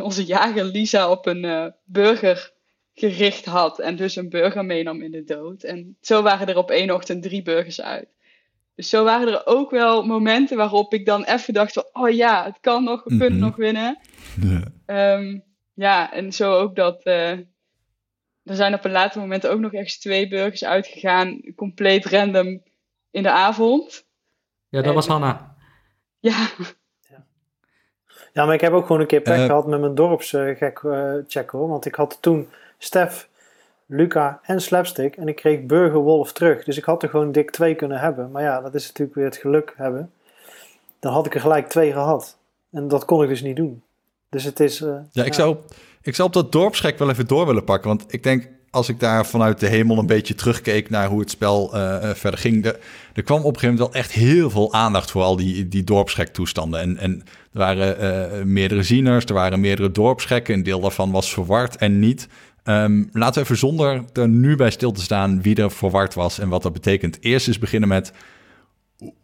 onze 0.00 0.24
jager 0.24 0.64
Lisa 0.64 1.10
op 1.10 1.26
een 1.26 1.44
eh, 1.44 1.66
burger 1.84 2.52
gericht 2.94 3.44
had. 3.44 3.78
En 3.78 3.96
dus 3.96 4.16
een 4.16 4.28
burger 4.28 4.64
meenam 4.64 5.02
in 5.02 5.10
de 5.10 5.24
dood. 5.24 5.62
En 5.62 5.96
zo 6.00 6.22
waren 6.22 6.46
er 6.46 6.56
op 6.56 6.70
één 6.70 6.90
ochtend 6.90 7.22
drie 7.22 7.42
burgers 7.42 7.80
uit. 7.80 8.08
Dus 8.74 8.88
zo 8.88 9.04
waren 9.04 9.28
er 9.28 9.46
ook 9.46 9.70
wel 9.70 10.06
momenten 10.06 10.56
waarop 10.56 10.94
ik 10.94 11.06
dan 11.06 11.24
even 11.24 11.54
dacht 11.54 11.72
van... 11.72 11.84
Oh 11.92 12.10
ja, 12.10 12.44
het 12.44 12.58
kan 12.60 12.84
nog, 12.84 13.04
we 13.04 13.16
kunnen 13.16 13.38
Mhm. 13.38 13.46
nog 13.46 13.56
winnen. 13.56 13.98
Ja. 14.40 14.62
Ehm, 14.86 15.38
ja, 15.74 16.12
en 16.12 16.32
zo 16.32 16.52
ook 16.58 16.76
dat. 16.76 17.02
eh, 17.02 17.30
er 18.42 18.54
zijn 18.56 18.74
op 18.74 18.84
een 18.84 18.90
later 18.90 19.20
moment 19.20 19.46
ook 19.46 19.60
nog 19.60 19.72
echt 19.72 20.00
twee 20.00 20.28
burgers 20.28 20.64
uitgegaan, 20.64 21.40
compleet 21.56 22.04
random 22.06 22.62
in 23.10 23.22
de 23.22 23.30
avond. 23.30 24.06
Ja, 24.68 24.82
dat 24.82 24.94
was 24.94 25.06
Hanna. 25.06 25.56
Ja, 26.20 26.48
Ja, 28.32 28.44
maar 28.44 28.54
ik 28.54 28.60
heb 28.60 28.72
ook 28.72 28.86
gewoon 28.86 29.00
een 29.00 29.06
keer 29.06 29.20
pech 29.20 29.38
Eh. 29.38 29.44
gehad 29.46 29.66
met 29.66 29.80
mijn 29.80 29.94
dorpsgek 29.94 30.60
eh 30.84 31.14
check 31.26 31.50
hoor. 31.50 31.68
Want 31.68 31.84
ik 31.86 31.94
had 31.94 32.18
toen 32.20 32.48
Stef, 32.78 33.28
Luca 33.86 34.40
en 34.42 34.60
Slapstick. 34.60 35.16
En 35.16 35.28
ik 35.28 35.36
kreeg 35.36 35.60
Burgerwolf 35.66 36.32
terug. 36.32 36.64
Dus 36.64 36.76
ik 36.76 36.84
had 36.84 37.02
er 37.02 37.08
gewoon 37.08 37.32
dik 37.32 37.50
twee 37.50 37.74
kunnen 37.74 37.98
hebben. 37.98 38.30
Maar 38.30 38.42
ja, 38.42 38.60
dat 38.60 38.74
is 38.74 38.86
natuurlijk 38.86 39.16
weer 39.16 39.24
het 39.24 39.36
geluk 39.36 39.74
hebben. 39.76 40.10
Dan 41.00 41.12
had 41.12 41.26
ik 41.26 41.34
er 41.34 41.40
gelijk 41.40 41.68
twee 41.68 41.92
gehad. 41.92 42.36
En 42.72 42.88
dat 42.88 43.04
kon 43.04 43.22
ik 43.22 43.28
dus 43.28 43.42
niet 43.42 43.56
doen. 43.56 43.82
Dus 44.28 44.44
het 44.44 44.60
is... 44.60 44.80
eh, 44.80 44.94
Ja, 45.12 45.24
ik, 45.24 45.34
Zou, 45.34 45.56
ik 46.02 46.14
zou 46.14 46.28
op 46.28 46.34
dat 46.34 46.52
dorpsgek 46.52 46.98
wel 46.98 47.10
even 47.10 47.26
door 47.26 47.46
willen 47.46 47.64
pakken. 47.64 47.88
Want 47.88 48.04
ik 48.08 48.22
denk, 48.22 48.48
als 48.70 48.88
ik 48.88 49.00
daar 49.00 49.26
vanuit 49.26 49.60
de 49.60 49.66
hemel 49.66 49.98
een 49.98 50.06
beetje 50.06 50.34
terugkeek 50.34 50.90
naar 50.90 51.08
hoe 51.08 51.20
het 51.20 51.30
spel 51.30 51.74
eh, 51.74 52.10
eh, 52.10 52.16
verder 52.16 52.40
ging. 52.40 52.62
De, 52.62 52.78
er 53.14 53.22
kwam 53.22 53.38
op 53.38 53.44
een 53.54 53.60
gegeven 53.60 53.74
moment 53.74 53.94
wel 53.94 54.02
echt 54.02 54.12
heel 54.12 54.50
veel 54.50 54.72
aandacht 54.72 55.10
voor 55.10 55.22
al 55.22 55.36
die, 55.36 55.68
die 55.68 55.84
dorpsgek 55.84 56.28
toestanden. 56.28 56.80
En, 56.80 56.96
en 56.96 57.22
er 57.52 57.58
waren 57.58 58.52
meerdere 58.52 58.82
zieners, 58.82 59.24
er 59.24 59.34
waren 59.34 59.60
meerdere 59.60 59.90
dorpsgekken. 59.90 60.54
Een 60.54 60.62
deel 60.62 60.80
daarvan 60.80 61.10
was 61.10 61.32
verward 61.32 61.76
en 61.76 61.98
niet. 61.98 62.28
Ehm, 62.64 63.04
laten 63.12 63.34
we 63.34 63.40
even 63.40 63.56
zonder 63.56 64.04
er 64.12 64.28
nu 64.28 64.56
bij 64.56 64.70
stil 64.70 64.92
te 64.92 65.02
staan 65.02 65.42
wie 65.42 65.56
er 65.56 65.70
verward 65.70 66.14
was 66.14 66.38
en 66.38 66.48
wat 66.48 66.62
dat 66.62 66.72
betekent. 66.72 67.18
Eerst 67.20 67.48
eens 67.48 67.58
beginnen 67.58 67.88
met 67.88 68.12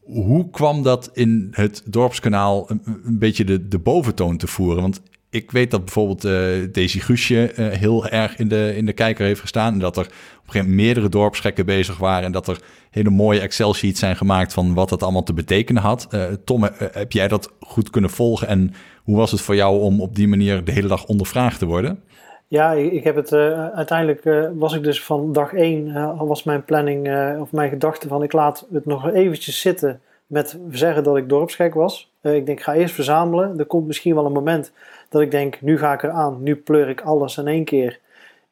hoe 0.02 0.50
kwam 0.50 0.82
dat 0.82 1.10
in 1.12 1.48
het 1.50 1.82
dorpskanaal 1.84 2.70
een, 2.70 3.18
beetje 3.18 3.44
de, 3.44 3.68
de 3.68 3.78
boventoon 3.78 4.36
te 4.36 4.46
voeren? 4.46 4.82
Want 4.82 5.00
ik 5.30 5.50
weet 5.50 5.70
dat 5.70 5.84
bijvoorbeeld 5.84 6.24
eh 6.24 6.72
Daisy 6.72 7.00
Guusje 7.00 7.52
eh, 7.52 7.78
heel 7.78 8.08
erg 8.08 8.36
in 8.36 8.48
de, 8.48 8.72
in 8.76 8.86
de 8.86 8.92
kijker 8.92 9.26
heeft 9.26 9.40
gestaan. 9.40 9.72
En 9.72 9.78
dat 9.78 9.96
er 9.96 10.04
op 10.04 10.10
een 10.10 10.12
gegeven 10.44 10.68
moment 10.68 10.76
meerdere 10.76 11.08
dorpsgekken 11.08 11.66
bezig 11.66 11.98
waren. 11.98 12.24
En 12.24 12.32
dat 12.32 12.48
er 12.48 12.60
hele 12.90 13.10
mooie 13.10 13.40
Excel-sheets 13.40 14.00
zijn 14.00 14.16
gemaakt 14.16 14.52
van 14.52 14.74
wat 14.74 14.88
dat 14.88 15.02
allemaal 15.02 15.22
te 15.22 15.34
betekenen 15.34 15.82
had. 15.82 16.06
Eh, 16.10 16.24
Tom, 16.44 16.68
heb 16.92 17.12
jij 17.12 17.28
dat 17.28 17.52
goed 17.60 17.90
kunnen 17.90 18.10
volgen? 18.10 18.48
En 18.48 18.72
hoe 19.02 19.16
was 19.16 19.30
het 19.30 19.40
voor 19.40 19.54
jou 19.54 19.80
om 19.80 20.00
op 20.00 20.14
die 20.14 20.28
manier 20.28 20.64
de 20.64 20.72
hele 20.72 20.88
dag 20.88 21.06
ondervraagd 21.06 21.58
te 21.58 21.66
worden? 21.66 22.02
Ja, 22.48 22.72
ik, 22.72 23.04
heb 23.04 23.16
het 23.16 23.32
eh, 23.32 23.68
uiteindelijk 23.68 24.24
eh, 24.24 24.48
was 24.52 24.74
ik 24.74 24.82
dus 24.82 25.04
van 25.04 25.32
dag 25.32 25.54
één 25.54 25.96
eh, 25.96 26.22
was 26.22 26.42
mijn 26.42 26.64
planning 26.64 27.08
of 27.40 27.52
mijn 27.52 27.68
gedachte 27.68 28.08
van 28.08 28.22
ik 28.22 28.32
laat 28.32 28.66
het 28.72 28.86
nog 28.86 29.10
eventjes 29.10 29.60
zitten 29.60 30.00
met 30.26 30.58
zeggen 30.70 31.04
dat 31.04 31.16
ik 31.16 31.28
dorpsgek 31.28 31.74
was. 31.74 32.12
Ik 32.22 32.46
denk 32.46 32.58
ik 32.58 32.60
ga 32.60 32.74
eerst 32.74 32.94
verzamelen. 32.94 33.58
Er 33.58 33.66
komt 33.66 33.86
misschien 33.86 34.14
wel 34.14 34.26
een 34.26 34.32
moment 34.32 34.72
dat 35.08 35.22
ik 35.22 35.30
denk 35.30 35.60
nu 35.60 35.78
ga 35.78 35.92
ik 35.92 36.02
eraan, 36.02 36.42
nu 36.42 36.56
pleur 36.56 36.88
ik 36.88 37.00
alles 37.00 37.36
in 37.36 37.46
één 37.46 37.64
keer 37.64 37.98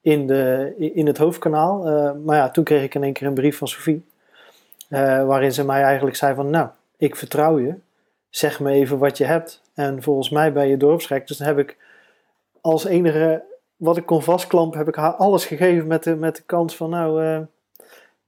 in, 0.01 0.27
de, 0.27 0.75
in 0.95 1.07
het 1.07 1.19
hoofdkanaal. 1.19 1.83
Maar 2.25 2.37
ja, 2.37 2.51
toen 2.51 2.65
kreeg 2.65 2.83
ik 2.83 2.95
in 2.95 3.03
één 3.03 3.13
keer 3.13 3.27
een 3.27 3.35
brief 3.35 3.59
van 3.59 3.69
Sophie 3.69 4.05
waarin 5.27 5.53
ze 5.53 5.65
mij 5.65 5.83
eigenlijk 5.83 6.17
zei 6.17 6.35
van 6.35 6.51
nou, 6.51 6.69
ik 6.97 7.17
vertrouw 7.17 7.59
je. 7.59 7.75
Zeg 8.31 8.61
me 8.61 8.71
even 8.71 8.99
wat 8.99 9.19
je 9.19 9.25
hebt 9.25 9.63
En 9.75 10.03
volgens 10.03 10.31
mij 10.31 10.53
ben 10.53 10.69
je 10.69 10.77
dorpsgek. 10.77 11.27
Dus 11.27 11.37
dan 11.37 11.47
heb 11.47 11.59
ik 11.59 11.77
als 12.61 12.85
enige 12.85 13.43
wat 13.77 13.97
ik 13.97 14.07
kon 14.07 14.23
vastklampen, 14.23 14.79
heb 14.79 14.89
ik 14.89 14.95
haar 14.95 15.15
alles 15.15 15.45
gegeven 15.45 15.87
met 15.87 16.03
de, 16.05 16.17
met 16.17 16.37
de 16.37 16.43
kans 16.47 16.77
van 16.77 16.91
nou, 16.91 17.25
eh, 17.25 17.41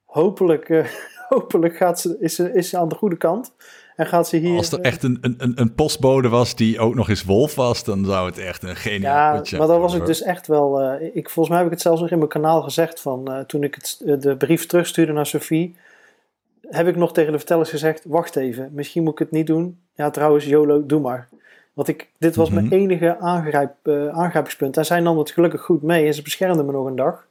hopelijk, 0.05 0.69
eh, 0.69 0.87
hopelijk 1.29 1.77
gaat 1.77 2.01
ze, 2.01 2.17
is, 2.21 2.35
ze, 2.35 2.53
is 2.53 2.69
ze 2.69 2.79
aan 2.79 2.89
de 2.89 2.95
goede 2.95 3.17
kant. 3.17 3.53
En 3.99 4.07
gaat 4.07 4.29
ze 4.29 4.37
hier... 4.37 4.57
Als 4.57 4.73
er 4.73 4.81
echt 4.81 5.03
een, 5.03 5.19
een, 5.21 5.53
een 5.55 5.75
postbode 5.75 6.29
was 6.29 6.55
die 6.55 6.79
ook 6.79 6.95
nog 6.95 7.09
eens 7.09 7.25
wolf 7.25 7.55
was, 7.55 7.85
dan 7.85 8.05
zou 8.05 8.27
het 8.27 8.39
echt 8.39 8.63
een 8.63 8.77
geniaal 8.77 9.41
Ja, 9.43 9.59
maar 9.59 9.67
dan 9.67 9.81
was 9.81 9.95
ik 9.95 10.07
dus 10.07 10.23
echt 10.23 10.47
wel... 10.47 10.81
eh, 10.81 11.11
ik, 11.17 11.31
volgens 11.31 11.49
mij 11.49 11.57
heb 11.57 11.67
ik 11.67 11.73
het 11.73 11.83
zelfs 11.83 12.01
nog 12.01 12.11
in 12.11 12.19
mijn 12.19 12.31
kanaal 12.31 12.63
gezegd 12.63 13.01
van... 13.01 13.33
eh, 13.33 13.41
toen 13.41 13.63
ik 13.63 13.75
het, 13.75 14.03
eh, 14.07 14.21
de 14.21 14.37
brief 14.37 14.67
terugstuurde 14.67 15.13
naar 15.13 15.27
Sophie... 15.27 15.77
heb 16.69 16.87
ik 16.89 16.97
nog 16.97 17.13
tegen 17.13 17.33
de 17.33 17.39
vertellers 17.39 17.71
gezegd... 17.71 18.05
wacht 18.05 18.37
even, 18.37 18.71
misschien 18.73 19.03
moet 19.03 19.13
ik 19.13 19.19
het 19.19 19.31
niet 19.31 19.47
doen. 19.47 19.79
Ja, 19.95 20.11
trouwens, 20.11 20.45
YOLO, 20.45 20.87
doe 20.87 21.01
maar. 21.01 21.29
Want 21.79 21.91
ik, 21.91 22.11
dit 22.19 22.37
was 22.37 22.51
Mhm. 22.51 22.59
mijn 22.59 22.73
enige 22.73 23.19
aangrijp, 23.19 23.73
eh, 23.83 24.09
aangrijpingspunt. 24.09 24.77
En 24.77 24.85
zij 24.85 25.01
nam 25.01 25.19
het 25.19 25.31
gelukkig 25.31 25.63
goed 25.63 25.83
mee 25.83 26.07
en 26.07 26.15
ze 26.15 26.23
beschermde 26.23 26.63
me 26.63 26.73
nog 26.73 26.87
een 26.87 26.97
dag. 26.97 27.27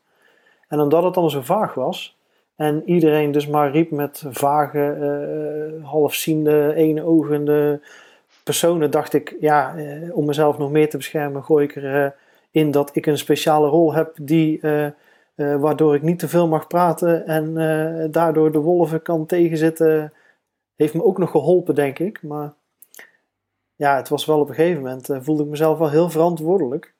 En 0.67 0.79
omdat 0.79 1.03
het 1.03 1.13
dan 1.13 1.29
zo 1.29 1.41
vaag 1.41 1.73
was... 1.73 2.17
en 2.55 2.81
iedereen 2.85 3.31
dus 3.31 3.47
maar 3.47 3.71
riep 3.71 3.91
met 3.91 4.23
vage, 4.29 4.79
eh 4.79 5.89
halfziende, 5.89 6.73
eenogende 6.75 7.81
personen... 8.43 8.91
dacht 8.91 9.13
ik, 9.13 9.35
ja, 9.39 9.75
eh, 9.75 10.17
om 10.17 10.25
mezelf 10.25 10.57
nog 10.57 10.71
meer 10.71 10.89
te 10.89 10.97
beschermen... 10.97 11.43
gooi 11.43 11.65
ik 11.65 11.75
er 11.75 12.05
eh, 12.05 12.11
in 12.51 12.71
dat 12.71 12.95
ik 12.95 13.05
een 13.05 13.17
speciale 13.17 13.67
rol 13.67 13.93
heb... 13.93 14.15
die, 14.21 14.61
waardoor 15.35 15.95
ik 15.95 16.01
niet 16.01 16.19
te 16.19 16.27
veel 16.27 16.47
mag 16.47 16.67
praten... 16.67 17.25
en 17.25 17.53
daardoor 18.11 18.51
de 18.51 18.59
wolven 18.59 19.01
kan 19.01 19.25
tegenzitten... 19.25 20.13
heeft 20.75 20.93
me 20.93 21.03
ook 21.03 21.17
nog 21.17 21.31
geholpen, 21.31 21.75
denk 21.75 21.99
ik. 21.99 22.23
Maar 22.23 22.53
ja, 23.77 23.95
het 23.95 24.09
was 24.09 24.25
wel 24.25 24.39
op 24.39 24.49
een 24.49 24.55
gegeven 24.55 24.81
moment... 24.81 25.09
eh, 25.09 25.17
voelde 25.21 25.43
ik 25.43 25.49
mezelf 25.49 25.77
wel 25.77 25.89
heel 25.89 26.09
verantwoordelijk... 26.09 26.95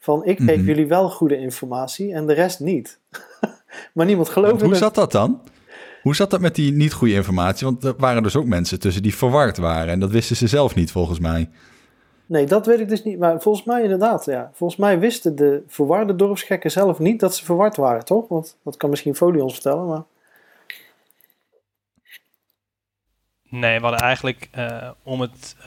Van 0.00 0.24
ik 0.24 0.38
geef 0.38 0.56
Mhm. 0.56 0.66
jullie 0.66 0.86
wel 0.86 1.10
goede 1.10 1.36
informatie 1.38 2.12
en 2.12 2.26
de 2.26 2.32
rest 2.32 2.60
niet. 2.60 3.00
maar 3.94 4.06
niemand 4.06 4.28
geloofde 4.28 4.58
hoe 4.64 4.68
het. 4.68 4.78
zat 4.82 4.94
dat 4.94 5.12
dan? 5.12 5.40
Hoe 6.02 6.14
zat 6.16 6.30
dat 6.30 6.40
met 6.40 6.54
die 6.54 6.72
niet 6.72 6.92
goede 6.92 7.14
informatie? 7.14 7.66
Want 7.66 7.84
er 7.84 7.94
waren 7.98 8.22
dus 8.22 8.36
ook 8.36 8.46
mensen 8.46 8.80
tussen 8.80 9.02
die 9.02 9.14
verward 9.14 9.56
waren. 9.56 9.92
En 9.92 10.00
dat 10.00 10.10
wisten 10.10 10.36
ze 10.36 10.46
zelf 10.46 10.74
niet, 10.74 10.90
volgens 10.92 11.18
mij. 11.18 11.50
Nee, 12.26 12.46
dat 12.46 12.66
weet 12.66 12.80
ik 12.80 12.88
dus 12.88 13.04
niet. 13.04 13.18
Maar 13.18 13.40
volgens 13.42 13.64
mij 13.64 13.82
inderdaad, 13.82 14.24
ja. 14.24 14.50
Volgens 14.54 14.78
mij 14.80 14.98
wisten 14.98 15.36
de 15.36 15.62
verwarde 15.66 16.16
dorpsgekken 16.16 16.70
zelf 16.70 16.98
niet 16.98 17.20
dat 17.20 17.34
ze 17.34 17.44
verward 17.44 17.76
waren, 17.76 18.04
toch? 18.04 18.28
Want 18.28 18.56
dat 18.64 18.76
kan 18.76 18.90
misschien 18.90 19.14
Folie 19.14 19.42
ons 19.42 19.52
vertellen, 19.52 19.86
maar... 19.86 20.02
Nee, 23.48 23.76
we 23.76 23.82
hadden 23.82 24.00
eigenlijk 24.00 24.48
eh, 24.50 24.88
om 25.02 25.20
het. 25.20 25.56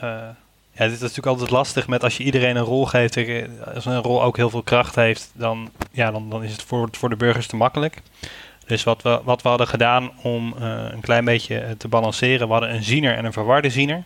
ja, 0.74 0.84
dit 0.84 0.92
is 0.92 1.00
natuurlijk 1.00 1.26
altijd 1.26 1.50
lastig 1.50 1.86
met 1.88 2.04
als 2.04 2.16
je 2.16 2.24
iedereen 2.24 2.56
een 2.56 2.62
rol 2.64 2.86
geeft. 2.86 3.12
tegen- 3.12 3.74
Als 3.74 3.84
een 3.84 4.02
rol 4.02 4.22
ook 4.22 4.36
heel 4.36 4.50
veel 4.50 4.62
kracht 4.62 4.94
heeft, 4.94 5.30
dan, 5.34 5.70
ja, 5.90 6.10
dan, 6.10 6.30
dan 6.30 6.42
is 6.44 6.52
het 6.52 6.62
voor, 6.62 6.88
voor 6.92 7.08
de 7.08 7.16
burgers 7.16 7.46
te 7.46 7.56
makkelijk. 7.56 8.02
Dus 8.66 8.82
wat 8.84 9.02
we, 9.02 9.20
wat 9.24 9.42
we 9.42 9.48
hadden 9.48 9.66
gedaan 9.68 10.10
om 10.22 10.54
eh, 10.60 10.84
een 10.90 11.00
klein 11.00 11.24
beetje 11.24 11.58
eh, 11.58 11.70
te 11.70 11.88
balanceren, 11.88 12.46
we 12.46 12.52
hadden 12.52 12.74
een 12.74 12.82
ziener 12.84 13.16
en 13.16 13.24
een 13.24 13.32
verwarde 13.32 13.70
ziener. 13.70 14.02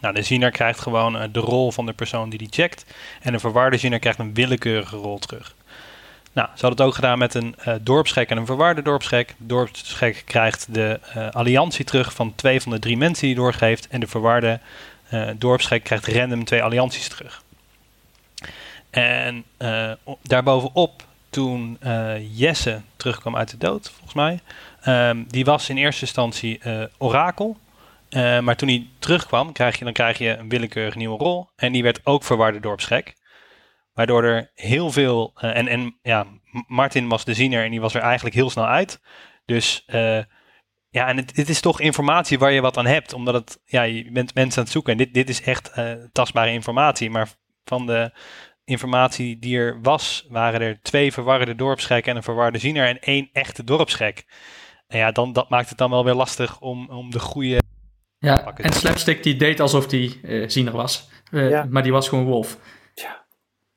Nou, 0.00 0.14
de 0.14 0.22
ziener 0.22 0.50
krijgt 0.50 0.80
gewoon 0.80 1.16
eh, 1.18 1.28
de 1.32 1.40
rol 1.40 1.72
van 1.72 1.86
de 1.86 1.92
persoon 1.92 2.28
die 2.30 2.38
die 2.38 2.48
checkt. 2.50 2.84
En 3.22 3.34
een 3.34 3.40
verwarde 3.40 3.76
ziener 3.76 3.98
krijgt 3.98 4.18
een 4.18 4.34
willekeurige 4.34 4.96
rol 4.96 5.18
terug. 5.18 5.54
Nou, 6.36 6.48
ze 6.54 6.60
hadden 6.66 6.78
het 6.78 6.80
ook 6.80 6.94
gedaan 6.94 7.18
met 7.18 7.34
een 7.34 7.54
eh, 7.58 7.74
dorpsgek 7.80 8.30
en 8.30 8.36
een 8.36 8.46
verwarde 8.46 8.82
dorpsgek. 8.82 9.34
De 9.38 9.46
dorpsgek 9.46 10.22
krijgt 10.26 10.74
de 10.74 11.00
eh, 11.14 11.30
alliantie 11.30 11.84
terug 11.84 12.12
van 12.12 12.34
twee 12.34 12.60
van 12.60 12.72
de 12.72 12.78
drie 12.78 12.96
mensen 12.96 13.26
die 13.26 13.34
hij 13.34 13.44
doorgeeft. 13.44 13.88
En 13.88 14.00
de 14.00 14.06
verwarde 14.06 14.60
eh 15.08 15.28
dorpsgek 15.36 15.84
krijgt 15.84 16.06
random 16.06 16.44
twee 16.44 16.62
allianties 16.62 17.08
terug. 17.08 17.42
En 18.90 19.44
daarbovenop, 20.22 21.02
toen 21.30 21.78
Jesse 22.32 22.80
terugkwam 22.96 23.36
uit 23.36 23.50
de 23.50 23.58
dood, 23.58 23.90
volgens 23.90 24.14
mij. 24.14 24.40
ehm, 24.82 25.22
die 25.28 25.44
was 25.44 25.68
in 25.68 25.76
eerste 25.76 26.00
instantie 26.00 26.60
orakel. 26.98 27.56
Maar 28.40 28.56
toen 28.56 28.68
hij 28.68 28.86
terugkwam, 28.98 29.52
krijg 29.52 29.78
je, 29.78 29.84
dan 29.84 29.92
krijg 29.92 30.18
je 30.18 30.36
een 30.36 30.48
willekeurige 30.48 30.98
nieuwe 30.98 31.18
rol. 31.18 31.48
En 31.56 31.72
die 31.72 31.82
werd 31.82 32.00
ook 32.04 32.24
verwarde 32.24 32.60
dorpsgek. 32.60 33.14
Waardoor 33.96 34.24
er 34.24 34.50
heel 34.54 34.90
veel. 34.90 35.32
eh, 35.34 35.56
en, 35.56 35.68
en 35.68 35.98
ja, 36.02 36.26
Martin 36.66 37.08
was 37.08 37.24
de 37.24 37.34
ziener 37.34 37.64
en 37.64 37.70
die 37.70 37.80
was 37.80 37.94
er 37.94 38.00
eigenlijk 38.00 38.34
heel 38.34 38.50
snel 38.50 38.66
uit. 38.66 39.00
Dus 39.44 39.82
eh, 39.86 40.18
ja, 40.90 41.08
en 41.08 41.16
het, 41.16 41.34
dit 41.34 41.48
is 41.48 41.60
toch 41.60 41.80
informatie 41.80 42.38
waar 42.38 42.52
je 42.52 42.60
wat 42.60 42.76
aan 42.76 42.86
hebt. 42.86 43.12
Omdat 43.12 43.34
het, 43.34 43.60
ja, 43.64 43.82
je 43.82 44.12
bent 44.12 44.34
mensen 44.34 44.58
aan 44.58 44.64
het 44.64 44.72
zoeken. 44.72 44.92
En 44.92 44.98
dit, 44.98 45.14
dit 45.14 45.28
is 45.28 45.42
echt 45.42 45.70
eh, 45.70 45.92
tastbare 46.12 46.50
informatie. 46.50 47.10
Maar 47.10 47.28
van 47.64 47.86
de 47.86 48.10
informatie 48.64 49.38
die 49.38 49.58
er 49.58 49.80
was, 49.82 50.26
waren 50.28 50.60
er 50.60 50.78
twee 50.82 51.12
verwarde 51.12 51.54
dorpsgekken 51.54 52.10
en 52.10 52.16
een 52.16 52.22
verwarde 52.22 52.58
ziener 52.58 52.86
en 52.86 53.00
één 53.00 53.28
echte 53.32 53.64
dorpsgek. 53.64 54.24
En 54.86 54.98
ja, 54.98 55.12
dan, 55.12 55.32
dat 55.32 55.48
maakt 55.48 55.68
het 55.68 55.78
dan 55.78 55.90
wel 55.90 56.04
weer 56.04 56.14
lastig 56.14 56.60
om, 56.60 56.90
om 56.90 57.10
de 57.10 57.20
goede. 57.20 57.62
Ja, 58.18 58.42
het. 58.44 58.60
en 58.60 58.72
Slapstick 58.72 59.22
die 59.22 59.36
deed 59.36 59.60
alsof 59.60 59.86
die 59.86 60.20
eh 60.22 60.48
ziener 60.48 60.72
was. 60.72 61.08
Ja. 61.30 61.66
Maar 61.70 61.82
die 61.82 61.92
was 61.92 62.08
gewoon 62.08 62.24
wolf. 62.24 62.58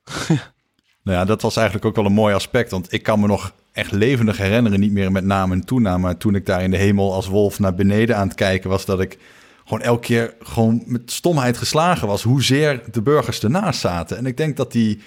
Nou 1.03 1.17
ja, 1.17 1.25
dat 1.25 1.41
was 1.41 1.55
eigenlijk 1.55 1.85
ook 1.85 1.95
wel 1.95 2.05
een 2.05 2.11
mooi 2.11 2.33
aspect. 2.33 2.71
Want 2.71 2.93
ik 2.93 3.03
kan 3.03 3.19
me 3.19 3.27
nog 3.27 3.53
echt 3.71 3.91
levendig 3.91 4.37
herinneren, 4.37 4.79
niet 4.79 4.91
meer 4.91 5.11
met 5.11 5.23
naam 5.23 5.51
en 5.51 5.65
toenaam. 5.65 6.01
Maar 6.01 6.17
toen 6.17 6.35
ik 6.35 6.45
daar 6.45 6.63
in 6.63 6.71
de 6.71 6.77
hemel 6.77 7.13
als 7.13 7.27
wolf 7.27 7.59
naar 7.59 7.75
beneden 7.75 8.17
aan 8.17 8.27
het 8.27 8.35
kijken 8.35 8.69
was, 8.69 8.85
dat 8.85 8.99
ik 8.99 9.17
gewoon 9.63 9.81
elke 9.81 10.01
keer 10.01 10.33
gewoon 10.39 10.83
met 10.85 11.11
stomheid 11.11 11.57
geslagen 11.57 12.07
was. 12.07 12.23
Hoezeer 12.23 12.81
de 12.91 13.01
burgers 13.01 13.43
ernaast 13.43 13.79
zaten. 13.79 14.17
En 14.17 14.25
ik 14.25 14.37
denk 14.37 14.57
dat 14.57 14.71
die, 14.71 15.01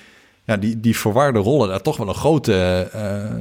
ja, 0.45 0.57
die, 0.57 0.81
die 0.81 0.97
verwarde 0.97 1.39
rollen 1.39 1.69
daar 1.69 1.83
toch 1.83 1.97
wel 1.97 2.09
een 2.09 2.15
grote 2.15 2.89
eh, 2.93 3.41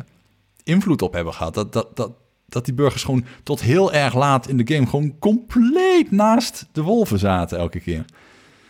invloed 0.63 1.02
op 1.02 1.13
hebben 1.13 1.34
gehad. 1.34 1.54
Dat, 1.54 1.74
dat, 1.74 1.95
dat, 1.95 2.12
dat 2.50 2.65
die 2.65 2.74
burgers 2.74 3.04
gewoon 3.04 3.26
tot 3.43 3.62
heel 3.62 3.93
erg 3.93 4.15
laat 4.15 4.47
in 4.47 4.58
de 4.58 4.74
game 4.74 4.88
gewoon 4.88 5.15
compleet 5.19 6.12
naast 6.12 6.65
de 6.71 6.82
wolven 6.82 7.19
zaten 7.19 7.58
elke 7.58 7.80
keer. 7.80 8.06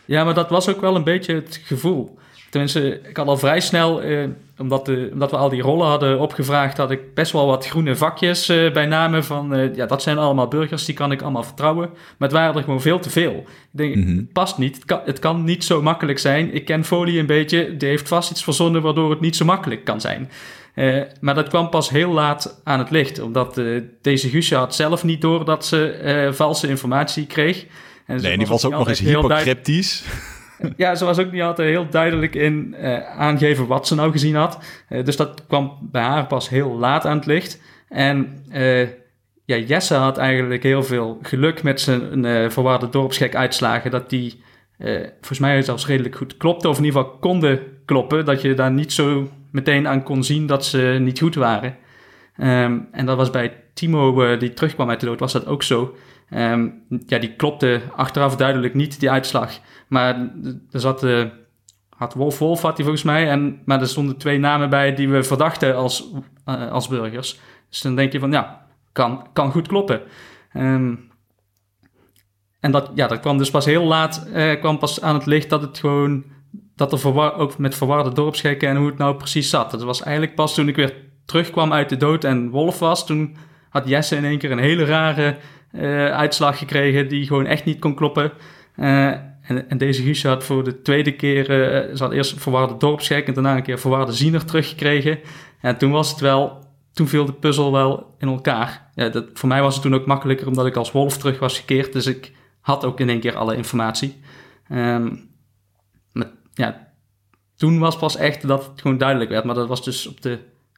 Ja, 0.05 0.23
maar 0.23 0.33
dat 0.33 0.49
was 0.49 0.69
ook 0.69 0.81
wel 0.81 0.95
een 0.95 1.03
beetje 1.03 1.33
het 1.33 1.61
gevoel. 1.63 2.19
Tenminste, 2.51 2.99
ik 3.09 3.17
had 3.17 3.27
al 3.27 3.37
vrij 3.37 3.59
snel, 3.59 4.01
eh, 4.01 4.23
omdat, 4.57 4.85
de, 4.85 5.09
omdat 5.13 5.31
we 5.31 5.37
al 5.37 5.49
die 5.49 5.61
rollen 5.61 5.87
hadden 5.87 6.19
opgevraagd, 6.19 6.77
had 6.77 6.91
ik 6.91 7.13
best 7.13 7.31
wel 7.31 7.45
wat 7.45 7.67
groene 7.67 7.95
vakjes 7.95 8.49
eh, 8.49 8.71
bij 8.71 8.85
namen 8.85 9.23
van, 9.23 9.53
eh, 9.55 9.75
ja, 9.75 9.85
dat 9.85 10.01
zijn 10.01 10.17
allemaal 10.17 10.47
burgers, 10.47 10.85
die 10.85 10.95
kan 10.95 11.11
ik 11.11 11.21
allemaal 11.21 11.43
vertrouwen. 11.43 11.89
Maar 11.89 12.29
het 12.29 12.37
waren 12.37 12.55
er 12.55 12.63
gewoon 12.63 12.81
veel 12.81 12.99
te 12.99 13.09
veel. 13.09 13.33
Ik 13.33 13.45
denk, 13.71 13.95
Mhm. 13.95 14.15
het 14.17 14.31
past 14.33 14.57
niet, 14.57 14.75
het 14.75 14.85
kan, 14.85 14.99
het 15.05 15.19
kan 15.19 15.43
niet 15.43 15.63
zo 15.63 15.81
makkelijk 15.81 16.19
zijn. 16.19 16.53
Ik 16.53 16.65
ken 16.65 16.83
Folie 16.85 17.19
een 17.19 17.25
beetje, 17.25 17.77
die 17.77 17.89
heeft 17.89 18.07
vast 18.07 18.31
iets 18.31 18.43
verzonnen 18.43 18.81
waardoor 18.81 19.09
het 19.09 19.21
niet 19.21 19.35
zo 19.35 19.45
makkelijk 19.45 19.83
kan 19.83 20.01
zijn. 20.01 20.29
Eh, 20.73 21.01
maar 21.19 21.35
dat 21.35 21.47
kwam 21.47 21.69
pas 21.69 21.89
heel 21.89 22.11
laat 22.11 22.61
aan 22.63 22.79
het 22.79 22.89
licht, 22.89 23.19
omdat 23.21 23.57
eh, 23.57 23.65
deze 24.01 24.29
Guusje 24.29 24.55
had 24.55 24.75
zelf 24.75 25.03
niet 25.03 25.21
door 25.21 25.45
dat 25.45 25.65
ze 25.65 25.89
eh, 25.89 26.31
valse 26.33 26.67
informatie 26.67 27.25
kreeg. 27.25 27.65
En 28.05 28.21
Nee, 28.21 28.37
die 28.37 28.47
was 28.47 28.65
ook 28.65 28.71
nog 28.71 28.89
eens 28.89 28.99
hypocriptisch. 28.99 30.03
Ja, 30.77 30.95
ze 30.95 31.05
was 31.05 31.19
ook 31.19 31.31
niet 31.31 31.41
altijd 31.41 31.69
heel 31.69 31.89
duidelijk 31.89 32.35
in 32.35 32.75
eh, 32.75 33.19
aangeven 33.19 33.67
wat 33.67 33.87
ze 33.87 33.95
nou 33.95 34.11
gezien 34.11 34.35
had. 34.35 34.59
Eh, 34.87 35.03
dus 35.03 35.15
dat 35.15 35.45
kwam 35.47 35.77
bij 35.81 36.01
haar 36.01 36.27
pas 36.27 36.49
heel 36.49 36.77
laat 36.77 37.05
aan 37.05 37.17
het 37.17 37.25
licht. 37.25 37.61
En 37.89 38.43
eh, 38.51 38.81
ja, 39.45 39.57
Jesse 39.57 39.93
had 39.93 40.17
eigenlijk 40.17 40.63
heel 40.63 40.83
veel 40.83 41.19
geluk 41.21 41.63
met 41.63 41.81
zijn 41.81 42.51
verwaarde 42.51 42.89
dorpsgek 42.89 43.35
uitslagen. 43.35 43.91
Dat 43.91 44.09
die 44.09 44.43
volgens 45.09 45.39
mij 45.39 45.61
zelfs 45.61 45.87
redelijk 45.87 46.15
goed 46.15 46.37
klopte. 46.37 46.69
Of 46.69 46.77
in 46.77 46.83
ieder 46.83 47.01
geval 47.01 47.17
konden 47.17 47.59
kloppen. 47.85 48.25
Dat 48.25 48.41
je 48.41 48.53
daar 48.53 48.71
niet 48.71 48.93
zo 48.93 49.29
meteen 49.51 49.87
aan 49.87 50.03
kon 50.03 50.23
zien 50.23 50.45
dat 50.45 50.65
ze 50.65 50.97
niet 50.99 51.19
goed 51.19 51.35
waren. 51.35 51.77
Ehm, 52.37 52.79
en 52.91 53.05
dat 53.05 53.17
was 53.17 53.29
bij 53.29 53.53
Timo, 53.73 54.37
die 54.37 54.53
terugkwam 54.53 54.89
uit 54.89 54.99
de 54.99 55.05
dood, 55.05 55.19
was 55.19 55.31
dat 55.31 55.45
ook 55.45 55.63
zo. 55.63 55.95
Ehm, 56.29 56.69
ja, 57.05 57.17
die 57.17 57.35
klopte 57.35 57.81
achteraf 57.95 58.35
duidelijk 58.35 58.73
niet, 58.73 58.99
die 58.99 59.11
uitslag. 59.11 59.59
Maar 59.91 60.31
er 60.71 60.79
zat, 60.79 61.03
eh, 61.03 61.23
had 61.89 62.13
Wolf 62.13 62.39
Wolf 62.39 62.61
had 62.61 62.75
hij 62.75 62.85
volgens 62.85 63.03
mij, 63.03 63.29
en, 63.29 63.61
maar 63.65 63.81
er 63.81 63.87
stonden 63.87 64.17
twee 64.17 64.39
namen 64.39 64.69
bij 64.69 64.95
die 64.95 65.09
we 65.09 65.23
verdachten 65.23 65.75
als, 65.75 66.11
eh, 66.45 66.71
als 66.71 66.87
burgers. 66.87 67.39
Dus 67.69 67.81
dan 67.81 67.95
denk 67.95 68.11
je 68.11 68.19
van, 68.19 68.31
ja, 68.31 68.65
kan, 68.91 69.27
kan 69.33 69.51
goed 69.51 69.67
kloppen. 69.67 70.01
Ehm, 70.53 70.95
en 72.59 72.71
dat, 72.71 72.91
ja, 72.95 73.07
dat 73.07 73.19
kwam 73.19 73.37
dus 73.37 73.51
pas 73.51 73.65
heel 73.65 73.83
laat, 73.83 74.27
eh, 74.33 74.59
kwam 74.59 74.77
pas 74.77 75.01
aan 75.01 75.13
het 75.13 75.25
licht 75.25 75.49
dat 75.49 75.61
het 75.61 75.79
gewoon, 75.79 76.23
dat 76.75 76.93
er 76.93 77.35
ook 77.37 77.57
met 77.57 77.75
verwarde 77.75 78.11
dorpsgekken 78.11 78.69
en 78.69 78.75
hoe 78.75 78.87
het 78.87 78.97
nou 78.97 79.15
precies 79.15 79.49
zat. 79.49 79.71
Dat 79.71 79.83
was 79.83 80.01
eigenlijk 80.01 80.35
pas 80.35 80.53
toen 80.53 80.67
ik 80.67 80.75
weer 80.75 80.95
terugkwam 81.25 81.73
uit 81.73 81.89
de 81.89 81.97
dood 81.97 82.23
en 82.23 82.49
Wolf 82.49 82.79
was, 82.79 83.05
toen 83.05 83.35
had 83.69 83.87
Jesse 83.87 84.15
in 84.15 84.25
één 84.25 84.37
keer 84.37 84.51
een 84.51 84.57
hele 84.57 84.85
rare 84.85 85.37
uitslag 86.11 86.57
gekregen 86.57 87.07
die 87.07 87.27
gewoon 87.27 87.45
echt 87.45 87.65
niet 87.65 87.79
kon 87.79 87.95
kloppen. 87.95 88.31
En, 89.41 89.69
en 89.69 89.77
deze 89.77 90.03
Guusje 90.03 90.27
had 90.27 90.43
voor 90.43 90.63
de 90.63 90.81
tweede 90.81 91.11
keer, 91.11 91.49
eh, 91.49 91.95
ze 91.95 92.03
had 92.03 92.11
eerst 92.11 92.41
verwarde 92.41 92.77
dorpsgek 92.77 93.27
en 93.27 93.33
daarna 93.33 93.55
een 93.55 93.63
keer 93.63 93.79
verwarde 93.79 94.11
ziener 94.11 94.45
teruggekregen. 94.45 95.19
En 95.61 95.77
toen 95.77 95.91
was 95.91 96.09
het 96.09 96.19
wel, 96.19 96.65
toen 96.93 97.07
viel 97.07 97.25
de 97.25 97.33
puzzel 97.33 97.71
wel 97.71 98.15
in 98.19 98.27
elkaar. 98.27 98.89
Ja, 98.95 99.09
dat, 99.09 99.25
voor 99.33 99.49
mij 99.49 99.61
was 99.61 99.73
het 99.73 99.83
toen 99.83 99.95
ook 99.95 100.05
makkelijker 100.05 100.47
omdat 100.47 100.65
ik 100.65 100.75
als 100.75 100.91
wolf 100.91 101.17
terug 101.17 101.39
was 101.39 101.59
gekeerd, 101.59 101.93
dus 101.93 102.05
ik 102.05 102.31
had 102.61 102.85
ook 102.85 102.99
in 102.99 103.09
één 103.09 103.19
keer 103.19 103.35
alle 103.35 103.55
informatie. 103.55 104.21
Ehm, 104.67 105.15
maar, 106.11 106.31
ja, 106.53 106.87
toen 107.55 107.79
was 107.79 107.97
pas 107.97 108.15
echt 108.15 108.47
dat 108.47 108.65
het 108.65 108.81
gewoon 108.81 108.97
duidelijk 108.97 109.29
werd. 109.29 109.43
Maar 109.43 109.55
dat 109.55 109.67
was 109.67 109.83
dus 109.83 110.07
op 110.07 110.21
de, 110.21 110.29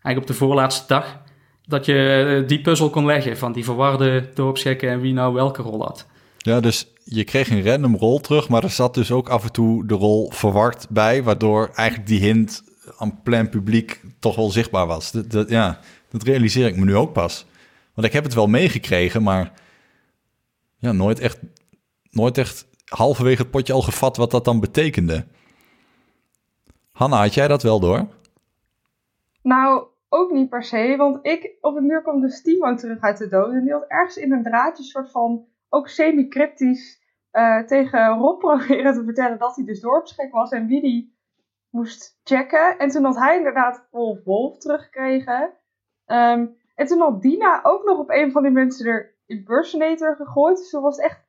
eigenlijk 0.02 0.18
op 0.18 0.28
de 0.28 0.34
voorlaatste 0.34 0.88
dag 0.88 1.22
dat 1.66 1.86
je 1.86 2.24
eh, 2.42 2.48
die 2.48 2.62
puzzel 2.62 2.90
kon 2.90 3.06
leggen 3.06 3.38
van 3.38 3.52
die 3.52 3.64
verwarde 3.64 4.30
dorpsgekken 4.34 4.90
en 4.90 5.00
wie 5.00 5.14
nou 5.14 5.34
welke 5.34 5.62
rol 5.62 5.84
had. 5.84 6.08
Ja, 6.38 6.60
dus 6.60 6.93
je 7.04 7.24
kreeg 7.24 7.50
een 7.50 7.66
random 7.66 7.96
rol 7.96 8.20
terug, 8.20 8.50
maar 8.50 8.64
er 8.64 8.70
zat 8.70 8.94
dus 8.94 9.12
ook 9.12 9.30
af 9.30 9.44
en 9.44 9.52
toe 9.52 9.86
de 9.86 9.94
rol 9.94 10.32
verward 10.32 10.90
bij, 10.90 11.24
waardoor 11.24 11.70
eigenlijk 11.76 12.10
die 12.10 12.20
hint 12.20 12.64
aan 12.98 13.22
plein 13.24 13.50
publiek 13.50 14.02
toch 14.20 14.36
wel 14.36 14.50
zichtbaar 14.50 14.88
was. 14.88 15.14
Ja, 15.48 15.80
dat 16.10 16.24
realiseer 16.24 16.68
ik 16.68 16.76
me 16.76 16.86
nu 16.86 16.96
ook 16.96 17.14
pas. 17.14 17.46
Want 17.94 18.08
ik 18.08 18.14
heb 18.14 18.24
het 18.24 18.34
wel 18.34 18.48
meegekregen, 18.48 19.24
maar 19.24 19.52
ja, 20.78 20.92
nooit 20.92 21.20
echt, 21.20 21.40
nooit 22.10 22.38
echt 22.38 22.68
halverwege 22.86 23.42
het 23.42 23.52
potje 23.52 23.74
al 23.74 23.82
gevat 23.82 24.18
wat 24.18 24.32
dat 24.32 24.46
dan 24.46 24.60
betekende. 24.60 25.26
Hanna, 26.92 27.22
had 27.22 27.34
jij 27.34 27.48
dat 27.48 27.64
wel 27.64 27.80
door? 27.80 28.08
Nou, 29.42 29.88
ook 30.10 30.32
niet 30.32 30.50
per 30.50 30.64
se, 30.64 30.96
want 30.98 31.26
ik, 31.26 31.52
op 31.62 31.76
een 31.76 31.88
duur 31.88 32.02
kwam 32.02 32.22
dus 32.22 32.42
Timo 32.42 32.76
terug 32.76 33.00
uit 33.00 33.18
de 33.18 33.28
dood. 33.28 33.52
En 33.52 33.64
die 33.64 33.74
had 33.74 33.86
ergens 33.88 34.18
in 34.18 34.32
een 34.32 34.44
draadje 34.44 34.84
soort 34.84 35.12
van, 35.12 35.46
ook 35.74 35.88
semi-cryptisch, 35.88 37.02
eh, 37.32 37.60
tegen 37.60 38.08
Rob 38.18 38.40
proberen 38.40 38.94
te 38.94 39.04
vertellen 39.04 39.38
dat 39.40 39.56
hij 39.56 39.66
dus 39.66 39.82
dorpsgek 39.82 40.32
was 40.32 40.52
en 40.52 40.68
wie 40.68 40.82
die 40.82 41.18
moest 41.70 42.20
checken. 42.24 42.78
En 42.78 42.90
toen 42.90 43.04
had 43.04 43.18
hij 43.18 43.38
inderdaad 43.38 43.88
Wolf 43.92 44.24
Wolf 44.24 44.58
teruggekregen. 44.58 45.54
Ehm, 46.06 46.48
en 46.76 46.86
toen 46.88 47.00
had 47.00 47.22
Dina 47.22 47.60
ook 47.64 47.84
nog 47.84 48.00
op 48.00 48.10
een 48.10 48.32
van 48.32 48.44
die 48.44 48.52
mensen 48.52 48.88
er 48.88 49.16
impersonator 49.26 50.16
gegooid. 50.16 50.58
Dus 50.58 50.70
toen 50.70 50.82
was 50.82 50.96
het 50.96 51.06
echt 51.06 51.26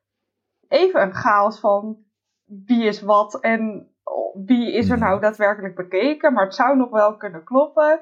even 0.68 1.02
een 1.02 1.14
chaos 1.14 1.60
van 1.60 2.04
wie 2.44 2.84
is 2.84 3.02
wat 3.02 3.40
en 3.40 3.90
wie 4.34 4.72
is 4.72 4.88
er 4.88 4.98
nou 4.98 5.20
daadwerkelijk 5.20 5.74
bekeken. 5.74 6.32
Maar 6.32 6.44
het 6.44 6.54
zou 6.54 6.76
nog 6.76 6.90
wel 6.90 7.16
kunnen 7.16 7.44
kloppen. 7.44 8.00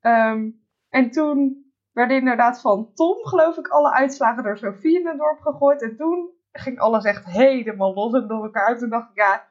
Ehm, 0.00 0.50
en 0.88 1.10
toen 1.10 1.61
werden 1.92 2.16
inderdaad 2.16 2.60
van 2.60 2.90
Tom, 2.94 3.16
geloof 3.24 3.56
ik, 3.56 3.68
alle 3.68 3.92
uitslagen 3.92 4.42
door 4.42 4.58
Sophie 4.58 5.00
in 5.00 5.06
het 5.06 5.18
dorp 5.18 5.40
gegooid. 5.40 5.82
En 5.82 5.96
toen 5.96 6.30
ging 6.52 6.78
alles 6.78 7.04
echt 7.04 7.24
helemaal 7.24 7.94
los 7.94 8.12
en 8.12 8.28
door 8.28 8.44
elkaar. 8.44 8.78
Toen 8.78 8.90
dacht 8.90 9.10
ik, 9.10 9.16
ja, 9.16 9.48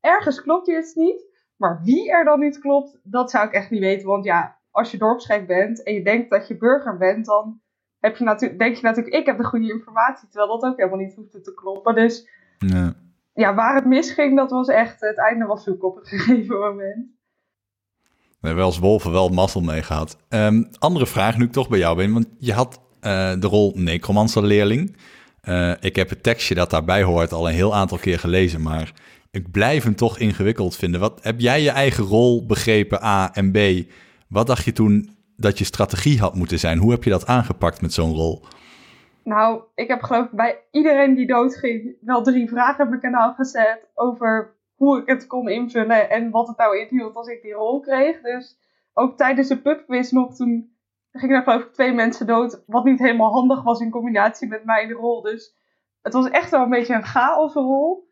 ergens 0.00 0.42
klopt 0.42 0.66
hier 0.66 0.78
iets 0.78 0.94
niet. 0.94 1.30
Maar 1.56 1.80
wie 1.82 2.10
er 2.10 2.24
dan 2.24 2.40
niet 2.40 2.58
klopt, 2.58 3.00
dat 3.02 3.30
zou 3.30 3.46
ik 3.46 3.52
echt 3.52 3.70
niet 3.70 3.80
weten. 3.80 4.06
Want 4.06 4.24
ja, 4.24 4.58
als 4.70 4.90
je 4.90 4.98
dorpsgek 4.98 5.46
bent 5.46 5.82
en 5.82 5.94
je 5.94 6.04
denkt 6.04 6.30
dat 6.30 6.48
je 6.48 6.56
burger 6.56 6.96
bent, 6.98 7.26
dan 7.26 7.60
heb 7.98 8.16
je 8.16 8.24
natuurlijk, 8.24 8.60
denk 8.60 8.76
je 8.76 8.82
natuurlijk, 8.82 9.14
ik 9.14 9.26
heb 9.26 9.36
de 9.36 9.44
goede 9.44 9.72
informatie. 9.72 10.28
Terwijl 10.28 10.58
dat 10.58 10.70
ook 10.70 10.76
helemaal 10.76 10.98
niet 10.98 11.14
hoeft 11.14 11.44
te 11.44 11.54
kloppen. 11.54 11.94
Dus 11.94 12.28
Ja. 12.58 12.94
ja, 13.32 13.54
waar 13.54 13.74
het 13.74 13.84
misging, 13.84 14.36
dat 14.36 14.50
was 14.50 14.68
echt, 14.68 15.00
het 15.00 15.18
einde 15.18 15.46
was 15.46 15.64
zoek 15.64 15.82
op 15.84 15.96
het 15.96 16.08
gegeven 16.12 16.58
moment. 16.58 17.20
Hebben 18.42 18.64
als 18.64 18.78
wolven 18.78 19.12
wel 19.12 19.28
mazzel 19.28 19.60
mee 19.60 19.82
gehad. 19.82 20.16
Andere 20.78 21.06
vraag 21.06 21.38
nu 21.38 21.44
ik 21.44 21.52
toch 21.52 21.68
bij 21.68 21.78
jou 21.78 21.96
ben, 21.96 22.12
want 22.12 22.26
je 22.38 22.52
had 22.52 22.80
eh, 23.00 23.32
de 23.38 23.46
rol 23.46 23.72
necromancer 23.74 24.44
leerling. 24.44 24.96
Eh, 25.40 25.72
ik 25.80 25.96
heb 25.96 26.08
het 26.08 26.22
tekstje 26.22 26.54
dat 26.54 26.70
daarbij 26.70 27.02
hoort 27.02 27.32
al 27.32 27.48
een 27.48 27.54
heel 27.54 27.74
aantal 27.74 27.98
keer 27.98 28.18
gelezen, 28.18 28.62
maar 28.62 28.92
ik 29.30 29.50
blijf 29.50 29.84
hem 29.84 29.96
toch 29.96 30.18
ingewikkeld 30.18 30.76
vinden. 30.76 31.00
Wat, 31.00 31.18
heb 31.22 31.40
jij 31.40 31.62
je 31.62 31.70
eigen 31.70 32.04
rol 32.04 32.46
begrepen, 32.46 33.04
A 33.04 33.34
en 33.34 33.52
B? 33.52 33.58
Wat 34.28 34.46
dacht 34.46 34.64
je 34.64 34.72
toen 34.72 35.16
dat 35.36 35.58
je 35.58 35.64
strategie 35.64 36.18
had 36.18 36.34
moeten 36.34 36.58
zijn? 36.58 36.78
Hoe 36.78 36.90
heb 36.90 37.04
je 37.04 37.10
dat 37.10 37.26
aangepakt 37.26 37.80
met 37.80 37.92
zo'n 37.92 38.14
rol? 38.14 38.44
Nou, 39.24 39.62
ik 39.74 39.88
heb 39.88 40.02
geloof 40.02 40.24
ik 40.24 40.32
bij 40.32 40.58
iedereen 40.70 41.14
die 41.14 41.26
doodging 41.26 41.96
wel 42.00 42.22
drie 42.22 42.48
vragen 42.48 42.84
op 42.84 42.88
mijn 42.88 43.00
kanaal 43.00 43.34
gezet 43.34 43.88
over 43.94 44.54
hoe 44.82 45.00
ik 45.00 45.06
het 45.06 45.26
kon 45.26 45.48
invullen 45.48 46.10
en 46.10 46.30
wat 46.30 46.48
het 46.48 46.56
nou 46.56 46.78
inhield 46.78 47.16
als 47.16 47.28
ik 47.28 47.42
die 47.42 47.52
rol 47.52 47.80
kreeg. 47.80 48.20
Dus 48.20 48.58
ook 48.92 49.16
tijdens 49.16 49.48
de 49.48 49.60
pubquiz 49.60 50.10
nog, 50.10 50.34
toen 50.34 50.76
gingen 51.12 51.36
er 51.36 51.42
geloof 51.42 51.62
ik 51.62 51.72
twee 51.72 51.92
mensen 51.92 52.26
dood, 52.26 52.62
wat 52.66 52.84
niet 52.84 52.98
helemaal 52.98 53.32
handig 53.32 53.62
was 53.62 53.80
in 53.80 53.90
combinatie 53.90 54.48
met 54.48 54.64
mijn 54.64 54.92
rol. 54.92 55.22
Dus 55.22 55.56
het 56.02 56.12
was 56.12 56.30
echt 56.30 56.50
wel 56.50 56.62
een 56.62 56.70
beetje 56.70 56.94
een 56.94 57.04
chaosrol. 57.04 58.10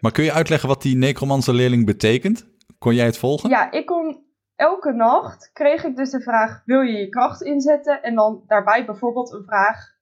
Maar 0.00 0.12
kun 0.12 0.24
je 0.24 0.32
uitleggen 0.32 0.68
wat 0.68 0.82
die 0.82 0.96
necromancer 0.96 1.54
leerling 1.54 1.86
betekent? 1.86 2.46
Kon 2.78 2.94
jij 2.94 3.06
het 3.06 3.18
volgen? 3.18 3.50
Ja, 3.50 3.70
ik 3.70 3.86
kon 3.86 4.24
elke 4.56 4.92
nacht 4.92 5.50
kreeg 5.52 5.84
ik 5.84 5.96
dus 5.96 6.10
de 6.10 6.20
vraag: 6.20 6.62
wil 6.64 6.80
je 6.80 6.98
je 6.98 7.08
kracht 7.08 7.42
inzetten? 7.42 8.02
En 8.02 8.14
dan 8.14 8.42
daarbij 8.46 8.84
bijvoorbeeld 8.84 9.32
een 9.32 9.44
vraag. 9.44 9.92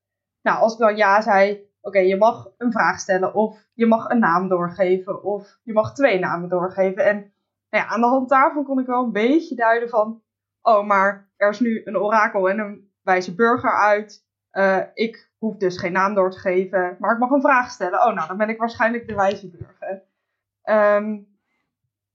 Nou, 0.42 0.58
als 0.58 0.72
ik 0.72 0.78
dan 0.78 0.96
ja 0.96 1.20
zei, 1.20 1.70
oké, 1.82 1.98
je 1.98 2.16
mag 2.16 2.50
een 2.56 2.72
vraag 2.72 2.98
stellen, 2.98 3.34
of 3.34 3.66
je 3.74 3.86
mag 3.86 4.08
een 4.08 4.18
naam 4.18 4.48
doorgeven, 4.48 5.22
of 5.22 5.58
je 5.62 5.72
mag 5.72 5.94
twee 5.94 6.18
namen 6.18 6.48
doorgeven. 6.48 7.04
En 7.04 7.16
nou 7.70 7.84
ja, 7.84 7.86
aan 7.86 8.00
de 8.00 8.06
hand 8.06 8.28
daarvan 8.28 8.64
kon 8.64 8.78
ik 8.78 8.86
wel 8.86 9.04
een 9.04 9.12
beetje 9.12 9.54
duiden 9.54 9.88
van: 9.88 10.22
oh, 10.60 10.86
maar 10.86 11.30
er 11.36 11.48
is 11.48 11.60
nu 11.60 11.82
een 11.84 11.98
orakel 11.98 12.50
en 12.50 12.58
een 12.58 12.90
wijze 13.02 13.34
burger 13.34 13.78
uit. 13.78 14.26
Eh, 14.50 14.78
ik 14.94 15.30
hoef 15.38 15.56
dus 15.56 15.78
geen 15.78 15.92
naam 15.92 16.14
door 16.14 16.30
te 16.30 16.38
geven, 16.38 16.96
maar 16.98 17.12
ik 17.12 17.18
mag 17.18 17.30
een 17.30 17.40
vraag 17.40 17.70
stellen. 17.70 18.06
Oh, 18.06 18.14
nou, 18.14 18.28
dan 18.28 18.36
ben 18.36 18.48
ik 18.48 18.58
waarschijnlijk 18.58 19.06
de 19.06 19.14
wijze 19.14 19.50
burger. 19.50 20.02
Ehm, 20.62 21.18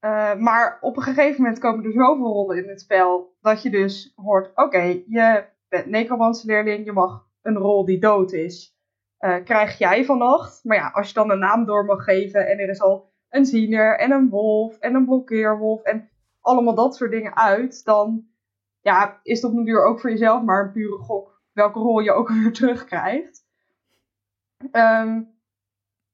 uh, 0.01 0.35
maar 0.35 0.77
op 0.81 0.97
een 0.97 1.03
gegeven 1.03 1.41
moment 1.41 1.59
komen 1.59 1.85
er 1.85 1.91
zoveel 1.91 2.31
rollen 2.31 2.63
in 2.63 2.69
het 2.69 2.81
spel 2.81 3.35
dat 3.41 3.61
je 3.61 3.69
dus 3.69 4.13
hoort: 4.15 4.51
oké, 4.55 5.03
je 5.07 5.45
bent 5.69 5.85
necromancerleerling, 5.85 6.85
je 6.85 6.91
mag 6.91 7.27
een 7.41 7.57
rol 7.57 7.85
die 7.85 7.99
dood 7.99 8.31
is. 8.31 8.76
Uh, 9.19 9.43
krijg 9.43 9.77
jij 9.77 10.05
vannacht. 10.05 10.63
Maar 10.63 10.77
ja, 10.77 10.89
als 10.93 11.07
je 11.07 11.13
dan 11.13 11.31
een 11.31 11.39
naam 11.39 11.65
door 11.65 11.85
mag 11.85 12.03
geven 12.03 12.47
en 12.47 12.59
er 12.59 12.69
is 12.69 12.81
al 12.81 13.09
een 13.29 13.45
ziener 13.45 13.99
en 13.99 14.11
een 14.11 14.29
wolf 14.29 14.77
en 14.77 14.95
een 14.95 15.05
blokkeerwolf 15.05 15.81
en 15.81 16.09
allemaal 16.41 16.75
dat 16.75 16.95
soort 16.95 17.11
dingen 17.11 17.35
uit, 17.35 17.85
dan 17.85 18.27
ja, 18.81 19.19
is 19.23 19.41
het 19.41 19.51
op 19.51 19.65
duur 19.65 19.85
ook 19.85 19.99
voor 19.99 20.09
jezelf 20.09 20.43
maar 20.43 20.63
een 20.63 20.71
pure 20.71 20.97
gok 20.97 21.41
welke 21.53 21.79
rol 21.79 21.99
je 21.99 22.11
ook 22.11 22.29
weer 22.43 22.53
terugkrijgt. 22.53 23.45
Um, 24.71 25.35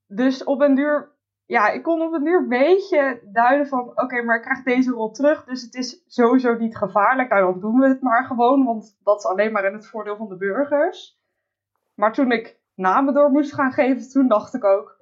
dus 0.08 0.44
op 0.44 0.62
een 0.62 0.76
duur 0.76 1.14
ja, 1.46 1.70
ik 1.70 1.84
kon 1.84 2.02
op 2.02 2.14
een 2.14 2.24
duur 2.24 2.40
een 2.40 2.48
beetje 2.48 3.22
duiden 3.24 3.68
van, 3.68 3.80
oké, 3.80 4.22
maar 4.22 4.36
ik 4.36 4.42
krijg 4.42 4.64
deze 4.64 4.92
rol 4.92 5.12
terug, 5.12 5.44
dus 5.44 5.62
het 5.62 5.76
is 5.76 6.04
sowieso 6.08 6.54
niet 6.54 6.78
gevaarlijk. 6.78 7.30
Nou, 7.30 7.52
dan 7.52 7.60
doen 7.60 7.80
we 7.80 7.88
het 7.88 8.02
maar 8.02 8.26
gewoon, 8.26 8.66
want 8.66 8.98
dat 9.04 9.18
is 9.18 9.26
alleen 9.26 9.52
maar 9.52 9.66
in 9.66 9.74
het 9.74 9.88
voordeel 9.88 10.16
van 10.16 10.30
de 10.30 10.38
burgers. 10.38 11.22
Maar 11.94 12.14
toen 12.14 12.32
ik 12.32 12.60
namen 12.76 13.14
door 13.14 13.32
moest 13.32 13.54
gaan 13.54 13.72
geven, 13.72 14.10
toen 14.10 14.28
dacht 14.28 14.54
ik 14.54 14.64
ook, 14.64 14.98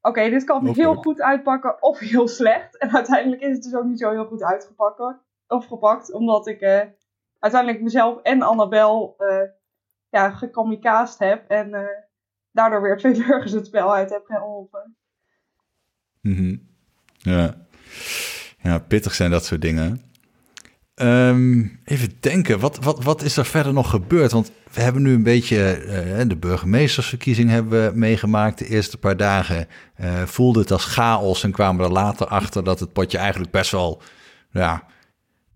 oké, 0.00 0.30
dit 0.30 0.44
kan 0.44 0.66
heel 0.66 0.94
goed 0.94 1.20
uitpakken 1.20 1.82
of 1.82 1.98
heel 1.98 2.28
slecht. 2.28 2.78
En 2.78 2.94
uiteindelijk 2.94 3.42
is 3.42 3.52
het 3.52 3.62
dus 3.62 3.74
ook 3.74 3.84
niet 3.84 3.98
zo 3.98 4.10
heel 4.10 4.26
goed 4.26 4.42
uitgepakt, 4.42 5.00
of 5.46 5.66
gepakt, 5.66 6.12
omdat 6.12 6.46
ik 6.46 6.60
uh, 6.60 6.80
uiteindelijk 7.38 7.82
mezelf 7.82 8.22
en 8.22 8.42
Annabel 8.42 9.16
uh, 9.18 9.42
ja, 10.08 10.30
gekamikaast 10.30 11.18
heb 11.18 11.48
en 11.48 11.68
uh, 11.68 11.84
daardoor 12.50 12.82
weer 12.82 12.96
twee 12.96 13.16
burgers 13.26 13.52
het 13.52 13.66
spel 13.66 13.94
uit 13.94 14.10
heb 14.10 14.24
geholpen. 14.26 14.96
Mm 16.20 16.34
-hmm. 16.34 16.68
ja. 17.16 17.54
ja, 18.58 18.78
pittig 18.78 19.14
zijn 19.14 19.30
dat 19.30 19.44
soort 19.44 19.62
dingen. 19.62 20.07
Um, 21.02 21.80
even 21.84 22.12
denken, 22.20 22.58
wat, 22.58 22.78
wat, 22.80 23.04
wat 23.04 23.22
is 23.22 23.36
er 23.36 23.46
verder 23.46 23.72
nog 23.72 23.90
gebeurd? 23.90 24.32
Want 24.32 24.50
we 24.72 24.80
hebben 24.80 25.02
nu 25.02 25.14
een 25.14 25.22
beetje 25.22 25.84
uh, 26.18 26.28
de 26.28 26.36
burgemeestersverkiezing 26.36 27.50
hebben 27.50 27.84
we 27.84 27.98
meegemaakt. 27.98 28.58
De 28.58 28.68
eerste 28.68 28.98
paar 28.98 29.16
dagen 29.16 29.68
uh, 30.00 30.22
voelde 30.22 30.60
het 30.60 30.70
als 30.70 30.84
chaos 30.84 31.44
en 31.44 31.50
kwamen 31.50 31.84
er 31.84 31.92
later 31.92 32.26
achter 32.26 32.64
dat 32.64 32.80
het 32.80 32.92
potje 32.92 33.18
eigenlijk 33.18 33.50
best 33.50 33.70
wel, 33.70 34.02
ja, 34.50 34.84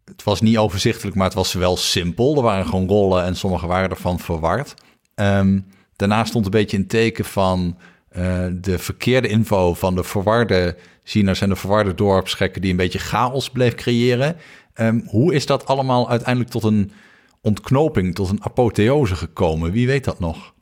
het 0.04 0.22
was 0.22 0.40
niet 0.40 0.58
overzichtelijk, 0.58 1.16
maar 1.16 1.26
het 1.26 1.34
was 1.34 1.52
wel 1.52 1.76
simpel. 1.76 2.36
Er 2.36 2.42
waren 2.42 2.66
gewoon 2.66 2.88
rollen 2.88 3.24
en 3.24 3.36
sommige 3.36 3.66
waren 3.66 3.90
ervan 3.90 4.18
verward. 4.18 4.74
Um, 5.14 5.66
daarna 5.96 6.24
stond 6.24 6.44
een 6.44 6.50
beetje 6.50 6.76
een 6.76 6.86
teken 6.86 7.24
van 7.24 7.78
uh, 8.16 8.46
de 8.52 8.78
verkeerde 8.78 9.28
info 9.28 9.74
van 9.74 9.94
de 9.94 10.04
verwarde 10.04 10.76
zieners 11.02 11.40
en 11.40 11.48
de 11.48 11.56
verwarde 11.56 11.94
dorpsgekken 11.94 12.60
die 12.60 12.70
een 12.70 12.76
beetje 12.76 12.98
chaos 12.98 13.50
bleef 13.50 13.74
creëren. 13.74 14.36
Um, 14.74 15.02
hoe 15.06 15.34
is 15.34 15.46
dat 15.46 15.66
allemaal 15.66 16.08
uiteindelijk 16.08 16.50
tot 16.50 16.62
een 16.62 16.92
ontknoping, 17.40 18.14
tot 18.14 18.28
een 18.28 18.44
apotheose 18.44 19.16
gekomen? 19.16 19.72
Wie 19.72 19.86
weet 19.86 20.04
dat 20.04 20.18
nog? 20.18 20.54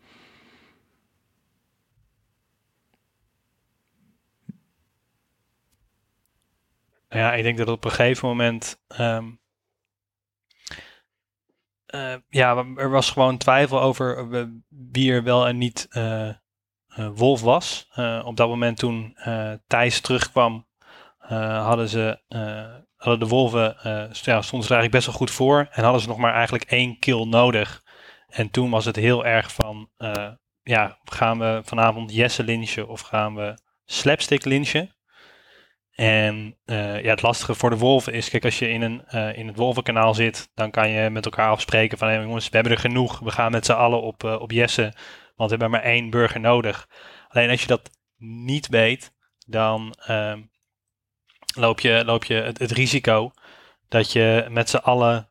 Ja, 7.09 7.35
ik 7.35 7.43
denk 7.43 7.59
dat 7.59 7.69
op 7.69 7.85
een 7.85 7.91
gegeven 7.91 8.29
moment. 8.29 8.81
Um, 9.01 9.41
uh, 11.95 12.15
ja, 12.29 12.65
er 12.77 12.91
was 12.91 13.11
gewoon 13.11 13.39
twijfel 13.39 13.81
over 13.81 14.29
wie 14.69 15.13
er 15.13 15.23
wel 15.23 15.47
en 15.47 15.59
niet 15.59 15.87
uh, 15.91 16.29
uh, 16.29 17.09
Wolf 17.15 17.41
was. 17.41 17.91
Op 18.25 18.37
dat 18.37 18.49
moment 18.49 18.79
toen 18.79 19.17
Thijs 19.67 20.01
terugkwam, 20.01 20.67
hadden, 21.19 21.89
ze, 21.89 22.21
hadden 23.03 23.29
de 23.29 23.35
Wolven, 23.35 23.77
ja, 24.11 24.43
stonden 24.43 24.69
ze 24.69 24.75
eigenlijk 24.75 24.91
best 24.91 25.07
wel 25.07 25.15
goed 25.15 25.31
voor. 25.31 25.69
En 25.71 25.83
hadden 25.83 26.01
ze 26.01 26.09
nog 26.09 26.19
maar 26.19 26.35
eigenlijk 26.35 26.65
één 26.65 26.99
kill 26.99 27.25
nodig. 27.25 27.83
En 28.29 28.51
toen 28.51 28.71
was 28.71 28.85
het 28.85 28.97
heel 28.97 29.25
erg 29.25 29.53
van, 29.53 29.91
ja, 30.63 30.99
gaan 31.05 31.39
we 31.39 31.61
vanavond 31.65 32.15
Jesse 32.15 32.45
lynchen 32.45 32.89
of 32.89 33.01
gaan 33.01 33.35
we 33.35 33.59
slapstick 33.85 34.45
lynchen. 34.45 34.95
En 36.01 36.59
eh, 36.65 37.03
ja, 37.03 37.11
het 37.11 37.23
lastige 37.23 37.55
voor 37.55 37.71
de 37.71 37.77
wolven 37.77 38.13
is, 38.13 38.31
kijk, 38.31 38.45
als 38.45 38.59
je 38.59 38.69
in, 38.69 38.83
een, 38.83 39.05
eh, 39.07 39.39
in 39.39 39.47
het 39.47 39.57
wolvenkanaal 39.57 40.15
zit, 40.15 40.51
dan 40.55 40.71
kan 40.71 40.91
je 40.91 41.11
met 41.11 41.25
elkaar 41.25 41.51
afspreken 41.51 41.99
van, 41.99 42.09
hey, 42.09 42.23
jongens, 42.23 42.49
we 42.49 42.55
hebben 42.55 42.73
er 42.73 42.79
genoeg, 42.79 43.19
we 43.19 43.31
gaan 43.31 43.51
met 43.51 43.67
z'n 43.67 43.73
allen 43.73 44.03
op, 44.03 44.25
uh, 44.25 44.41
op 44.41 44.51
Jesse, 44.51 44.93
want 45.35 45.51
we 45.51 45.57
hebben 45.57 45.71
maar 45.71 45.83
één 45.83 46.11
burger 46.11 46.41
nodig. 46.41 46.89
Alleen 47.29 47.51
als 47.51 47.61
je 47.61 47.67
dat 47.67 47.91
niet 48.17 48.69
weet, 48.69 49.13
dan 49.47 49.95
ehm, 50.07 50.43
loop 51.57 51.81
je, 51.81 52.03
loop 52.05 52.25
je 52.25 52.35
het, 52.35 52.71
risico 52.71 53.33
dat 53.89 54.13
je 54.13 54.47
met 54.51 54.71
z'n 54.71 54.77
allen 54.77 55.31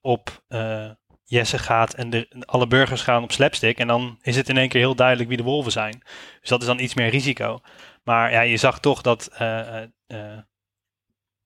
op 0.00 0.42
Jesse 1.24 1.58
gaat 1.58 1.94
en 1.94 2.10
de, 2.10 2.44
alle 2.46 2.66
burgers 2.66 3.02
gaan 3.02 3.22
op 3.22 3.32
slapstick. 3.32 3.78
En 3.78 3.86
dan 3.86 4.18
is 4.22 4.36
het 4.36 4.48
in 4.48 4.56
één 4.56 4.68
keer 4.68 4.80
heel 4.80 4.94
duidelijk 4.94 5.28
wie 5.28 5.36
de 5.36 5.42
wolven 5.42 5.72
zijn. 5.72 6.02
Dus 6.40 6.48
dat 6.48 6.60
is 6.60 6.66
dan 6.66 6.78
iets 6.78 6.94
meer 6.94 7.08
risico. 7.08 7.60
Maar 8.02 8.30
ja, 8.30 8.40
je 8.40 8.56
zag 8.56 8.80
toch 8.80 9.02
dat. 9.02 9.30
Uh, 9.40 9.82
uh, 10.06 10.38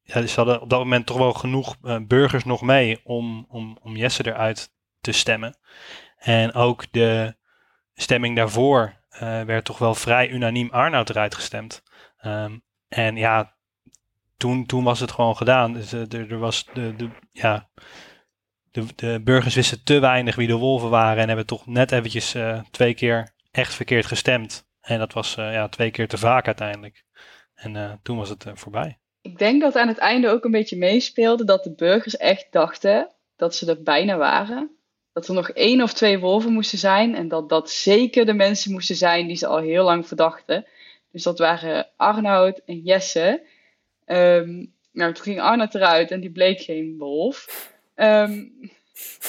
ja, 0.02 0.26
ze 0.26 0.34
hadden 0.34 0.60
op 0.60 0.70
dat 0.70 0.78
moment 0.78 1.06
toch 1.06 1.16
wel 1.16 1.32
genoeg 1.32 1.76
burgers 2.06 2.44
nog 2.44 2.62
mee 2.62 3.00
om, 3.04 3.46
om, 3.48 3.78
om 3.82 3.96
Jesse 3.96 4.26
eruit 4.26 4.72
te 5.00 5.12
stemmen. 5.12 5.58
En 6.18 6.52
ook 6.52 6.92
de 6.92 7.36
stemming 7.94 8.36
daarvoor 8.36 8.96
werd 9.46 9.64
toch 9.64 9.78
wel 9.78 9.94
vrij 9.94 10.28
unaniem 10.28 10.70
Arnoud 10.70 11.10
eruit 11.10 11.34
gestemd. 11.34 11.82
Um, 12.22 12.62
en 12.88 13.16
ja, 13.16 13.56
toen, 14.38 14.66
toen 14.66 14.84
was 14.84 15.00
het 15.00 15.10
gewoon 15.10 15.36
gedaan. 15.36 15.72
Dus, 15.72 15.92
er, 15.92 16.30
er 16.30 16.38
was 16.38 16.66
de, 16.72 16.96
de, 16.96 17.08
ja, 17.32 17.68
de, 18.70 18.84
de, 18.96 19.20
burgers 19.24 19.54
wisten 19.54 19.84
te 19.84 19.98
weinig 19.98 20.36
wie 20.36 20.46
de 20.46 20.56
wolven 20.56 20.90
waren 20.90 21.22
en 21.22 21.28
hebben 21.28 21.46
toch 21.46 21.66
net 21.66 21.92
eventjes 21.92 22.34
uh, 22.34 22.60
twee 22.70 22.94
keer 22.94 23.34
echt 23.50 23.74
verkeerd 23.74 24.06
gestemd. 24.06 24.66
En 24.80 24.98
dat 24.98 25.12
was 25.12 25.36
uh, 25.36 25.52
ja, 25.52 25.68
twee 25.68 25.90
keer 25.90 26.08
te 26.08 26.18
vaak 26.18 26.46
uiteindelijk. 26.46 27.04
En 27.54 28.00
toen 28.02 28.16
was 28.16 28.28
het 28.28 28.44
voorbij. 28.54 28.98
Ik 29.22 29.38
denk 29.38 29.60
dat 29.60 29.76
aan 29.76 29.88
het 29.88 29.98
einde 29.98 30.28
ook 30.28 30.44
een 30.44 30.50
beetje 30.50 30.76
meespeelde 30.76 31.44
dat 31.44 31.64
de 31.64 31.74
burgers 31.74 32.16
echt 32.16 32.46
dachten 32.50 33.10
dat 33.36 33.54
ze 33.54 33.66
er 33.66 33.82
bijna 33.82 34.16
waren. 34.16 34.76
Dat 35.12 35.28
er 35.28 35.34
nog 35.34 35.50
één 35.50 35.82
of 35.82 35.92
twee 35.92 36.18
wolven 36.18 36.52
moesten 36.52 36.78
zijn 36.78 37.14
en 37.14 37.28
dat 37.28 37.48
dat 37.48 37.70
zeker 37.70 38.26
de 38.26 38.32
mensen 38.32 38.72
moesten 38.72 38.96
zijn 38.96 39.26
die 39.26 39.36
ze 39.36 39.46
al 39.46 39.58
heel 39.58 39.84
lang 39.84 40.06
verdachten. 40.06 40.66
Dus 41.12 41.22
dat 41.22 41.38
waren 41.38 41.88
Arnoud 41.96 42.60
en 42.66 42.80
Jesse. 42.80 43.46
Um, 44.08 44.72
nou, 44.92 45.12
toen 45.12 45.24
ging 45.24 45.40
Arnoud 45.40 45.74
eruit 45.74 46.10
en 46.10 46.20
die 46.20 46.30
bleek 46.30 46.60
geen 46.60 46.94
wolf. 46.98 47.68
Um, 47.94 48.52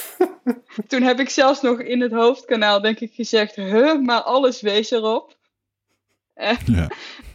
toen 0.88 1.02
heb 1.02 1.20
ik 1.20 1.28
zelfs 1.28 1.60
nog 1.60 1.80
in 1.80 2.00
het 2.00 2.12
hoofdkanaal, 2.12 2.80
denk 2.80 3.00
ik, 3.00 3.14
gezegd: 3.14 3.56
Huh, 3.56 4.00
maar 4.00 4.20
alles 4.20 4.60
wees 4.60 4.90
erop. 4.90 5.36
ja. 6.64 6.90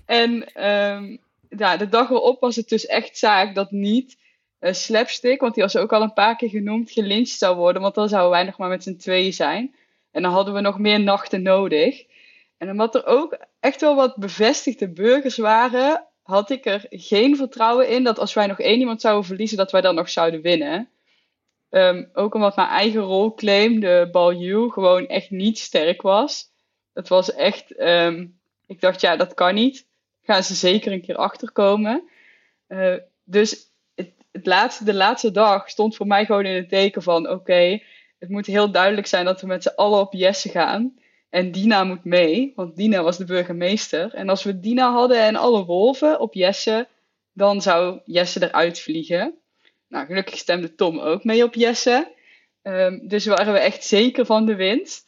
En 0.05 0.31
um, 0.65 1.19
ja, 1.49 1.77
de 1.77 1.89
dag 1.89 2.09
erop 2.09 2.39
was 2.39 2.55
het 2.55 2.69
dus 2.69 2.85
echt 2.85 3.17
zaak 3.17 3.55
dat 3.55 3.71
niet 3.71 4.17
uh, 4.59 4.73
Slapstick, 4.73 5.41
want 5.41 5.53
die 5.53 5.63
was 5.63 5.77
ook 5.77 5.93
al 5.93 6.01
een 6.01 6.13
paar 6.13 6.35
keer 6.35 6.49
genoemd, 6.49 6.91
gelincht 6.91 7.37
zou 7.37 7.55
worden. 7.55 7.81
Want 7.81 7.95
dan 7.95 8.09
zouden 8.09 8.31
wij 8.31 8.43
nog 8.43 8.57
maar 8.57 8.69
met 8.69 8.83
z'n 8.83 8.95
tweeën 8.95 9.33
zijn. 9.33 9.75
En 10.11 10.21
dan 10.21 10.31
hadden 10.31 10.53
we 10.53 10.61
nog 10.61 10.79
meer 10.79 10.99
nachten 10.99 11.41
nodig. 11.41 12.05
En 12.57 12.69
omdat 12.69 12.95
er 12.95 13.05
ook 13.05 13.37
echt 13.59 13.81
wel 13.81 13.95
wat 13.95 14.15
bevestigde 14.15 14.89
burgers 14.89 15.37
waren, 15.37 16.05
had 16.25 16.49
ik 16.49 16.65
er 16.65 16.85
geen 16.89 17.35
vertrouwen 17.35 17.89
in 17.89 18.03
dat 18.03 18.19
als 18.19 18.33
wij 18.33 18.47
nog 18.47 18.59
één 18.59 18.79
iemand 18.79 19.01
zouden 19.01 19.25
verliezen, 19.25 19.57
dat 19.57 19.71
wij 19.71 19.81
dan 19.81 19.95
nog 19.95 20.09
zouden 20.09 20.41
winnen. 20.41 20.89
Um, 21.69 22.09
ook 22.13 22.33
omdat 22.33 22.55
mijn 22.55 22.67
eigen 22.67 23.01
rolclaim, 23.01 23.79
de 23.79 24.09
Balju, 24.11 24.69
gewoon 24.69 25.07
echt 25.07 25.29
niet 25.29 25.59
sterk 25.59 26.01
was. 26.01 26.51
Het 26.93 27.07
was 27.07 27.33
echt, 27.33 27.79
um, 27.79 28.39
ik 28.67 28.81
dacht 28.81 29.01
ja, 29.01 29.15
dat 29.15 29.33
kan 29.33 29.53
niet. 29.53 29.85
Gaan 30.23 30.43
ze 30.43 30.53
zeker 30.53 30.91
een 30.91 31.01
keer 31.01 31.15
achterkomen. 31.15 32.09
Uh, 32.67 32.95
dus 33.23 33.69
het, 33.95 34.11
het, 34.31 34.45
laatste, 34.45 34.83
de 34.83 34.93
laatste 34.93 35.31
dag 35.31 35.69
stond 35.69 35.95
voor 35.95 36.07
mij 36.07 36.25
gewoon 36.25 36.45
in 36.45 36.55
het 36.55 36.69
teken 36.69 37.03
van: 37.03 37.29
oké, 37.29 37.81
het 38.19 38.29
moet 38.29 38.45
heel 38.45 38.71
duidelijk 38.71 39.07
zijn 39.07 39.25
dat 39.25 39.41
we 39.41 39.47
met 39.47 39.63
z'n 39.63 39.75
allen 39.75 39.99
op 39.99 40.13
Jesse 40.13 40.49
gaan. 40.49 40.97
En 41.35 41.51
Dina 41.51 41.83
moet 41.83 42.03
mee, 42.03 42.53
want 42.55 42.75
Dina 42.75 43.03
was 43.03 43.17
de 43.17 43.25
burgemeester. 43.25 44.13
En 44.13 44.29
als 44.29 44.43
we 44.43 44.59
Dina 44.59 44.91
hadden 44.91 45.21
en 45.21 45.35
alle 45.35 45.65
wolven 45.65 46.19
op 46.19 46.33
Jesse, 46.33 46.87
dan 47.33 47.61
zou 47.61 47.99
Jesse 48.05 48.43
eruit 48.43 48.79
vliegen. 48.79 49.39
Nou, 49.87 50.05
gelukkig 50.05 50.37
stemde 50.37 50.75
Tom 50.75 50.99
ook 50.99 51.23
mee 51.23 51.43
op 51.43 51.53
Jesse. 51.53 52.11
Um, 52.61 53.07
dus 53.07 53.25
waren 53.25 53.53
we 53.53 53.59
echt 53.59 53.83
zeker 53.83 54.25
van 54.25 54.45
de 54.45 54.55
winst. 54.55 55.07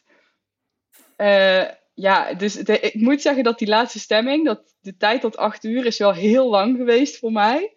Uh, 1.16 1.64
ja, 1.94 2.34
dus 2.34 2.56
ik 2.56 2.94
moet 2.94 3.22
zeggen 3.22 3.44
dat 3.44 3.58
die 3.58 3.68
laatste 3.68 3.98
stemming, 3.98 4.44
dat 4.44 4.74
de 4.80 4.96
tijd 4.96 5.20
tot 5.20 5.36
acht 5.36 5.64
uur 5.64 5.86
is 5.86 5.98
wel 5.98 6.12
heel 6.12 6.48
lang 6.48 6.76
geweest 6.76 7.18
voor 7.18 7.32
mij. 7.32 7.74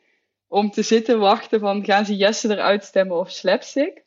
Om 0.47 0.71
te 0.71 0.81
zitten 0.81 1.19
wachten 1.19 1.59
van 1.59 1.85
gaan 1.85 2.05
ze 2.05 2.15
Jesse 2.15 2.49
eruit 2.49 2.83
stemmen 2.83 3.17
of 3.17 3.31
Slapstick. 3.31 4.03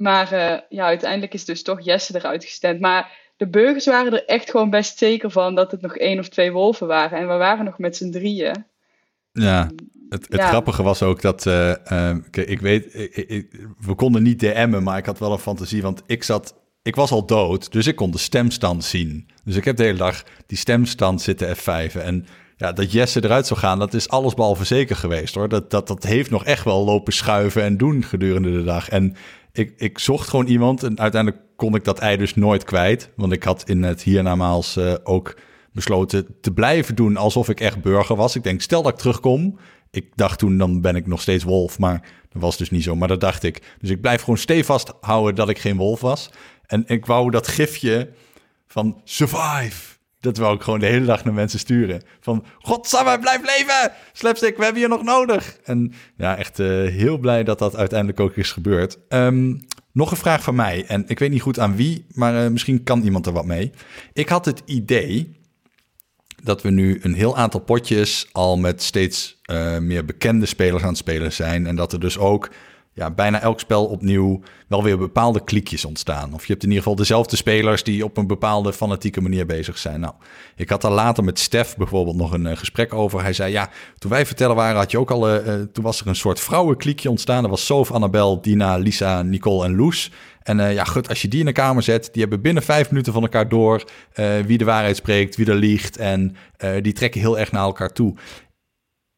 Maar 0.00 0.32
uh, 0.32 0.56
ja, 0.68 0.84
uiteindelijk 0.84 1.34
is 1.34 1.44
dus 1.44 1.62
toch 1.62 1.84
Jesse 1.84 2.16
eruit 2.16 2.44
gestemd. 2.44 2.80
Maar 2.80 3.32
de 3.36 3.48
burgers 3.48 3.86
waren 3.86 4.12
er 4.12 4.24
echt 4.24 4.50
gewoon 4.50 4.70
best 4.70 4.98
zeker 4.98 5.30
van 5.30 5.54
dat 5.54 5.70
het 5.70 5.80
nog 5.80 5.96
één 5.96 6.18
of 6.18 6.28
twee 6.28 6.52
wolven 6.52 6.86
waren. 6.86 7.18
En 7.18 7.28
we 7.28 7.34
waren 7.34 7.64
nog 7.64 7.78
met 7.78 7.96
z'n 7.96 8.10
drieën. 8.10 8.64
Ja, 9.32 9.70
het, 10.08 10.26
het 10.28 10.40
grappige 10.40 10.82
was 10.82 11.02
ook 11.02 11.20
dat, 11.20 11.46
uh, 11.46 11.74
uh, 11.92 12.16
ik 12.30 12.60
weet, 12.60 12.94
ik, 12.94 13.16
ik, 13.16 13.66
we 13.78 13.94
konden 13.94 14.22
niet 14.22 14.38
DM'en, 14.38 14.82
maar 14.82 14.98
ik 14.98 15.06
had 15.06 15.18
wel 15.18 15.32
een 15.32 15.38
fantasie, 15.38 15.82
want 15.82 16.02
ik 16.06 16.22
zat, 16.22 16.54
ik 16.82 16.96
was 16.96 17.10
al 17.10 17.26
dood, 17.26 17.72
dus 17.72 17.86
ik 17.86 17.96
kon 17.96 18.10
de 18.10 18.18
stemstand 18.18 18.84
zien. 18.84 19.30
Dus 19.44 19.56
ik 19.56 19.64
heb 19.64 19.76
de 19.76 19.82
hele 19.82 19.98
dag 19.98 20.24
die 20.46 20.58
stemstand 20.58 21.22
zitten 21.22 21.56
F5 21.56 21.92
en 21.92 22.26
ja, 22.56 22.72
dat 22.72 22.92
Jesse 22.92 23.24
eruit 23.24 23.46
zou 23.46 23.60
gaan, 23.60 23.78
dat 23.78 23.94
is 23.94 24.08
allesbehalve 24.08 24.64
zeker 24.64 24.96
geweest 24.96 25.34
hoor. 25.34 25.48
Dat, 25.48 25.70
dat, 25.70 25.86
dat 25.86 26.04
heeft 26.04 26.30
nog 26.30 26.44
echt 26.44 26.64
wel 26.64 26.84
lopen 26.84 27.12
schuiven 27.12 27.62
en 27.62 27.76
doen 27.76 28.02
gedurende 28.02 28.50
de 28.50 28.64
dag. 28.64 28.88
En 28.88 29.16
ik, 29.60 29.72
ik 29.76 29.98
zocht 29.98 30.28
gewoon 30.28 30.46
iemand 30.46 30.82
en 30.82 30.98
uiteindelijk 30.98 31.42
kon 31.56 31.74
ik 31.74 31.84
dat 31.84 31.98
ei 31.98 32.16
dus 32.16 32.34
nooit 32.34 32.64
kwijt, 32.64 33.10
want 33.16 33.32
ik 33.32 33.42
had 33.42 33.68
in 33.68 33.82
het 33.82 34.02
hiernamaals 34.02 34.76
uh, 34.76 34.94
ook 35.02 35.36
besloten 35.72 36.26
te 36.40 36.52
blijven 36.52 36.94
doen 36.94 37.16
alsof 37.16 37.48
ik 37.48 37.60
echt 37.60 37.82
burger 37.82 38.16
was. 38.16 38.36
Ik 38.36 38.42
denk, 38.42 38.60
stel 38.60 38.82
dat 38.82 38.92
ik 38.92 38.98
terugkom. 38.98 39.58
Ik 39.90 40.12
dacht 40.14 40.38
toen, 40.38 40.58
dan 40.58 40.80
ben 40.80 40.96
ik 40.96 41.06
nog 41.06 41.20
steeds 41.20 41.44
wolf, 41.44 41.78
maar 41.78 42.08
dat 42.28 42.42
was 42.42 42.56
dus 42.56 42.70
niet 42.70 42.82
zo. 42.82 42.96
Maar 42.96 43.08
dat 43.08 43.20
dacht 43.20 43.42
ik. 43.42 43.76
Dus 43.78 43.90
ik 43.90 44.00
blijf 44.00 44.20
gewoon 44.20 44.38
stevast 44.38 44.92
houden 45.00 45.34
dat 45.34 45.48
ik 45.48 45.58
geen 45.58 45.76
wolf 45.76 46.00
was. 46.00 46.30
En 46.66 46.82
ik 46.86 47.06
wou 47.06 47.30
dat 47.30 47.48
gifje 47.48 48.10
van 48.66 49.00
survive. 49.04 49.98
Dat 50.20 50.36
wou 50.36 50.54
ik 50.54 50.62
gewoon 50.62 50.80
de 50.80 50.86
hele 50.86 51.04
dag 51.04 51.24
naar 51.24 51.34
mensen 51.34 51.58
sturen. 51.58 52.02
Van, 52.20 52.44
godsamme, 52.58 53.18
blijf 53.18 53.40
leven! 53.40 53.92
Slapstick, 54.12 54.56
we 54.56 54.64
hebben 54.64 54.82
je 54.82 54.88
nog 54.88 55.02
nodig. 55.02 55.56
En 55.64 55.92
ja, 56.16 56.36
echt 56.36 56.58
uh, 56.58 56.66
heel 56.88 57.18
blij 57.18 57.44
dat 57.44 57.58
dat 57.58 57.76
uiteindelijk 57.76 58.20
ook 58.20 58.36
is 58.36 58.52
gebeurd. 58.52 58.98
Um, 59.08 59.66
nog 59.92 60.10
een 60.10 60.16
vraag 60.16 60.42
van 60.42 60.54
mij. 60.54 60.84
En 60.86 61.04
ik 61.06 61.18
weet 61.18 61.30
niet 61.30 61.42
goed 61.42 61.58
aan 61.58 61.76
wie, 61.76 62.06
maar 62.12 62.44
uh, 62.44 62.50
misschien 62.50 62.82
kan 62.82 63.02
iemand 63.02 63.26
er 63.26 63.32
wat 63.32 63.46
mee. 63.46 63.70
Ik 64.12 64.28
had 64.28 64.44
het 64.44 64.62
idee 64.64 65.38
dat 66.42 66.62
we 66.62 66.70
nu 66.70 66.98
een 67.02 67.14
heel 67.14 67.36
aantal 67.36 67.60
potjes 67.60 68.28
al 68.32 68.56
met 68.56 68.82
steeds 68.82 69.40
uh, 69.50 69.78
meer 69.78 70.04
bekende 70.04 70.46
spelers 70.46 70.82
aan 70.82 70.88
het 70.88 70.98
spelen 70.98 71.32
zijn. 71.32 71.66
En 71.66 71.76
dat 71.76 71.92
er 71.92 72.00
dus 72.00 72.18
ook 72.18 72.50
ja, 72.92 73.10
bijna 73.10 73.40
elk 73.40 73.60
spel 73.60 73.86
opnieuw 73.86 74.40
wel 74.68 74.82
weer 74.82 74.98
bepaalde 74.98 75.44
kliekjes 75.44 75.84
ontstaan. 75.84 76.34
Of 76.34 76.46
je 76.46 76.52
hebt 76.52 76.62
in 76.62 76.68
ieder 76.68 76.82
geval 76.82 76.98
dezelfde 76.98 77.36
spelers 77.36 77.82
die 77.82 78.04
op 78.04 78.16
een 78.16 78.26
bepaalde 78.26 78.72
fanatieke 78.72 79.20
manier 79.20 79.46
bezig 79.46 79.78
zijn. 79.78 80.00
Nou, 80.00 80.14
ik 80.56 80.68
had 80.68 80.80
daar 80.82 80.90
later 80.90 81.24
met 81.24 81.38
Stef 81.38 81.76
bijvoorbeeld 81.76 82.16
nog 82.16 82.32
een 82.32 82.46
uh, 82.46 82.56
gesprek 82.56 82.94
over. 82.94 83.22
Hij 83.22 83.32
zei, 83.32 83.52
ja, 83.52 83.70
toen 83.98 84.10
wij 84.10 84.26
vertellen 84.26 84.56
waren, 84.56 84.76
had 84.76 84.90
je 84.90 84.98
ook 84.98 85.10
al, 85.10 85.34
uh, 85.34 85.44
toen 85.72 85.84
was 85.84 86.00
er 86.00 86.06
een 86.06 86.16
soort 86.16 86.40
vrouwenkliekje 86.40 87.10
ontstaan. 87.10 87.44
Er 87.44 87.50
was 87.50 87.66
Sof, 87.66 87.90
Annabel, 87.90 88.40
Dina, 88.40 88.76
Lisa, 88.76 89.22
Nicole 89.22 89.64
en 89.64 89.76
Loes. 89.76 90.10
En 90.42 90.72
ja, 90.72 90.84
goed, 90.84 91.08
als 91.08 91.22
je 91.22 91.28
die 91.28 91.40
in 91.40 91.46
een 91.46 91.52
kamer 91.52 91.82
zet, 91.82 92.08
die 92.12 92.20
hebben 92.20 92.40
binnen 92.40 92.62
vijf 92.62 92.90
minuten 92.90 93.12
van 93.12 93.22
elkaar 93.22 93.48
door 93.48 93.84
wie 94.46 94.58
de 94.58 94.64
waarheid 94.64 94.96
spreekt, 94.96 95.36
wie 95.36 95.46
er 95.46 95.54
liegt. 95.54 95.96
En 95.96 96.36
die 96.82 96.92
trekken 96.92 97.20
heel 97.20 97.38
erg 97.38 97.52
naar 97.52 97.62
elkaar 97.62 97.92
toe. 97.92 98.14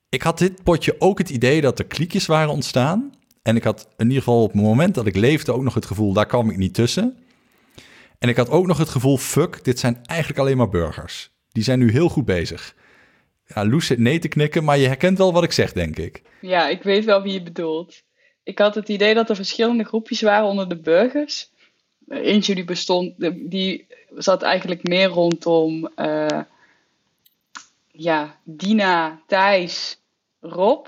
Ik 0.08 0.22
had 0.22 0.38
dit 0.38 0.62
potje 0.62 0.94
ook 0.98 1.18
het 1.18 1.30
idee 1.30 1.60
dat 1.60 1.78
er 1.78 1.84
kliekjes 1.84 2.26
waren 2.26 2.50
ontstaan. 2.50 3.12
En 3.42 3.56
ik 3.56 3.64
had 3.64 3.88
in 3.96 4.06
ieder 4.06 4.22
geval 4.22 4.42
op 4.42 4.52
het 4.52 4.62
moment 4.62 4.94
dat 4.94 5.06
ik 5.06 5.16
leefde 5.16 5.52
ook 5.52 5.62
nog 5.62 5.74
het 5.74 5.86
gevoel, 5.86 6.12
daar 6.12 6.26
kwam 6.26 6.50
ik 6.50 6.56
niet 6.56 6.74
tussen. 6.74 7.16
En 8.18 8.28
ik 8.28 8.36
had 8.36 8.50
ook 8.50 8.66
nog 8.66 8.78
het 8.78 8.88
gevoel, 8.88 9.16
fuck, 9.16 9.64
dit 9.64 9.78
zijn 9.78 10.00
eigenlijk 10.04 10.40
alleen 10.40 10.56
maar 10.56 10.68
burgers. 10.68 11.30
Die 11.48 11.62
zijn 11.62 11.78
nu 11.78 11.90
heel 11.90 12.08
goed 12.08 12.24
bezig. 12.24 12.74
Ja, 13.46 13.66
Loes 13.66 13.86
zit 13.86 13.98
nee 13.98 14.18
te 14.18 14.28
knikken, 14.28 14.64
maar 14.64 14.78
je 14.78 14.86
herkent 14.86 15.18
wel 15.18 15.32
wat 15.32 15.44
ik 15.44 15.52
zeg, 15.52 15.72
denk 15.72 15.98
ik. 15.98 16.22
Ja, 16.40 16.68
ik 16.68 16.82
weet 16.82 17.04
wel 17.04 17.22
wie 17.22 17.32
je 17.32 17.42
bedoelt. 17.42 18.02
Ik 18.42 18.58
had 18.58 18.74
het 18.74 18.88
idee 18.88 19.14
dat 19.14 19.30
er 19.30 19.36
verschillende 19.36 19.84
groepjes 19.84 20.20
waren 20.20 20.48
onder 20.48 20.68
de 20.68 20.80
burgers. 20.80 21.50
Eentje 22.08 22.54
die 22.54 22.64
bestond, 22.64 23.14
die 23.50 23.86
zat 24.16 24.42
eigenlijk 24.42 24.88
meer 24.88 25.08
rondom 25.08 25.90
uh, 25.96 26.40
ja, 27.86 28.38
Dina, 28.44 29.20
Thijs, 29.26 30.00
Rob. 30.40 30.86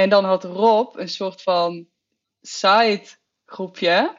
En 0.00 0.08
dan 0.08 0.24
had 0.24 0.44
Rob 0.44 0.96
een 0.96 1.08
soort 1.08 1.42
van 1.42 1.88
side 2.40 3.06
groepje. 3.44 4.18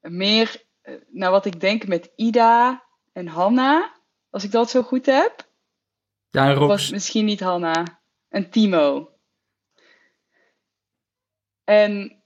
Meer 0.00 0.64
naar 1.08 1.30
wat 1.30 1.46
ik 1.46 1.60
denk 1.60 1.86
met 1.86 2.12
Ida 2.16 2.84
en 3.12 3.26
Hanna. 3.26 3.96
Als 4.30 4.44
ik 4.44 4.50
dat 4.50 4.70
zo 4.70 4.82
goed 4.82 5.06
heb. 5.06 5.48
Ja, 6.30 6.50
en 6.50 6.58
was 6.58 6.90
misschien 6.90 7.24
niet 7.24 7.40
Hanna. 7.40 8.00
En 8.28 8.50
Timo. 8.50 9.12
En 11.64 12.22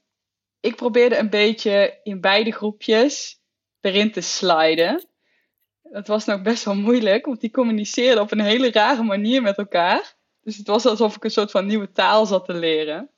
ik 0.61 0.76
probeerde 0.76 1.16
een 1.16 1.30
beetje 1.30 2.00
in 2.03 2.20
beide 2.20 2.50
groepjes 2.53 3.40
erin 3.80 4.12
te 4.12 4.20
sliden. 4.20 5.07
Dat 5.82 6.07
was 6.07 6.24
nog 6.24 6.42
best 6.42 6.64
wel 6.64 6.74
moeilijk, 6.74 7.26
want 7.26 7.40
die 7.40 7.50
communiceerden 7.50 8.22
op 8.22 8.32
een 8.32 8.40
hele 8.40 8.70
rare 8.70 9.03
manier 9.03 9.42
met 9.42 9.59
elkaar. 9.59 10.14
Dus 10.43 10.57
het 10.57 10.66
was 10.66 10.86
alsof 10.86 11.16
ik 11.16 11.24
een 11.24 11.30
soort 11.30 11.51
van 11.51 11.66
nieuwe 11.66 11.93
taal 11.93 12.26
zat 12.26 12.45
te 12.45 12.55
leren. 12.55 13.11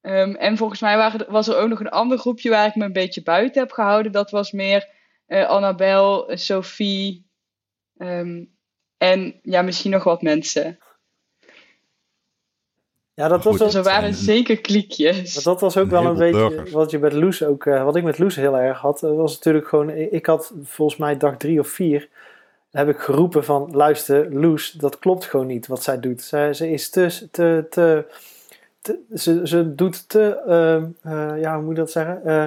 Ehm, 0.00 0.34
en 0.34 0.56
volgens 0.56 0.80
mij 0.80 0.96
waren 0.96 1.26
was 1.32 1.48
er 1.48 1.56
ook 1.56 1.68
nog 1.68 1.80
een 1.80 1.88
ander 1.90 2.18
groepje 2.18 2.50
waar 2.50 2.66
ik 2.66 2.74
me 2.74 2.84
een 2.84 2.92
beetje 2.92 3.22
buiten 3.22 3.60
heb 3.62 3.70
gehouden. 3.72 4.12
Dat 4.12 4.30
was 4.30 4.52
meer 4.52 4.88
eh 5.26 5.48
Annabel, 5.48 6.28
eh, 6.28 6.36
Sophie 6.36 7.26
ehm, 7.96 8.44
en 8.98 9.40
ja, 9.42 9.62
misschien 9.62 9.90
nog 9.90 10.04
wat 10.04 10.22
mensen. 10.22 10.78
Ja, 13.14 13.28
dat 13.28 13.44
was 13.44 13.58
Dus 13.58 13.74
er 13.74 13.82
waren 13.82 14.08
en- 14.08 14.14
zeker 14.14 14.60
kliekjes. 14.60 15.34
Maar 15.34 15.44
dat 15.44 15.60
was 15.60 15.76
ook 15.76 15.84
Een 15.84 15.90
wel 15.90 16.04
een 16.06 16.16
beetje 16.16 16.48
burgers. 16.48 16.70
wat 16.70 16.90
je 16.90 16.98
met 16.98 17.12
Loes 17.12 17.42
ook, 17.42 17.66
eh, 17.66 17.84
wat 17.84 17.96
ik 17.96 18.02
met 18.04 18.18
Loes 18.18 18.36
heel 18.36 18.56
erg 18.58 18.78
had. 18.78 19.00
was 19.00 19.34
natuurlijk 19.34 19.68
gewoon, 19.68 19.90
ik 19.90 20.26
had 20.26 20.52
volgens 20.62 20.98
mij 20.98 21.16
dag 21.16 21.36
drie 21.36 21.60
of 21.60 21.68
vier, 21.68 22.08
heb 22.74 22.88
ik 22.88 22.98
geroepen 22.98 23.44
van, 23.44 23.68
luister 23.72 24.34
Loes, 24.34 24.70
dat 24.70 24.98
klopt 24.98 25.24
gewoon 25.24 25.46
niet 25.46 25.66
wat 25.66 25.82
zij 25.82 26.00
doet. 26.00 26.22
Zij, 26.22 26.52
ze 26.54 26.70
is 26.70 26.90
te, 26.90 27.28
te, 27.30 27.66
te, 27.70 28.04
te- 28.80 28.98
ze, 29.14 29.40
ze 29.44 29.74
doet 29.74 30.08
te, 30.08 30.36
ehm, 30.46 30.84
eh, 31.02 31.40
ja, 31.40 31.54
hoe 31.54 31.62
moet 31.62 31.74
je 31.74 31.80
dat 31.80 31.90
zeggen? 31.90 32.24
Eh, 32.24 32.44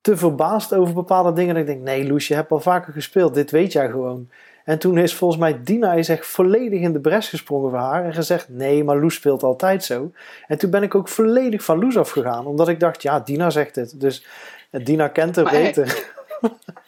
te 0.00 0.16
verbaasd 0.16 0.74
over 0.74 0.94
bepaalde 0.94 1.32
dingen. 1.32 1.54
Dat 1.54 1.62
ik 1.62 1.68
denk, 1.68 1.82
nee 1.82 2.06
Loes, 2.06 2.28
je 2.28 2.34
hebt 2.34 2.50
al 2.50 2.60
vaker 2.60 2.92
gespeeld, 2.92 3.34
dit 3.34 3.50
weet 3.50 3.72
jij 3.72 3.90
gewoon. 3.90 4.28
En 4.64 4.78
toen 4.78 4.98
is 4.98 5.14
volgens 5.14 5.40
mij 5.40 5.60
Dina 5.62 5.92
is 5.92 6.08
echt 6.08 6.26
volledig 6.26 6.80
in 6.80 6.92
de 6.92 7.00
bres 7.00 7.28
gesprongen 7.28 7.70
voor 7.70 7.78
haar. 7.78 8.04
En 8.04 8.14
gezegd, 8.14 8.48
nee, 8.48 8.84
maar 8.84 9.00
Loes 9.00 9.14
speelt 9.14 9.42
altijd 9.42 9.84
zo. 9.84 10.12
En 10.46 10.58
toen 10.58 10.70
ben 10.70 10.82
ik 10.82 10.94
ook 10.94 11.08
volledig 11.08 11.64
van 11.64 11.78
Loes 11.78 11.96
afgegaan. 11.96 12.46
Omdat 12.46 12.68
ik 12.68 12.80
dacht, 12.80 13.02
ja, 13.02 13.20
Dina 13.20 13.50
zegt 13.50 13.76
het. 13.76 14.00
Dus 14.00 14.26
eh, 14.70 14.84
Dina 14.84 15.08
kent 15.08 15.36
Maar 15.36 15.52
beter. 15.52 16.10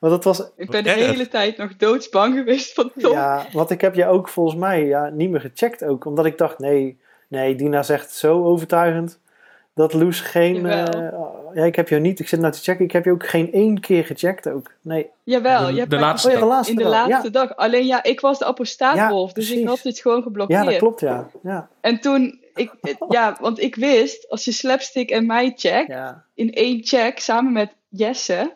maar 0.00 0.10
dat 0.10 0.24
was, 0.24 0.42
Ik 0.56 0.70
ben 0.70 0.82
de 0.84 0.90
Erg. 0.90 0.98
hele 1.06 1.28
tijd 1.28 1.56
nog 1.56 1.76
doodsbang 1.76 2.34
geweest 2.34 2.72
van 2.74 2.92
Tom. 2.98 3.12
ja, 3.12 3.46
want 3.52 3.70
ik 3.70 3.80
heb 3.80 3.94
je 3.94 4.06
ook 4.06 4.28
volgens 4.28 4.56
mij 4.56 4.84
ja, 4.86 5.08
niet 5.08 5.30
meer 5.30 5.40
gecheckt 5.40 5.84
ook. 5.84 6.04
Omdat 6.04 6.26
ik 6.26 6.38
dacht, 6.38 6.58
nee, 6.58 7.00
nee, 7.28 7.54
Dina 7.54 7.82
zegt 7.82 8.12
zo 8.12 8.44
overtuigend. 8.44 9.18
Dat 9.74 9.92
Loes 9.92 10.20
geen... 10.20 10.66
Eh, 10.66 11.08
ja, 11.54 11.64
ik 11.64 11.76
heb 11.76 11.88
jou 11.88 12.00
niet, 12.00 12.20
ik 12.20 12.28
zit 12.28 12.40
nou 12.40 12.52
te 12.52 12.58
checken. 12.62 12.84
Ik 12.84 12.92
heb 12.92 13.04
je 13.04 13.10
ook 13.10 13.26
geen 13.26 13.52
één 13.52 13.80
keer 13.80 14.04
gecheckt 14.04 14.48
ook. 14.48 14.70
Nee. 14.82 15.10
Jawel, 15.22 15.66
De- 15.66 15.72
je 15.72 15.78
hebt 15.78 15.90
de 15.90 15.98
laatste 15.98 16.28
Oh 16.28 16.34
ja, 16.34 16.40
de 16.40 16.46
laatste 16.46 16.72
in 16.72 16.78
de 16.78 16.84
dag, 16.84 16.92
ja. 16.92 17.08
laatste 17.08 17.30
dag. 17.30 17.56
Alleen 17.56 17.86
ja, 17.86 18.02
ik 18.02 18.20
was 18.20 18.38
de 18.38 18.44
apostaatwolf, 18.44 19.28
Ja, 19.28 19.34
dus 19.34 19.50
ik 19.50 19.66
had 19.66 19.80
dit 19.82 19.98
gewoon 20.00 20.22
geblokkeerd. 20.22 20.64
Ja, 20.64 20.70
dat 20.70 20.78
klopt, 20.78 21.00
ja. 21.00 21.30
Ja, 21.42 21.68
En 21.80 22.00
toen, 22.00 22.40
ik, 22.54 22.72
ja, 23.08 23.36
want 23.40 23.60
ik 23.60 23.74
wist, 23.74 24.28
als 24.30 24.44
je 24.44 24.52
Slapstick 24.52 25.10
en 25.10 25.26
mij 25.26 25.52
checkt, 25.56 25.88
ja. 25.88 26.24
in 26.34 26.52
één 26.52 26.84
check, 26.84 27.18
samen 27.18 27.52
met 27.52 27.72
Jesse, 27.88 28.54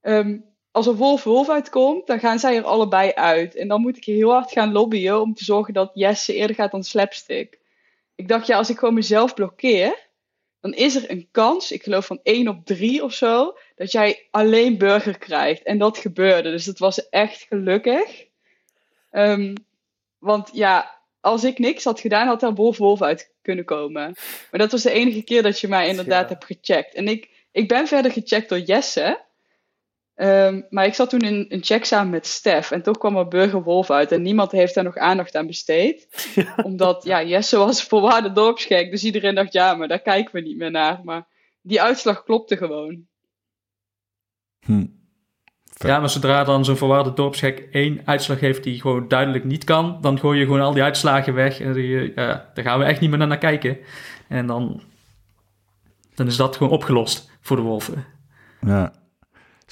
ehm, 0.00 0.36
als 0.72 0.86
er 0.86 0.94
Wolf-Wolf 0.96 1.48
uitkomt, 1.48 2.06
dan 2.06 2.18
gaan 2.18 2.38
zij 2.38 2.56
er 2.56 2.64
allebei 2.64 3.12
uit. 3.12 3.54
En 3.56 3.68
dan 3.68 3.80
moet 3.80 3.96
ik 3.96 4.04
heel 4.04 4.30
hard 4.30 4.52
gaan 4.52 4.72
lobbyen 4.72 5.20
om 5.20 5.34
te 5.34 5.44
zorgen 5.44 5.74
dat 5.74 5.90
Jesse 5.94 6.34
eerder 6.34 6.56
gaat 6.56 6.70
dan 6.70 6.84
Slapstick. 6.84 7.58
Ik 8.14 8.28
dacht, 8.28 8.46
ja, 8.46 8.56
als 8.56 8.70
ik 8.70 8.78
gewoon 8.78 8.94
mezelf 8.94 9.34
blokkeer, 9.34 10.08
dan 10.60 10.72
is 10.72 10.94
er 10.94 11.10
een 11.10 11.28
kans, 11.30 11.72
ik 11.72 11.82
geloof 11.82 12.06
van 12.06 12.20
1 12.22 12.48
op 12.48 12.64
3 12.64 13.02
of 13.04 13.12
zo, 13.12 13.56
dat 13.76 13.92
jij 13.92 14.26
alleen 14.30 14.78
burger 14.78 15.18
krijgt. 15.18 15.62
En 15.62 15.78
dat 15.78 15.98
gebeurde, 15.98 16.50
dus 16.50 16.64
dat 16.64 16.78
was 16.78 17.08
echt 17.08 17.46
gelukkig. 17.48 18.26
Ehm, 19.10 19.54
want 20.18 20.50
ja, 20.52 21.00
als 21.20 21.44
ik 21.44 21.58
niks 21.58 21.84
had 21.84 22.00
gedaan, 22.00 22.26
had 22.26 22.40
daar 22.40 22.54
Wolf-Wolf 22.54 23.02
uit 23.02 23.32
kunnen 23.42 23.64
komen. 23.64 24.14
Maar 24.50 24.60
dat 24.60 24.70
was 24.72 24.82
de 24.82 24.90
enige 24.90 25.22
keer 25.22 25.42
dat 25.42 25.60
je 25.60 25.68
mij 25.68 25.88
inderdaad 25.88 26.28
Ja. 26.28 26.28
hebt 26.28 26.44
gecheckt. 26.44 26.94
En 26.94 27.08
ik, 27.08 27.28
ik 27.52 27.68
ben 27.68 27.86
verder 27.88 28.12
gecheckt 28.12 28.48
door 28.48 28.58
Jesse. 28.58 29.20
Ehm, 30.14 30.60
maar 30.70 30.86
ik 30.86 30.94
zat 30.94 31.10
toen 31.10 31.20
in 31.20 31.46
een 31.48 31.64
check 31.64 31.84
samen 31.84 32.10
met 32.10 32.26
Stef. 32.26 32.70
En 32.70 32.82
toch 32.82 32.98
kwam 32.98 33.16
er 33.16 33.28
Burger 33.28 33.62
Wolf 33.62 33.90
uit. 33.90 34.12
En 34.12 34.22
niemand 34.22 34.52
heeft 34.52 34.74
daar 34.74 34.84
nog 34.84 34.96
aandacht 34.96 35.36
aan 35.36 35.46
besteed. 35.46 36.08
Omdat, 36.64 37.04
ja, 37.04 37.22
Jesse 37.22 37.56
was 37.56 37.82
voorwaarde 37.88 38.32
dorpsgek. 38.32 38.90
Dus 38.90 39.04
iedereen 39.04 39.34
dacht, 39.34 39.52
ja, 39.52 39.74
maar 39.74 39.88
daar 39.88 40.02
kijken 40.02 40.34
we 40.34 40.40
niet 40.40 40.56
meer 40.56 40.70
naar. 40.70 41.00
Maar 41.04 41.26
die 41.62 41.82
uitslag 41.82 42.24
klopte 42.24 42.56
gewoon. 42.56 43.06
Hm. 44.64 44.86
Ja, 45.86 45.98
maar 45.98 46.10
zodra 46.10 46.44
dan 46.44 46.64
zo'n 46.64 46.76
verwaarde 46.76 47.12
dorpsgek 47.12 47.68
één 47.70 48.00
uitslag 48.04 48.40
heeft 48.40 48.64
die 48.64 48.80
gewoon 48.80 49.08
duidelijk 49.08 49.44
niet 49.44 49.64
kan, 49.64 49.98
dan 50.00 50.18
gooi 50.18 50.38
je 50.38 50.44
gewoon 50.44 50.60
al 50.60 50.72
die 50.72 50.82
uitslagen 50.82 51.34
weg. 51.34 51.60
En 51.60 51.74
je, 51.74 52.12
ja, 52.14 52.50
daar 52.54 52.64
gaan 52.64 52.78
we 52.78 52.84
echt 52.84 53.00
niet 53.00 53.10
meer 53.10 53.26
naar 53.26 53.38
kijken. 53.38 53.78
En 54.28 54.46
dan, 54.46 54.82
dan 56.14 56.26
is 56.26 56.36
dat 56.36 56.56
gewoon 56.56 56.72
opgelost 56.72 57.30
voor 57.40 57.56
de 57.56 57.62
wolven. 57.62 58.06
Ja. 58.60 59.01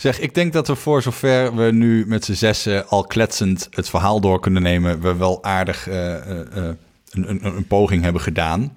Zeg, 0.00 0.20
ik 0.20 0.34
denk 0.34 0.52
dat 0.52 0.66
we 0.66 0.74
voor 0.74 1.02
zover 1.02 1.56
we 1.56 1.72
nu 1.72 2.06
met 2.06 2.24
z'n 2.24 2.32
zessen 2.32 2.88
al 2.88 3.04
kletsend 3.04 3.68
het 3.70 3.88
verhaal 3.88 4.20
door 4.20 4.40
kunnen 4.40 4.62
nemen, 4.62 5.00
we 5.00 5.14
wel 5.14 5.44
aardig 5.44 5.88
eh, 5.88 6.14
eh, 6.14 6.40
eh, 6.40 6.74
een, 7.10 7.30
een, 7.30 7.44
een 7.44 7.66
poging 7.66 8.02
hebben 8.02 8.22
gedaan. 8.22 8.76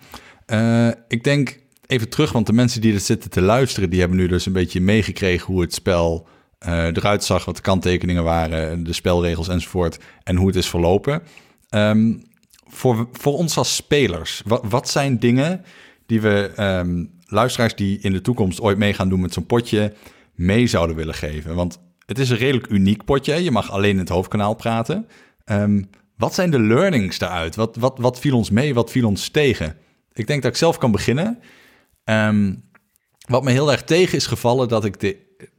Ik 1.07 1.24
denk 1.24 1.59
even 1.88 2.09
terug, 2.09 2.32
want 2.32 2.45
de 2.45 2.53
mensen 2.53 2.82
die 2.82 2.93
er 2.93 2.99
zitten 2.99 3.30
te 3.30 3.41
luisteren, 3.41 3.89
die 3.89 3.99
hebben 3.99 4.17
nu 4.17 4.28
dus 4.28 4.45
een 4.45 4.53
beetje 4.53 4.82
meegekregen 4.82 5.45
hoe 5.45 5.61
het 5.61 5.74
spel 5.74 6.28
eruit 6.59 7.24
zag, 7.24 7.45
wat 7.45 7.55
de 7.55 7.61
kanttekeningen 7.61 8.24
waren, 8.24 8.84
de 8.84 8.93
spelregels 8.93 9.47
enzovoort, 9.47 9.99
en 10.24 10.36
hoe 10.36 10.47
het 10.47 10.55
is 10.55 10.69
verlopen. 10.69 11.21
Ehm, 11.69 12.13
voor, 12.67 13.07
voor 13.11 13.34
ons 13.34 13.57
als 13.57 13.76
spelers, 13.76 14.41
wat, 14.45 14.61
wat 14.69 14.89
zijn 14.89 15.19
dingen 15.19 15.65
die 16.05 16.21
we 16.21 16.51
ehm, 16.55 17.03
luisteraars 17.26 17.76
die 17.76 17.99
in 18.01 18.11
de 18.11 18.21
toekomst 18.21 18.61
ooit 18.61 18.78
mee 18.78 18.93
gaan 18.93 19.09
doen 19.09 19.21
met 19.21 19.34
zo'n 19.34 19.45
potje 19.45 19.93
mee 20.34 20.67
zouden 20.67 20.95
willen 20.95 21.13
geven? 21.13 21.55
Want 21.55 21.79
het 22.05 22.19
is 22.19 22.29
een 22.29 22.38
redelijk 22.38 22.69
uniek 22.69 23.05
potje. 23.05 23.43
Je 23.43 23.51
mag 23.51 23.71
alleen 23.71 23.91
in 23.91 23.97
het 23.97 24.09
hoofdkanaal 24.09 24.53
praten. 24.53 25.07
Ehm, 25.45 25.84
wat 26.17 26.34
zijn 26.34 26.51
de 26.51 26.59
learnings 26.59 27.17
daaruit? 27.17 27.55
Wat, 27.55 27.75
wat, 27.75 27.97
wat 27.97 28.19
viel 28.19 28.38
ons 28.38 28.49
mee? 28.49 28.73
Wat 28.73 28.91
viel 28.91 29.07
ons 29.07 29.29
tegen? 29.29 29.77
Ik 30.13 30.27
denk 30.27 30.41
dat 30.41 30.51
ik 30.51 30.57
zelf 30.57 30.77
kan 30.77 30.91
beginnen. 30.91 31.39
Ehm, 32.03 32.53
wat 33.27 33.43
me 33.43 33.51
heel 33.51 33.71
erg 33.71 33.84
tegen 33.84 34.17
is 34.17 34.27
gevallen, 34.27 34.67
dat 34.67 34.86
ik 34.86 35.01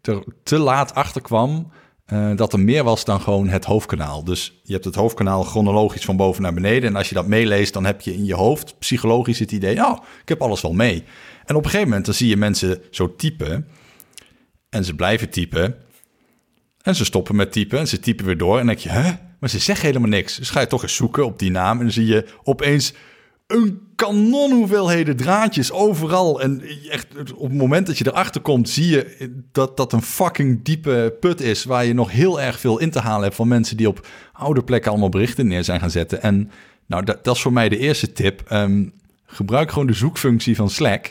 er 0.03 0.23
te 0.43 0.59
laat 0.59 0.95
achter 0.95 1.21
kwam 1.23 1.71
eh, 2.05 2.37
dat 2.37 2.53
er 2.53 2.61
meer 2.61 2.85
was 2.85 3.05
dan 3.05 3.21
gewoon 3.21 3.49
het 3.49 3.65
hoofdkanaal. 3.65 4.25
Dus 4.25 4.61
je 4.63 4.73
hebt 4.73 4.85
het 4.85 4.95
hoofdkanaal 4.95 5.43
chronologisch 5.43 6.05
van 6.05 6.17
boven 6.17 6.43
naar 6.43 6.55
beneden. 6.55 6.89
En 6.89 6.97
als 6.97 7.09
je 7.09 7.15
dat 7.15 7.27
meeleest, 7.27 7.73
dan 7.73 7.85
heb 7.85 8.01
je 8.01 8.15
in 8.15 8.25
je 8.25 8.35
hoofd 8.35 8.79
psychologisch 8.79 9.39
het 9.39 9.53
idee... 9.53 9.85
oh, 9.85 9.99
ik 10.23 10.29
heb 10.29 10.43
alles 10.43 10.61
wel 10.61 10.73
mee. 10.73 11.05
En 11.45 11.55
op 11.55 11.65
een 11.65 11.71
gegeven 11.71 11.89
moment 11.89 12.07
dan 12.07 12.15
zie 12.15 12.29
je 12.29 12.37
mensen 12.37 12.83
zo 12.91 13.17
typen... 13.17 13.69
en 14.75 14.85
ze 14.85 14.95
blijven 14.95 15.31
typen... 15.31 15.77
en 16.83 16.95
ze 16.95 17.05
stoppen 17.05 17.37
met 17.37 17.53
typen 17.53 17.79
en 17.79 17.89
ze 17.89 18.01
typen 18.01 18.25
weer 18.25 18.39
door... 18.39 18.59
en 18.59 18.67
dan 18.67 18.75
denk 18.75 18.79
je, 18.79 18.89
hè? 18.89 19.13
Maar 19.41 19.51
ze 19.51 19.59
zeggen 19.59 19.87
helemaal 19.87 20.09
niks. 20.09 20.37
Dus 20.37 20.51
ga 20.51 20.61
je 20.61 20.67
toch 20.67 20.83
eens 20.83 20.95
zoeken 20.95 21.25
op 21.25 21.39
die 21.39 21.51
naam... 21.51 21.77
en 21.77 21.83
dan 21.83 21.93
zie 21.93 22.07
je 22.07 22.27
opeens 22.43 22.95
een 23.47 23.81
kanon 23.97 24.53
hoeveelheden 24.53 25.17
draadjes 25.17 25.73
overal. 25.73 26.41
En 26.41 26.63
echt, 26.91 27.07
op 27.35 27.49
het 27.49 27.59
moment 27.59 27.87
dat 27.87 27.99
je 27.99 28.07
erachter 28.07 28.41
komt, 28.41 28.69
zie 28.69 28.89
je 28.89 29.31
dat 29.53 29.77
dat 29.77 29.93
een 29.93 30.03
fucking 30.03 30.65
diepe 30.65 31.17
put 31.21 31.41
is. 31.41 31.65
Waar 31.65 31.85
je 31.85 31.95
nog 31.95 32.11
heel 32.11 32.41
erg 32.41 32.61
veel 32.61 32.79
in 32.79 32.91
te 32.91 33.01
halen 33.01 33.23
hebt 33.23 33.37
van 33.37 33.49
mensen 33.49 33.77
die 33.77 33.89
op 33.89 34.07
oude 34.33 34.65
plekken 34.65 34.91
allemaal 34.91 35.09
berichten 35.09 35.47
neer 35.47 35.65
zijn 35.65 35.81
gaan 35.81 35.91
zetten. 35.91 36.23
En 36.23 36.51
nou, 36.87 37.05
dat, 37.05 37.25
dat 37.25 37.37
is 37.37 37.43
voor 37.43 37.53
mij 37.53 37.69
de 37.69 37.79
eerste 37.79 38.13
tip. 38.13 38.43
Ehm, 38.49 38.85
gebruik 39.27 39.71
gewoon 39.71 39.87
de 39.87 39.93
zoekfunctie 39.93 40.57
van 40.57 40.71
Slack. 40.71 41.11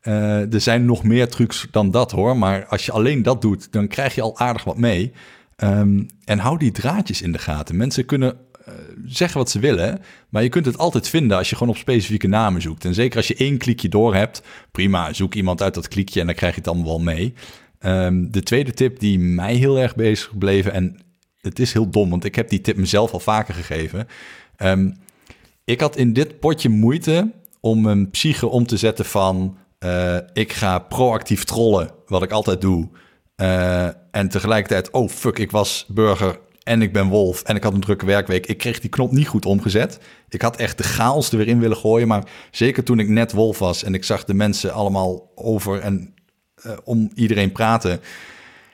Eh, 0.00 0.52
er 0.54 0.60
zijn 0.60 0.84
nog 0.84 1.02
meer 1.02 1.28
trucs 1.28 1.66
dan 1.70 1.90
dat 1.90 2.10
hoor. 2.10 2.36
Maar 2.36 2.66
als 2.66 2.86
je 2.86 2.92
alleen 2.92 3.22
dat 3.22 3.42
doet, 3.42 3.72
dan 3.72 3.88
krijg 3.88 4.14
je 4.14 4.22
al 4.22 4.38
aardig 4.38 4.64
wat 4.64 4.76
mee. 4.76 5.12
Ehm, 5.56 6.02
en 6.24 6.38
hou 6.38 6.58
die 6.58 6.72
draadjes 6.72 7.22
in 7.22 7.32
de 7.32 7.38
gaten. 7.38 7.76
Mensen 7.76 8.04
kunnen 8.04 8.36
eh, 8.64 8.74
zeggen 9.06 9.38
wat 9.38 9.50
ze 9.50 9.58
willen, 9.58 10.02
maar 10.28 10.42
je 10.42 10.48
kunt 10.48 10.66
het 10.66 10.78
altijd 10.78 11.08
vinden 11.08 11.36
als 11.36 11.50
je 11.50 11.56
gewoon 11.56 11.72
op 11.72 11.78
specifieke 11.80 12.28
namen 12.28 12.62
zoekt. 12.62 12.84
En 12.84 12.94
zeker 12.94 13.16
als 13.16 13.28
je 13.28 13.34
één 13.34 13.58
klikje 13.58 13.88
door 13.88 14.14
hebt, 14.14 14.42
prima, 14.70 15.12
zoek 15.12 15.34
iemand 15.34 15.62
uit 15.62 15.74
dat 15.74 15.88
klikje 15.88 16.20
en 16.20 16.26
dan 16.26 16.34
krijg 16.34 16.54
je 16.54 16.60
het 16.60 16.68
allemaal 16.68 16.86
wel 16.86 17.00
mee. 17.00 17.34
Ehm, 17.78 18.30
de 18.30 18.42
tweede 18.42 18.72
tip 18.72 18.98
die 18.98 19.18
mij 19.18 19.54
heel 19.54 19.78
erg 19.78 19.94
bezig 19.94 20.28
gebleven, 20.28 20.72
en 20.72 20.96
het 21.40 21.58
is 21.58 21.72
heel 21.72 21.90
dom, 21.90 22.10
want 22.10 22.24
ik 22.24 22.34
heb 22.34 22.48
die 22.48 22.60
tip 22.60 22.76
mezelf 22.76 23.12
al 23.12 23.20
vaker 23.20 23.54
gegeven. 23.54 24.06
Ehm, 24.56 24.90
ik 25.64 25.80
had 25.80 25.96
in 25.96 26.12
dit 26.12 26.40
potje 26.40 26.68
moeite 26.68 27.30
om 27.60 27.86
een 27.86 28.10
psyche 28.10 28.46
om 28.48 28.66
te 28.66 28.76
zetten 28.76 29.04
van 29.04 29.56
eh, 29.80 30.16
ik 30.32 30.52
ga 30.52 30.78
proactief 30.78 31.44
trollen, 31.44 31.90
wat 32.06 32.22
ik 32.22 32.30
altijd 32.30 32.60
doe. 32.60 32.88
Eh, 33.36 33.86
en 34.10 34.28
tegelijkertijd, 34.28 34.90
oh 34.90 35.08
fuck, 35.08 35.38
ik 35.38 35.50
was 35.50 35.84
burger 35.88 36.38
en 36.62 36.82
ik 36.82 36.92
ben 36.92 37.08
wolf 37.08 37.42
en 37.42 37.56
ik 37.56 37.62
had 37.62 37.74
een 37.74 37.80
drukke 37.80 38.06
werkweek. 38.06 38.46
Ik 38.46 38.58
kreeg 38.58 38.80
die 38.80 38.90
knop 38.90 39.12
niet 39.12 39.28
goed 39.28 39.46
omgezet. 39.46 40.00
Ik 40.28 40.42
had 40.42 40.56
echt 40.56 40.78
de 40.78 40.84
chaos 40.84 41.30
er 41.30 41.36
weer 41.36 41.48
in 41.48 41.60
willen 41.60 41.76
gooien. 41.76 42.08
Maar 42.08 42.24
zeker 42.50 42.84
toen 42.84 42.98
ik 42.98 43.08
net 43.08 43.32
wolf 43.32 43.58
was 43.58 43.84
en 43.84 43.94
ik 43.94 44.04
zag 44.04 44.24
de 44.24 44.34
mensen 44.34 44.72
allemaal 44.72 45.32
over 45.34 45.78
en 45.78 46.14
eh, 46.54 46.72
om 46.84 47.10
iedereen 47.14 47.52
praten. 47.52 48.00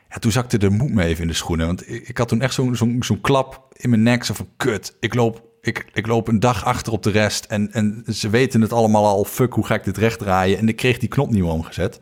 Ja, 0.09 0.19
toen 0.19 0.33
zakte 0.33 0.59
de 0.59 0.71
moed 0.71 0.95
me 0.95 1.05
even 1.05 1.23
in 1.23 1.29
de 1.29 1.35
schoenen. 1.35 1.67
Want 1.67 1.91
ik, 1.91 2.09
ik 2.09 2.19
had 2.19 2.29
toen 2.29 2.41
echt 2.41 2.55
zo'n 2.55 2.77
zo'n 3.01 3.21
klap 3.21 3.69
in 3.73 3.91
mijn 3.91 4.03
nek. 4.03 4.25
Zo 4.25 4.35
van, 4.35 4.49
kut, 4.57 4.97
ik 5.01 5.15
loop, 5.15 5.43
ik, 5.67 5.87
ik 5.93 6.07
loop 6.07 6.29
een 6.29 6.41
dag 6.41 6.65
achter 6.65 6.93
op 6.93 7.03
de 7.03 7.11
rest. 7.11 7.45
En, 7.45 7.73
en 7.73 8.05
ze 8.07 8.31
weten 8.31 8.61
het 8.61 8.73
allemaal 8.73 9.07
al. 9.07 9.25
Fuck, 9.25 9.53
hoe 9.53 9.67
ga 9.67 9.75
ik 9.75 9.85
dit 9.85 9.97
recht 9.97 10.19
draaien? 10.19 10.59
En 10.59 10.69
ik 10.69 10.77
kreeg 10.77 10.99
die 10.99 11.09
knop 11.09 11.31
niet 11.31 11.43
omgezet. 11.43 12.01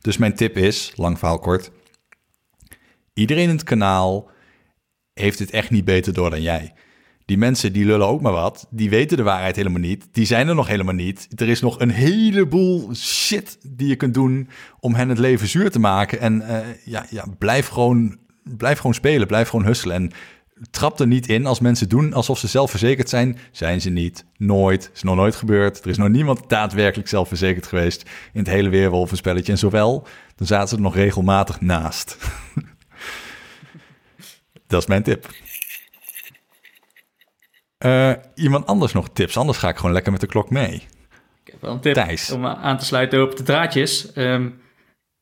Dus 0.00 0.16
mijn 0.16 0.34
tip 0.34 0.56
is, 0.56 0.92
lang 0.96 1.18
verhaal 1.18 1.38
kort. 1.38 1.70
Iedereen 3.14 3.48
in 3.48 3.56
het 3.56 3.62
kanaal 3.62 4.30
heeft 5.12 5.38
het 5.38 5.50
echt 5.50 5.70
niet 5.70 5.84
beter 5.84 6.12
door 6.12 6.30
dan 6.30 6.42
jij. 6.42 6.74
Die 7.24 7.38
mensen 7.38 7.72
die 7.72 7.84
lullen 7.84 8.06
ook 8.06 8.20
maar 8.20 8.32
wat. 8.32 8.66
Die 8.70 8.90
weten 8.90 9.16
de 9.16 9.22
waarheid 9.22 9.56
helemaal 9.56 9.80
niet. 9.80 10.08
Die 10.12 10.24
zijn 10.24 10.48
er 10.48 10.54
nog 10.54 10.66
helemaal 10.66 10.94
niet. 10.94 11.28
Er 11.34 11.48
is 11.48 11.60
nog 11.60 11.80
een 11.80 11.90
heleboel 11.90 12.94
shit 12.94 13.58
die 13.62 13.88
je 13.88 13.96
kunt 13.96 14.14
doen 14.14 14.48
om 14.80 14.94
hen 14.94 15.08
het 15.08 15.18
leven 15.18 15.48
zuur 15.48 15.70
te 15.70 15.78
maken. 15.78 16.20
En 16.20 16.42
eh, 16.42 16.66
ja, 16.84 17.06
ja, 17.10 17.24
blijf, 17.38 17.68
gewoon, 17.68 18.18
blijf 18.42 18.78
gewoon 18.78 18.94
spelen. 18.94 19.26
Blijf 19.26 19.48
gewoon 19.48 19.66
hustelen. 19.66 19.96
En 19.96 20.10
trap 20.70 21.00
er 21.00 21.06
niet 21.06 21.28
in 21.28 21.46
als 21.46 21.60
mensen 21.60 21.88
doen 21.88 22.12
alsof 22.12 22.38
ze 22.38 22.46
zelfverzekerd 22.46 23.08
zijn. 23.08 23.38
Zijn 23.50 23.80
ze 23.80 23.90
niet. 23.90 24.24
Nooit. 24.36 24.90
Is 24.94 25.02
nog 25.02 25.16
nooit 25.16 25.36
gebeurd. 25.36 25.84
Er 25.84 25.90
is 25.90 25.96
nog 25.96 26.08
niemand 26.08 26.48
daadwerkelijk 26.48 27.08
zelfverzekerd 27.08 27.66
geweest 27.66 28.02
in 28.32 28.38
het 28.38 28.48
hele 28.48 28.68
weerwolvenspelletje. 28.68 29.52
En 29.52 29.58
zowel, 29.58 30.06
dan 30.36 30.46
zaten 30.46 30.68
ze 30.68 30.74
er 30.74 30.80
nog 30.80 30.94
regelmatig 30.94 31.60
naast. 31.60 32.16
Dat 34.66 34.80
is 34.80 34.88
mijn 34.88 35.02
tip. 35.02 35.28
Uh, 37.84 38.12
iemand 38.34 38.66
anders 38.66 38.92
nog 38.92 39.08
tips? 39.12 39.36
Anders 39.36 39.58
ga 39.58 39.68
ik 39.68 39.76
gewoon 39.76 39.92
lekker 39.92 40.12
met 40.12 40.20
de 40.20 40.26
klok 40.26 40.50
mee. 40.50 40.74
Ik 41.44 41.52
heb 41.52 41.60
wel 41.60 41.72
een 41.72 41.80
tip 41.80 41.94
Thijs. 41.94 42.30
om 42.30 42.46
aan 42.46 42.78
te 42.78 42.84
sluiten 42.84 43.22
op 43.22 43.36
de 43.36 43.42
draadjes. 43.42 44.16
Um, 44.16 44.60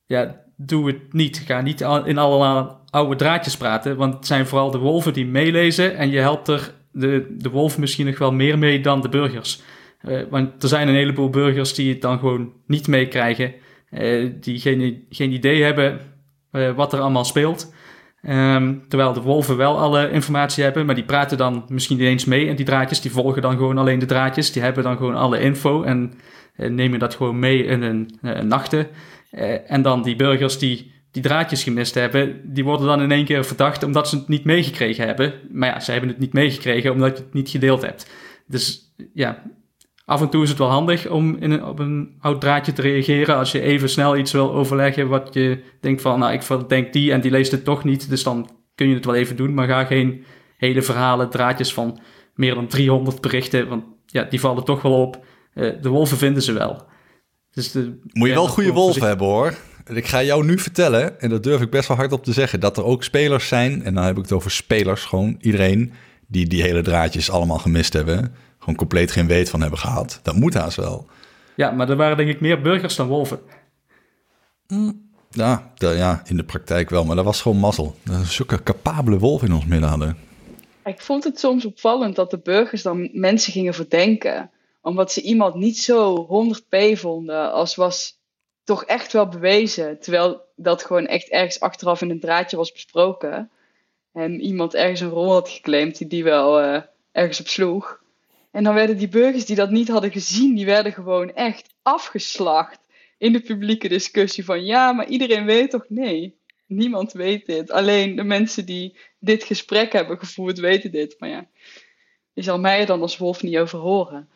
ja, 0.06 0.43
doe 0.56 0.86
het 0.86 1.12
niet. 1.12 1.42
Ga 1.46 1.60
niet 1.60 1.80
in 2.04 2.18
alle 2.18 2.76
oude 2.90 3.16
draadjes 3.16 3.56
praten, 3.56 3.96
want 3.96 4.14
het 4.14 4.26
zijn 4.26 4.46
vooral 4.46 4.70
de 4.70 4.78
wolven 4.78 5.12
die 5.12 5.26
meelezen 5.26 5.96
en 5.96 6.10
je 6.10 6.18
helpt 6.18 6.48
er 6.48 6.74
de, 6.92 7.34
de 7.38 7.50
wolven 7.50 7.80
misschien 7.80 8.06
nog 8.06 8.18
wel 8.18 8.32
meer 8.32 8.58
mee 8.58 8.80
dan 8.80 9.00
de 9.00 9.08
burgers. 9.08 9.62
Uh, 10.08 10.22
want 10.30 10.62
er 10.62 10.68
zijn 10.68 10.88
een 10.88 10.94
heleboel 10.94 11.30
burgers 11.30 11.74
die 11.74 11.92
het 11.92 12.00
dan 12.00 12.18
gewoon 12.18 12.52
niet 12.66 12.88
meekrijgen, 12.88 13.54
uh, 13.90 14.30
die 14.40 14.58
geen, 14.58 15.04
geen 15.08 15.32
idee 15.32 15.62
hebben 15.62 16.00
wat 16.76 16.92
er 16.92 17.00
allemaal 17.00 17.24
speelt. 17.24 17.74
Um, 18.28 18.88
terwijl 18.88 19.12
de 19.12 19.20
wolven 19.20 19.56
wel 19.56 19.78
alle 19.78 20.10
informatie 20.10 20.64
hebben, 20.64 20.86
maar 20.86 20.94
die 20.94 21.04
praten 21.04 21.38
dan 21.38 21.64
misschien 21.68 21.96
niet 21.96 22.06
eens 22.06 22.24
mee. 22.24 22.48
En 22.48 22.56
die 22.56 22.64
draadjes 22.64 23.00
die 23.00 23.10
volgen 23.10 23.42
dan 23.42 23.56
gewoon 23.56 23.78
alleen 23.78 23.98
de 23.98 24.06
draadjes. 24.06 24.52
Die 24.52 24.62
hebben 24.62 24.84
dan 24.84 24.96
gewoon 24.96 25.14
alle 25.14 25.40
info 25.40 25.82
en 25.82 26.12
uh, 26.56 26.70
nemen 26.70 26.98
dat 26.98 27.14
gewoon 27.14 27.38
mee 27.38 27.64
in 27.64 27.82
hun 27.82 28.10
nachten. 28.42 28.86
Uh, 29.34 29.70
en 29.70 29.82
dan 29.82 30.02
die 30.02 30.16
burgers 30.16 30.58
die 30.58 30.92
die 31.14 31.22
draadjes 31.22 31.62
gemist 31.62 31.94
hebben, 31.94 32.40
die 32.44 32.64
worden 32.64 32.86
dan 32.86 33.00
in 33.00 33.10
één 33.10 33.24
keer 33.24 33.44
verdacht 33.44 33.82
omdat 33.82 34.08
ze 34.08 34.16
het 34.16 34.28
niet 34.28 34.44
meegekregen 34.44 35.06
hebben. 35.06 35.34
Maar 35.50 35.68
ja, 35.68 35.80
ze 35.80 35.90
hebben 35.90 36.10
het 36.10 36.18
niet 36.18 36.32
meegekregen 36.32 36.92
omdat 36.92 37.16
je 37.16 37.24
het 37.24 37.32
niet 37.32 37.48
gedeeld 37.48 37.82
hebt. 37.82 38.10
Dus 38.46 38.94
ja, 39.12 39.42
af 40.04 40.20
en 40.20 40.28
toe 40.28 40.42
is 40.42 40.48
het 40.48 40.58
wel 40.58 40.70
handig 40.70 41.08
om 41.08 41.36
in 41.36 41.64
op 41.64 41.78
een 41.78 42.16
oud 42.20 42.40
draadje 42.40 42.72
te 42.72 42.82
reageren. 42.82 43.36
Als 43.36 43.52
je 43.52 43.60
even 43.60 43.88
snel 43.88 44.16
iets 44.16 44.32
wil 44.32 44.52
overleggen 44.52 45.08
wat 45.08 45.34
je 45.34 45.62
denkt 45.80 46.02
van, 46.02 46.18
nou, 46.18 46.32
ik 46.32 46.42
verdenk 46.42 46.92
die 46.92 47.12
en 47.12 47.20
die 47.20 47.30
leest 47.30 47.52
het 47.52 47.64
toch 47.64 47.84
niet. 47.84 48.08
Dus 48.08 48.22
dan 48.22 48.50
kun 48.74 48.88
je 48.88 48.94
het 48.94 49.04
wel 49.04 49.14
even 49.14 49.36
doen, 49.36 49.54
maar 49.54 49.68
ga 49.68 49.84
geen 49.84 50.24
hele 50.56 50.82
verhalen, 50.82 51.30
draadjes 51.30 51.74
van 51.74 52.00
meer 52.34 52.54
dan 52.54 52.66
300 52.66 53.20
berichten, 53.20 53.68
want 53.68 53.84
ja, 54.06 54.22
die 54.22 54.40
vallen 54.40 54.64
toch 54.64 54.82
wel 54.82 55.00
op. 55.00 55.24
Uh, 55.54 55.72
de 55.80 55.88
wolven 55.88 56.16
vinden 56.16 56.42
ze 56.42 56.52
wel. 56.52 56.92
Dus 57.54 57.72
de, 57.72 57.98
Moet 58.12 58.28
je 58.28 58.34
ja, 58.34 58.34
wel 58.34 58.48
goede 58.48 58.72
wolven 58.72 59.06
hebben 59.06 59.26
hoor. 59.26 59.54
Ik 59.92 60.06
ga 60.06 60.22
jou 60.22 60.44
nu 60.44 60.58
vertellen, 60.58 61.20
en 61.20 61.30
dat 61.30 61.42
durf 61.42 61.60
ik 61.60 61.70
best 61.70 61.88
wel 61.88 61.96
hard 61.96 62.12
op 62.12 62.24
te 62.24 62.32
zeggen, 62.32 62.60
dat 62.60 62.76
er 62.76 62.84
ook 62.84 63.04
spelers 63.04 63.48
zijn, 63.48 63.84
en 63.84 63.94
dan 63.94 64.04
heb 64.04 64.16
ik 64.16 64.22
het 64.22 64.32
over 64.32 64.50
spelers, 64.50 65.04
gewoon 65.04 65.36
iedereen, 65.40 65.92
die 66.26 66.46
die 66.46 66.62
hele 66.62 66.82
draadjes 66.82 67.30
allemaal 67.30 67.58
gemist 67.58 67.92
hebben 67.92 68.34
gewoon 68.64 68.78
compleet 68.78 69.10
geen 69.10 69.26
weet 69.26 69.50
van 69.50 69.60
hebben 69.60 69.78
gehad. 69.78 70.20
Dat 70.22 70.34
moet 70.34 70.54
haast 70.54 70.76
wel. 70.76 71.06
Ja, 71.56 71.70
maar 71.70 71.90
er 71.90 71.96
waren 71.96 72.16
denk 72.16 72.28
ik 72.28 72.40
meer 72.40 72.60
burgers 72.60 72.96
dan 72.96 73.06
wolven. 73.06 73.40
Ja, 75.30 75.72
de, 75.74 75.88
ja, 75.88 76.22
in 76.26 76.36
de 76.36 76.44
praktijk 76.44 76.90
wel, 76.90 77.04
maar 77.04 77.16
dat 77.16 77.24
was 77.24 77.42
gewoon 77.42 77.58
mazzel. 77.58 77.96
Dat 78.02 78.16
we 78.16 78.24
zulke 78.24 78.62
capabele 78.62 79.18
wolven 79.18 79.48
in 79.48 79.54
ons 79.54 79.66
midden 79.66 79.88
hadden. 79.88 80.16
Ik 80.84 81.00
vond 81.00 81.24
het 81.24 81.38
soms 81.38 81.64
opvallend 81.64 82.16
dat 82.16 82.30
de 82.30 82.38
burgers 82.38 82.82
dan 82.82 83.08
mensen 83.12 83.52
gingen 83.52 83.74
verdenken. 83.74 84.50
Omdat 84.84 85.12
ze 85.12 85.22
iemand 85.22 85.54
niet 85.54 85.78
zo 85.78 86.26
100p 86.26 86.98
vonden 86.98 87.52
als 87.52 87.74
was 87.74 88.18
toch 88.64 88.84
echt 88.84 89.12
wel 89.12 89.28
bewezen. 89.28 90.00
Terwijl 90.00 90.42
dat 90.56 90.84
gewoon 90.84 91.06
echt 91.06 91.28
ergens 91.28 91.60
achteraf 91.60 92.02
in 92.02 92.10
een 92.10 92.20
draadje 92.20 92.56
was 92.56 92.72
besproken. 92.72 93.50
En 94.12 94.40
iemand 94.40 94.74
ergens 94.74 95.00
een 95.00 95.08
rol 95.08 95.32
had 95.32 95.48
geclaimd 95.48 95.98
die 95.98 96.06
die 96.06 96.24
wel 96.24 96.62
uh, 96.62 96.80
ergens 97.12 97.40
op 97.40 97.48
sloeg. 97.48 98.02
En 98.50 98.64
dan 98.64 98.74
werden 98.74 98.96
die 98.96 99.08
burgers 99.08 99.46
die 99.46 99.56
dat 99.56 99.70
niet 99.70 99.88
hadden 99.88 100.10
gezien, 100.12 100.54
die 100.54 100.66
werden 100.66 100.92
gewoon 100.92 101.34
echt 101.34 101.74
afgeslacht 101.82 102.78
in 103.18 103.32
de 103.32 103.40
publieke 103.40 103.88
discussie 103.88 104.44
van 104.44 104.64
ja, 104.64 104.92
maar 104.92 105.08
iedereen 105.08 105.44
weet 105.44 105.70
toch? 105.70 105.84
Nee, 105.88 106.38
niemand 106.66 107.12
weet 107.12 107.46
dit. 107.46 107.70
Alleen 107.70 108.16
de 108.16 108.24
mensen 108.24 108.66
die 108.66 108.96
dit 109.18 109.44
gesprek 109.44 109.92
hebben 109.92 110.18
gevoerd 110.18 110.58
weten 110.58 110.90
dit. 110.90 111.16
Maar 111.18 111.28
ja, 111.28 111.46
je 112.32 112.42
zal 112.42 112.58
mij 112.58 112.80
er 112.80 112.86
dan 112.86 113.00
als 113.00 113.18
wolf 113.18 113.42
niet 113.42 113.56
over 113.56 113.78
horen. 113.78 114.28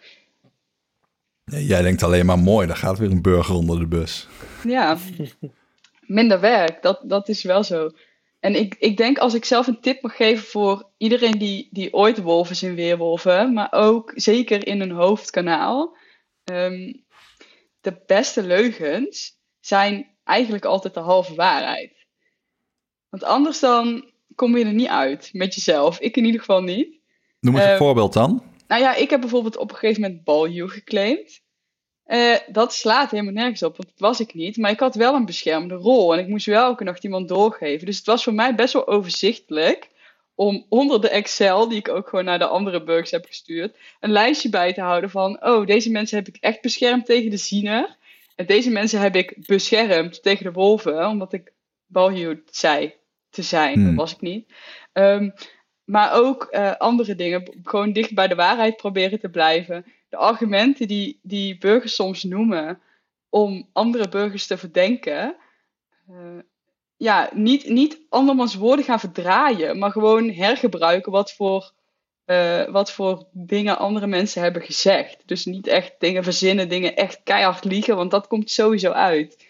Nee, 1.50 1.66
jij 1.66 1.82
denkt 1.82 2.02
alleen 2.02 2.26
maar 2.26 2.38
mooi, 2.38 2.66
daar 2.66 2.76
gaat 2.76 2.98
weer 2.98 3.10
een 3.10 3.22
burger 3.22 3.54
onder 3.54 3.78
de 3.78 3.86
bus. 3.86 4.28
Ja, 4.64 4.98
minder 6.00 6.40
werk, 6.40 6.82
dat, 6.82 7.00
dat 7.04 7.28
is 7.28 7.42
wel 7.42 7.64
zo. 7.64 7.90
En 8.40 8.54
ik, 8.54 8.76
ik 8.78 8.96
denk 8.96 9.18
als 9.18 9.34
ik 9.34 9.44
zelf 9.44 9.66
een 9.66 9.80
tip 9.80 10.02
mag 10.02 10.16
geven 10.16 10.44
voor 10.44 10.88
iedereen 10.96 11.38
die, 11.38 11.68
die 11.70 11.94
ooit 11.94 12.22
wolven 12.22 12.52
is 12.52 12.62
in 12.62 12.74
weerwolven, 12.74 13.52
maar 13.52 13.68
ook 13.70 14.12
zeker 14.14 14.66
in 14.66 14.80
een 14.80 14.90
hoofdkanaal. 14.90 15.96
Um, 16.44 17.04
de 17.80 18.02
beste 18.06 18.42
leugens 18.42 19.38
zijn 19.60 20.06
eigenlijk 20.24 20.64
altijd 20.64 20.94
de 20.94 21.00
halve 21.00 21.34
waarheid. 21.34 21.92
Want 23.08 23.24
anders 23.24 23.60
dan 23.60 24.10
kom 24.34 24.56
je 24.56 24.64
er 24.64 24.72
niet 24.72 24.88
uit 24.88 25.30
met 25.32 25.54
jezelf. 25.54 26.00
Ik 26.00 26.16
in 26.16 26.24
ieder 26.24 26.40
geval 26.40 26.62
niet. 26.62 26.98
Noem 27.40 27.54
eens 27.54 27.64
een 27.64 27.70
Uh, 27.70 27.76
voorbeeld 27.76 28.12
dan. 28.12 28.42
Nou 28.68 28.82
ja, 28.82 28.94
ik 28.94 29.10
heb 29.10 29.20
bijvoorbeeld 29.20 29.56
op 29.56 29.70
een 29.70 29.76
gegeven 29.76 30.02
moment 30.02 30.24
baljuw 30.24 30.68
geclaimd. 30.68 31.40
Eh, 32.04 32.36
dat 32.46 32.74
slaat 32.74 33.10
helemaal 33.10 33.32
nergens 33.32 33.62
op, 33.62 33.76
want 33.76 33.88
dat 33.88 33.98
was 33.98 34.20
ik 34.20 34.34
niet. 34.34 34.56
Maar 34.56 34.70
ik 34.70 34.80
had 34.80 34.94
wel 34.94 35.14
een 35.14 35.24
beschermde 35.24 35.74
rol 35.74 36.12
en 36.12 36.18
ik 36.18 36.28
moest 36.28 36.46
wel 36.46 36.64
elke 36.64 36.84
nacht 36.84 37.04
iemand 37.04 37.28
doorgeven. 37.28 37.86
Dus 37.86 37.96
het 37.96 38.06
was 38.06 38.24
voor 38.24 38.34
mij 38.34 38.54
best 38.54 38.72
wel 38.72 38.88
overzichtelijk 38.88 39.88
om 40.34 40.66
onder 40.68 41.00
de 41.00 41.08
Excel, 41.08 41.68
die 41.68 41.78
ik 41.78 41.88
ook 41.88 42.08
gewoon 42.08 42.24
naar 42.24 42.38
de 42.38 42.46
andere 42.46 42.84
burgers 42.84 43.10
heb 43.10 43.24
gestuurd, 43.24 43.76
een 44.00 44.10
lijstje 44.10 44.48
bij 44.48 44.72
te 44.72 44.80
houden 44.80 45.10
van, 45.10 45.44
oh, 45.44 45.66
deze 45.66 45.90
mensen 45.90 46.18
heb 46.18 46.28
ik 46.28 46.36
echt 46.40 46.60
beschermd 46.60 47.06
tegen 47.06 47.30
de 47.30 47.36
ziener. 47.36 47.96
En 48.36 48.46
deze 48.46 48.70
mensen 48.70 49.00
heb 49.00 49.16
ik 49.16 49.46
beschermd 49.46 50.22
tegen 50.22 50.44
de 50.44 50.52
wolven, 50.52 51.06
omdat 51.06 51.32
ik 51.32 51.52
baljuw 51.86 52.40
zei 52.50 52.94
te 53.30 53.42
zijn. 53.42 53.74
Hmm. 53.74 53.84
Dat 53.84 53.94
was 53.94 54.12
ik 54.12 54.20
niet. 54.20 54.52
Ehm, 54.92 55.30
maar 55.88 56.12
ook 56.12 56.44
eh, 56.44 56.76
andere 56.76 57.14
dingen, 57.14 57.58
gewoon 57.62 57.92
dicht 57.92 58.14
bij 58.14 58.28
de 58.28 58.34
waarheid 58.34 58.76
proberen 58.76 59.20
te 59.20 59.28
blijven 59.28 59.84
de 60.08 60.16
argumenten 60.16 60.88
die, 60.88 61.20
die 61.22 61.58
burgers 61.58 61.94
soms 61.94 62.22
noemen 62.22 62.80
om 63.28 63.68
andere 63.72 64.08
burgers 64.08 64.46
te 64.46 64.58
verdenken, 64.58 65.36
uh, 66.10 66.38
ja, 66.96 67.30
niet, 67.34 67.68
niet 67.68 68.00
andermans 68.08 68.54
woorden 68.54 68.84
gaan 68.84 69.00
verdraaien, 69.00 69.78
maar 69.78 69.90
gewoon 69.90 70.30
hergebruiken 70.30 71.12
wat 71.12 71.32
voor, 71.32 71.72
uh, 72.26 72.68
wat 72.68 72.92
voor 72.92 73.26
dingen 73.32 73.78
andere 73.78 74.06
mensen 74.06 74.42
hebben 74.42 74.62
gezegd. 74.62 75.22
Dus 75.26 75.44
niet 75.44 75.66
echt 75.66 75.94
dingen 75.98 76.24
verzinnen, 76.24 76.68
dingen 76.68 76.96
echt 76.96 77.20
keihard 77.24 77.64
liegen, 77.64 77.96
want 77.96 78.10
dat 78.10 78.26
komt 78.26 78.50
sowieso 78.50 78.90
uit. 78.90 79.46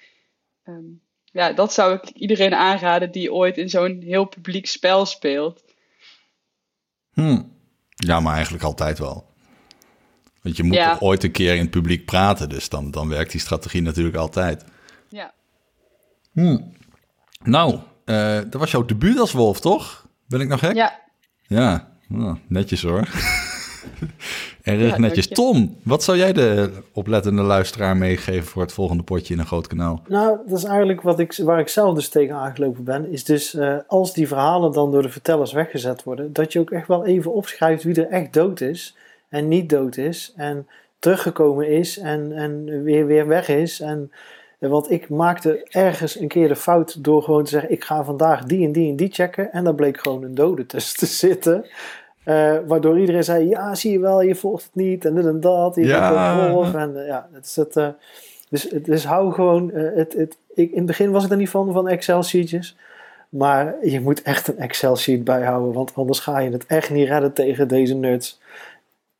Um, 0.65 1.01
ja, 1.25 1.53
dat 1.53 1.73
zou 1.73 1.95
ik 1.95 2.09
iedereen 2.09 2.55
aanraden 2.55 3.11
die 3.11 3.33
ooit 3.33 3.59
in 3.59 3.69
zo'n 3.69 4.03
heel 4.03 4.25
publiek 4.25 4.67
spel 4.67 5.07
speelt. 5.07 5.63
Hmm. 7.19 7.53
Ja, 7.95 8.21
maar 8.21 8.35
eigenlijk 8.35 8.65
altijd 8.65 8.99
wel. 8.99 9.27
Want 10.43 10.57
je 10.57 10.63
moet 10.63 10.75
Ja. 10.77 10.91
toch 10.93 11.01
ooit 11.01 11.25
een 11.25 11.31
keer 11.31 11.55
in 11.55 11.61
het 11.61 11.71
publiek 11.71 12.05
praten, 12.05 12.49
dus 12.49 12.69
dan, 12.69 12.91
dan 12.91 13.09
werkt 13.09 13.31
die 13.31 13.41
strategie 13.41 13.83
natuurlijk 13.83 14.17
altijd. 14.17 14.65
Ja. 15.09 15.33
Hmm. 16.33 16.73
Nou, 17.43 17.79
eh, 18.05 18.35
dat 18.37 18.55
was 18.55 18.71
jouw 18.71 18.85
debuut 18.85 19.19
als 19.19 19.33
wolf, 19.33 19.61
toch? 19.61 20.07
Ben 20.29 20.41
ik 20.41 20.49
nog 20.49 20.59
gek? 20.61 20.75
Ja, 20.75 21.01
Ja, 21.47 21.89
Nou, 22.09 22.39
netjes 22.47 22.83
hoor. 22.83 23.09
Erg 24.69 24.91
Ja, 24.91 24.99
netjes. 24.99 25.27
je. 25.29 25.35
Tom, 25.35 25.77
wat 25.83 26.03
zou 26.03 26.19
jij 26.19 26.33
de 26.33 26.71
oplettende 26.93 27.43
luisteraar 27.43 27.97
meegeven 27.97 28.47
voor 28.47 28.63
het 28.63 28.73
volgende 28.73 29.03
potje 29.03 29.35
in 29.35 29.41
een 29.41 29.47
groot 29.47 29.67
kanaal? 29.67 30.03
Nou, 30.09 30.39
dat 30.47 30.59
is 30.59 30.65
eigenlijk 30.65 31.03
wat 31.03 31.19
ik, 31.19 31.37
waar 31.37 31.61
ik 31.61 31.69
zelf 31.69 31.95
dus 31.95 32.09
tegen 32.09 32.35
aangelopen 32.35 32.85
ben. 32.85 33.13
Is 33.13 33.25
dus 33.25 33.55
eh, 33.55 33.77
als 33.87 34.13
die 34.13 34.29
verhalen 34.29 34.73
dan 34.73 34.91
door 34.91 35.03
de 35.03 35.09
vertellers 35.09 35.53
weggezet 35.53 36.03
worden, 36.03 36.33
dat 36.33 36.53
je 36.53 36.61
ook 36.61 36.71
echt 36.71 36.89
wel 36.89 37.07
even 37.07 37.33
opschrijft 37.33 37.83
wie 37.83 37.95
er 37.95 38.11
echt 38.11 38.33
dood 38.33 38.61
is 38.61 38.97
en 39.29 39.49
niet 39.49 39.69
dood 39.69 39.97
is. 39.97 40.33
En 40.37 40.67
teruggekomen 40.99 41.69
is 41.69 41.99
en, 41.99 42.33
en 42.33 42.83
weer, 42.83 43.07
weer 43.07 43.27
weg 43.27 43.49
is. 43.49 43.81
En 43.81 44.11
En 44.59 44.71
Want 44.71 44.91
ik 44.91 45.09
maakte 45.09 45.67
ergens 45.69 46.21
een 46.21 46.29
keer 46.29 46.49
de 46.49 46.57
fout 46.57 47.05
door 47.05 47.23
gewoon 47.23 47.45
te 47.45 47.51
zeggen: 47.51 47.71
ik 47.71 47.85
ga 47.85 48.05
vandaag 48.05 48.45
die 48.45 48.67
en 48.67 48.73
die 48.73 48.91
en 48.91 48.97
die 48.97 49.13
checken. 49.13 49.53
En 49.53 49.65
daar 49.65 49.75
bleek 49.75 50.01
gewoon 50.01 50.23
een 50.23 50.35
dode 50.35 50.67
tussen 50.67 50.97
te 50.97 51.07
zitten. 51.07 51.67
Eh, 52.29 52.57
waardoor 52.67 52.99
iedereen 52.99 53.25
zei: 53.25 53.49
ja, 53.49 53.75
zie 53.75 53.93
je 53.93 53.99
wel, 53.99 54.23
je 54.23 54.35
volgt 54.35 54.65
het 54.65 54.75
niet 54.75 55.05
en 55.05 55.15
dit 55.15 55.27
en 55.27 55.41
dat. 55.41 55.75
Je 55.75 55.87
Ja. 55.87 56.73
En 56.75 57.01
eh, 57.01 57.07
ja, 57.07 57.29
het 57.33 57.45
is 57.45 57.57
het. 57.57 57.77
eh, 57.77 57.89
dus, 58.51 58.69
dus 58.83 59.05
hou 59.05 59.33
gewoon. 59.33 59.71
het, 59.73 60.13
het, 60.13 60.37
ik, 60.55 60.71
in 60.71 60.77
het 60.77 60.87
begin 60.87 61.11
was 61.11 61.25
ik 61.25 61.31
er 61.31 61.37
niet 61.37 61.49
van, 61.49 61.73
van 61.73 61.89
Excel-sheetjes. 61.89 62.77
Maar 63.29 63.75
je 63.83 64.01
moet 64.01 64.23
echt 64.23 64.49
een 64.49 64.59
Excel-sheet 64.59 65.25
bijhouden, 65.25 65.73
want 65.73 65.95
anders 65.95 66.19
ga 66.19 66.39
je 66.39 66.51
het 66.51 66.67
echt 66.67 66.91
niet 66.91 67.09
redden 67.09 67.33
tegen 67.33 67.69
deze 67.69 67.95
nerds. 67.95 68.41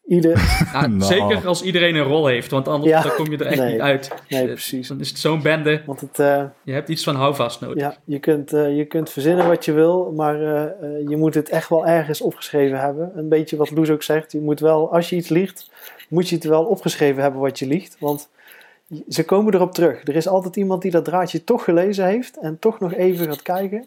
Ieder, 0.09 0.39
Ja, 0.73 0.87
Nou. 0.87 1.03
Zeker 1.03 1.47
als 1.47 1.63
iedereen 1.63 1.95
een 1.95 2.03
rol 2.05 2.27
heeft, 2.27 2.51
want 2.51 2.69
anders 2.69 2.91
Ja. 2.93 3.03
dan 3.03 3.15
kom 3.15 3.31
je 3.31 3.37
er 3.39 3.47
echt 3.47 3.59
Nee. 3.59 3.73
niet 3.73 3.81
uit. 3.81 4.13
nee, 4.29 4.47
precies. 4.47 4.89
Dan 4.89 5.01
is 5.01 5.09
het 5.09 5.19
zo'n 5.19 5.43
bende. 5.43 5.83
Want 5.87 6.01
het, 6.01 6.19
eh, 6.19 6.45
Je 6.63 6.73
hebt 6.73 6.89
iets 6.89 7.05
van 7.05 7.15
houvast 7.15 7.61
nodig. 7.61 7.83
ja, 7.83 7.97
je, 8.05 8.19
kunt, 8.19 8.53
eh, 8.53 8.77
je 8.77 8.85
kunt 8.85 9.11
verzinnen 9.11 9.47
wat 9.49 9.65
je 9.65 9.73
wil, 9.73 10.13
maar 10.17 10.41
eh, 10.43 10.63
eh, 10.63 11.09
je 11.09 11.17
moet 11.17 11.35
het 11.35 11.49
echt 11.49 11.69
wel 11.69 11.87
ergens 11.87 12.21
opgeschreven 12.21 12.81
hebben. 12.81 13.13
Een 13.15 13.29
beetje 13.29 13.57
wat 13.57 13.71
Loes 13.71 13.91
ook 13.91 14.03
zegt. 14.03 14.33
Je 14.33 14.41
moet 14.41 14.61
wel, 14.61 14.93
als 14.93 15.11
je 15.11 15.17
iets 15.17 15.29
liegt, 15.29 15.71
moet 16.09 16.29
je 16.29 16.35
het 16.35 16.45
wel 16.45 16.65
opgeschreven 16.65 17.23
hebben 17.23 17.41
wat 17.41 17.59
je 17.59 17.67
liegt. 17.67 17.97
Want 18.01 18.29
ze 19.09 19.25
komen 19.25 19.55
erop 19.55 19.73
terug. 19.75 20.01
Er 20.07 20.17
is 20.17 20.29
altijd 20.29 20.57
iemand 20.57 20.83
die 20.83 20.91
dat 20.91 21.05
draadje 21.05 21.45
toch 21.45 21.65
gelezen 21.65 22.05
heeft 22.07 22.37
en 22.39 22.59
toch 22.59 22.81
nog 22.81 22.95
even 22.95 23.27
gaat 23.27 23.43
kijken. 23.43 23.87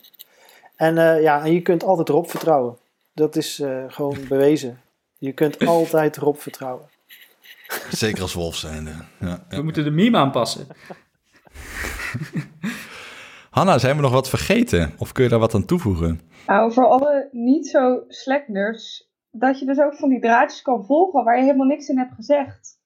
En, 0.76 0.98
eh, 0.98 1.22
ja, 1.22 1.44
en 1.46 1.54
je 1.54 1.62
kunt 1.62 1.84
altijd 1.84 2.10
erop 2.10 2.30
vertrouwen. 2.30 2.76
Dat 3.14 3.36
is 3.36 3.60
eh, 3.60 3.78
gewoon 3.88 4.18
bewezen. 4.28 4.80
Je 5.22 5.34
kunt 5.34 5.66
altijd 5.66 6.18
erop 6.18 6.42
vertrouwen. 6.42 6.90
Zeker 7.90 8.22
als 8.22 8.34
wolf 8.34 8.56
zijn. 8.56 8.86
Ja, 9.20 9.46
We 9.50 9.56
ja. 9.56 9.62
moeten 9.62 9.84
de 9.84 9.92
meme 9.92 10.18
aanpassen. 10.18 10.68
Hanna, 13.50 13.78
zijn 13.78 13.96
we 13.96 14.02
nog 14.02 14.12
wat 14.12 14.30
vergeten? 14.30 14.94
Of 14.98 15.12
kun 15.12 15.24
je 15.24 15.30
daar 15.30 15.40
wat 15.40 15.54
aan 15.54 15.66
toevoegen? 15.66 16.22
Nou, 16.48 16.74
voor 16.74 16.88
alle 16.88 17.30
niet 17.32 17.68
zo 17.68 18.04
Slack-nerds, 18.08 19.12
dat 19.32 19.60
je 19.60 19.66
dus 19.66 19.80
ook 19.80 19.96
van 19.96 20.10
die 20.10 20.20
draadjes 20.20 20.62
kan 20.62 20.86
volgen 20.86 21.24
waar 21.24 21.38
je 21.38 21.44
helemaal 21.44 21.68
niks 21.68 21.88
in 21.88 21.98
hebt 21.98 22.14
gezegd. 22.16 22.80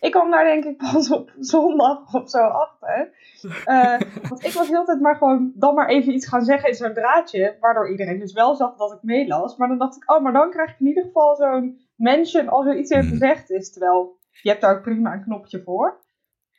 Ik 0.00 0.10
kwam 0.10 0.30
daar 0.30 0.44
denk 0.44 0.64
ik 0.64 0.76
pas 0.92 1.10
op 1.10 1.32
zondag 1.38 2.14
of 2.14 2.30
zo 2.30 2.38
achter. 2.38 3.10
Eh, 3.44 4.00
want 4.28 4.44
ik 4.44 4.52
was 4.52 4.68
heel 4.68 4.84
tijd 4.84 5.00
maar 5.00 5.16
gewoon 5.16 5.52
dan 5.54 5.74
maar 5.74 5.88
even 5.88 6.12
iets 6.12 6.28
gaan 6.28 6.44
zeggen 6.44 6.68
in 6.68 6.74
zo'n 6.74 6.94
draadje, 6.94 7.56
waardoor 7.60 7.90
iedereen 7.90 8.18
dus 8.18 8.32
wel 8.32 8.54
zag 8.54 8.76
dat 8.76 8.92
ik 8.92 9.02
meelas. 9.02 9.56
Maar 9.56 9.68
dan 9.68 9.78
dacht 9.78 9.96
ik, 9.96 10.10
oh, 10.12 10.22
maar 10.22 10.32
dan 10.32 10.50
krijg 10.50 10.70
ik 10.70 10.80
in 10.80 10.86
ieder 10.86 11.04
geval 11.04 11.36
zo'n 11.36 11.80
mention 11.96 12.48
als 12.48 12.66
er 12.66 12.78
iets 12.78 12.90
in 12.90 12.98
Mhm. 12.98 13.08
gezegd 13.08 13.50
is. 13.50 13.72
Terwijl, 13.72 14.18
je 14.42 14.48
hebt 14.48 14.60
daar 14.60 14.76
ook 14.76 14.82
prima 14.82 15.12
een 15.12 15.22
knopje 15.22 15.62
voor. 15.62 16.04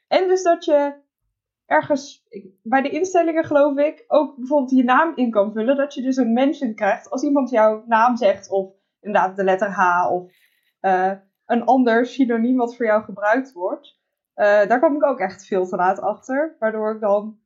En 0.08 0.28
dus 0.28 0.44
dat 0.44 0.66
je 0.66 0.94
ergens 1.66 2.28
bij 2.64 2.82
de 2.82 2.90
instellingen 2.90 3.44
geloof 3.46 3.78
ik 3.78 4.04
ook 4.08 4.36
bijvoorbeeld 4.38 4.72
je 4.72 4.84
naam 4.84 5.12
in 5.16 5.32
kan 5.32 5.52
vullen. 5.52 5.78
Dat 5.78 5.94
je 5.94 6.02
dus 6.02 6.16
een 6.18 6.34
mention 6.34 6.74
krijgt 6.76 7.10
als 7.10 7.24
iemand 7.24 7.50
jouw 7.50 7.84
naam 7.88 8.16
zegt 8.16 8.50
of 8.50 8.72
inderdaad 9.02 9.36
de 9.36 9.44
letter 9.44 9.70
H 9.70 10.12
of 10.12 10.32
eh, 10.80 11.12
een 11.46 11.64
ander 11.66 12.06
synoniem 12.06 12.58
wat 12.58 12.76
voor 12.76 12.86
jou 12.86 13.04
gebruikt 13.04 13.54
wordt. 13.54 13.97
Eh, 14.38 14.46
daar 14.46 14.78
kwam 14.78 14.96
ik 14.96 15.04
ook 15.04 15.20
echt 15.20 15.46
veel 15.46 15.68
te 15.68 15.76
laat 15.76 16.00
achter. 16.00 16.56
Waardoor 16.60 16.94
ik 16.94 17.00
dan 17.00 17.38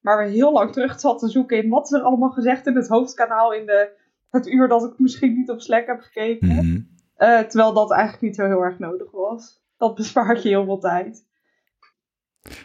maar 0.00 0.18
weer 0.18 0.32
heel 0.32 0.52
lang 0.52 0.72
terug 0.72 1.00
zat 1.00 1.18
te 1.18 1.28
zoeken 1.28 1.62
in 1.62 1.68
wat 1.68 1.84
is 1.84 1.92
er 1.98 2.02
allemaal 2.02 2.30
gezegd 2.30 2.66
in 2.66 2.76
het 2.76 2.88
hoofdkanaal 2.88 3.52
in 3.52 3.66
de, 3.66 3.90
het 4.30 4.46
uur 4.46 4.68
dat 4.68 4.84
ik 4.84 4.98
misschien 4.98 5.34
niet 5.34 5.50
op 5.50 5.60
Slack 5.60 5.86
heb 5.86 6.00
gekeken. 6.00 6.48
Mhm. 6.48 6.80
Eh, 7.14 7.38
terwijl 7.38 7.72
dat 7.72 7.90
eigenlijk 7.92 8.22
niet 8.22 8.34
zo 8.34 8.46
heel 8.46 8.62
erg 8.62 8.78
nodig 8.78 9.10
was. 9.10 9.62
Dat 9.76 9.94
bespaart 9.94 10.42
je 10.42 10.48
heel 10.48 10.64
veel 10.64 10.78
tijd. 10.78 11.24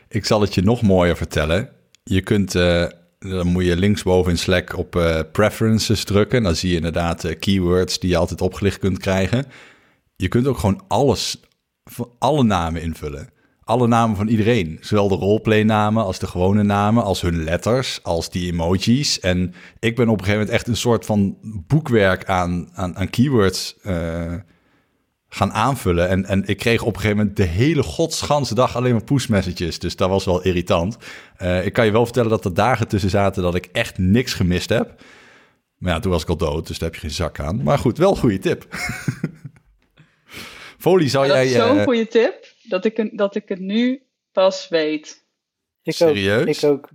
Ik 0.07 0.25
zal 0.25 0.41
het 0.41 0.53
je 0.53 0.61
nog 0.61 0.81
mooier 0.81 1.17
vertellen. 1.17 1.69
Je 2.03 2.21
kunt, 2.21 2.55
eh, 2.55 2.85
dan 3.19 3.47
moet 3.47 3.65
je 3.65 3.75
linksboven 3.75 4.31
in 4.31 4.37
Slack 4.37 4.77
op 4.77 4.89
preferences 5.31 6.03
drukken. 6.03 6.43
Dan 6.43 6.55
zie 6.55 6.69
je 6.69 6.75
inderdaad 6.75 7.23
eh, 7.23 7.39
keywords 7.39 7.99
die 7.99 8.09
je 8.09 8.17
altijd 8.17 8.41
opgelicht 8.41 8.79
kunt 8.79 8.97
krijgen. 8.97 9.45
Je 10.15 10.27
kunt 10.27 10.47
ook 10.47 10.57
gewoon 10.57 10.83
alles, 10.87 11.39
van 11.83 12.09
alle 12.19 12.43
namen 12.43 12.81
invullen. 12.81 13.33
Alle 13.65 13.87
namen 13.87 14.15
van 14.15 14.27
iedereen. 14.27 14.77
Zowel 14.81 15.07
de 15.07 15.15
roleplay-namen 15.15 16.03
als 16.03 16.19
de 16.19 16.27
gewone 16.27 16.63
namen, 16.63 17.03
als 17.03 17.21
hun 17.21 17.43
letters, 17.43 17.99
als 18.03 18.29
die 18.29 18.51
emojis. 18.51 19.19
En 19.19 19.53
ik 19.79 19.95
ben 19.95 20.09
op 20.09 20.17
een 20.17 20.25
gegeven 20.25 20.39
moment 20.39 20.49
echt 20.49 20.67
een 20.67 20.77
soort 20.77 21.05
van 21.05 21.37
boekwerk 21.41 22.25
aan, 22.25 22.69
aan, 22.73 22.97
aan 22.97 23.09
keywords 23.09 23.75
eh, 23.83 24.33
gaan 25.29 25.53
aanvullen. 25.53 26.09
En, 26.09 26.25
en 26.25 26.45
ik 26.45 26.57
kreeg 26.57 26.81
op 26.81 26.93
een 26.93 26.99
gegeven 27.01 27.17
moment 27.17 27.37
de 27.37 27.43
hele 27.43 27.83
godsganse 27.83 28.55
dag 28.55 28.75
alleen 28.75 28.91
maar 28.91 29.03
push 29.03 29.27
messages. 29.27 29.79
Dus 29.79 29.95
dat 29.95 30.09
was 30.09 30.25
wel 30.25 30.43
irritant. 30.43 30.97
Eh, 31.37 31.65
ik 31.65 31.73
kan 31.73 31.85
je 31.85 31.91
wel 31.91 32.05
vertellen 32.05 32.29
dat 32.29 32.45
er 32.45 32.53
dagen 32.53 32.87
tussen 32.87 33.09
zaten 33.09 33.43
dat 33.43 33.55
ik 33.55 33.69
echt 33.71 33.97
niks 33.97 34.33
gemist 34.33 34.69
heb. 34.69 35.01
Maar 35.77 35.93
ja, 35.93 35.99
toen 35.99 36.11
was 36.11 36.21
ik 36.21 36.29
al 36.29 36.37
dood, 36.37 36.67
dus 36.67 36.77
daar 36.77 36.89
heb 36.89 36.99
je 36.99 37.07
geen 37.07 37.15
zak 37.15 37.39
aan. 37.39 37.63
Maar 37.63 37.79
goed, 37.79 37.97
wel 37.97 38.11
een 38.11 38.17
goede 38.17 38.39
tip. 38.39 38.65
Folie, 40.77 41.09
zou 41.09 41.27
dat 41.27 41.35
jij... 41.35 41.45
is 41.45 41.53
zo'n 41.53 41.77
eh, 41.77 41.83
goede 41.83 42.07
tip 42.07 42.44
dat 42.69 42.85
ik, 42.85 43.17
dat 43.17 43.35
ik 43.35 43.49
het 43.49 43.59
nu 43.59 44.01
pas 44.31 44.67
weet. 44.67 45.23
Ik 45.83 45.93
Serieus? 45.93 46.41
Ook, 46.41 46.47
ik 46.47 46.63
ook. 46.63 46.89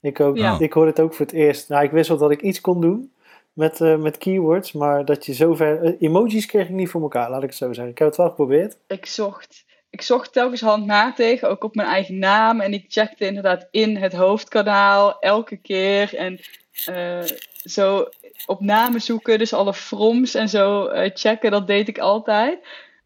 Ik 0.00 0.20
ook. 0.20 0.36
Ja. 0.36 0.58
Ik 0.58 0.72
hoorde 0.72 0.90
het 0.90 1.00
ook 1.00 1.14
voor 1.14 1.26
het 1.26 1.34
eerst. 1.34 1.68
Nou, 1.68 1.84
ik 1.84 1.90
wist 1.90 2.08
wel 2.08 2.18
dat 2.18 2.30
ik 2.30 2.42
iets 2.42 2.60
kon 2.60 2.80
doen 2.80 3.12
met, 3.52 3.80
eh, 3.80 3.96
met 3.96 4.18
keywords, 4.18 4.72
maar 4.72 5.04
dat 5.04 5.26
je 5.26 5.34
zover... 5.34 5.82
eh, 5.82 5.92
emojis 6.00 6.46
kreeg 6.46 6.68
ik 6.68 6.74
niet 6.74 6.88
voor 6.88 7.02
elkaar, 7.02 7.30
laat 7.30 7.42
ik 7.42 7.48
het 7.48 7.58
zo 7.58 7.72
zeggen. 7.72 7.92
Ik 7.92 7.98
heb 7.98 8.08
het 8.08 8.16
wel 8.16 8.28
geprobeerd. 8.28 8.76
Ik 8.86 9.06
zocht, 9.06 9.64
ik 9.90 10.02
zocht 10.02 10.32
telkens 10.32 10.60
handmatig, 10.60 11.42
ook 11.42 11.64
op 11.64 11.74
mijn 11.74 11.88
eigen 11.88 12.18
naam. 12.18 12.60
En 12.60 12.72
ik 12.72 12.84
checkte 12.88 13.26
inderdaad 13.26 13.68
in 13.70 13.96
het 13.96 14.12
hoofdkanaal 14.12 15.18
elke 15.20 15.56
keer. 15.56 16.14
En 16.14 16.40
eh, 16.84 17.22
zo 17.62 18.08
op 18.46 18.60
namen 18.60 19.00
zoeken, 19.00 19.38
dus 19.38 19.52
alle 19.52 19.74
froms 19.74 20.34
en 20.34 20.48
zo 20.48 20.86
eh, 20.86 21.10
checken, 21.14 21.50
dat 21.50 21.66
deed 21.66 21.88
ik 21.88 21.98
altijd. 21.98 22.58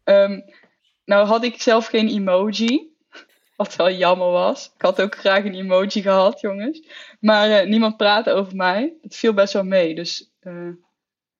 Ehm, 0.03 0.39
nou 1.05 1.27
had 1.27 1.43
ik 1.43 1.61
zelf 1.61 1.85
geen 1.87 2.07
emoji. 2.07 2.91
Wat 3.55 3.75
wel 3.75 3.91
jammer 3.91 4.31
was. 4.31 4.71
Ik 4.75 4.81
had 4.81 5.01
ook 5.01 5.15
graag 5.15 5.43
een 5.43 5.53
emoji 5.53 6.01
gehad, 6.01 6.39
jongens. 6.41 6.87
Maar 7.19 7.49
eh, 7.49 7.67
niemand 7.67 7.97
praatte 7.97 8.31
over 8.31 8.55
mij. 8.55 8.93
Het 9.01 9.15
viel 9.15 9.33
best 9.33 9.53
wel 9.53 9.63
mee. 9.63 9.95
Dus 9.95 10.31
eh, 10.39 10.69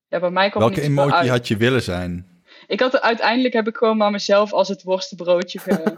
ja, 0.07 0.19
bij 0.19 0.29
mij 0.29 0.49
kwam 0.49 0.61
welke 0.61 0.79
niet 0.79 0.89
emoji 0.89 1.11
uit. 1.11 1.29
had 1.29 1.47
je 1.47 1.57
willen 1.57 1.81
zijn? 1.81 2.41
Ik 2.67 2.79
had 2.79 2.93
er, 2.93 3.01
uiteindelijk 3.01 3.53
heb 3.53 3.67
ik 3.67 3.77
gewoon 3.77 3.97
maar 3.97 4.11
mezelf 4.11 4.53
als 4.53 4.67
het 4.67 4.83
worstenbroodje 4.83 5.59
ge- 5.59 5.97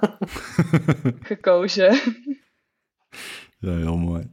gekozen. 1.31 1.99
Ja, 3.59 3.75
heel 3.75 3.97
mooi. 3.97 4.31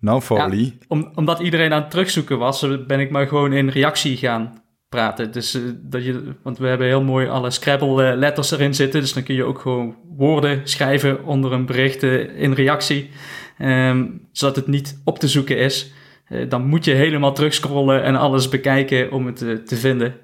Nou, 0.00 0.20
Folie. 0.20 0.78
Om, 0.88 1.10
omdat 1.14 1.40
iedereen 1.40 1.72
aan 1.72 1.80
het 1.80 1.90
terugzoeken 1.90 2.38
was, 2.38 2.66
ben 2.86 3.00
ik 3.00 3.10
maar 3.10 3.28
gewoon 3.28 3.52
in 3.52 3.68
reactie 3.68 4.16
gaan 4.16 4.64
praten. 4.88 5.32
Dus, 5.32 5.58
dat 5.76 6.04
je, 6.04 6.34
want 6.42 6.58
we 6.58 6.66
hebben 6.66 6.86
heel 6.86 7.02
mooi 7.02 7.28
alle 7.28 7.50
Scrabble 7.50 8.10
eh, 8.10 8.16
letters 8.18 8.50
erin 8.50 8.74
zitten. 8.74 9.00
Dus 9.00 9.12
dan 9.12 9.22
kun 9.22 9.34
je 9.34 9.44
ook 9.44 9.58
gewoon 9.58 9.96
woorden 10.16 10.60
schrijven 10.68 11.24
onder 11.24 11.52
een 11.52 11.66
bericht 11.66 12.02
eh, 12.02 12.40
in 12.42 12.52
reactie. 12.52 13.10
Ehm, 13.58 14.08
zodat 14.32 14.56
het 14.56 14.66
niet 14.66 15.00
op 15.04 15.18
te 15.18 15.28
zoeken 15.28 15.58
is. 15.58 15.92
Eh, 16.26 16.48
dan 16.48 16.66
moet 16.66 16.84
je 16.84 16.92
helemaal 16.92 17.32
terugscrollen 17.34 18.02
en 18.02 18.16
alles 18.16 18.48
bekijken 18.48 19.10
om 19.12 19.26
het 19.26 19.36
te 19.66 19.76
vinden. 19.76 20.14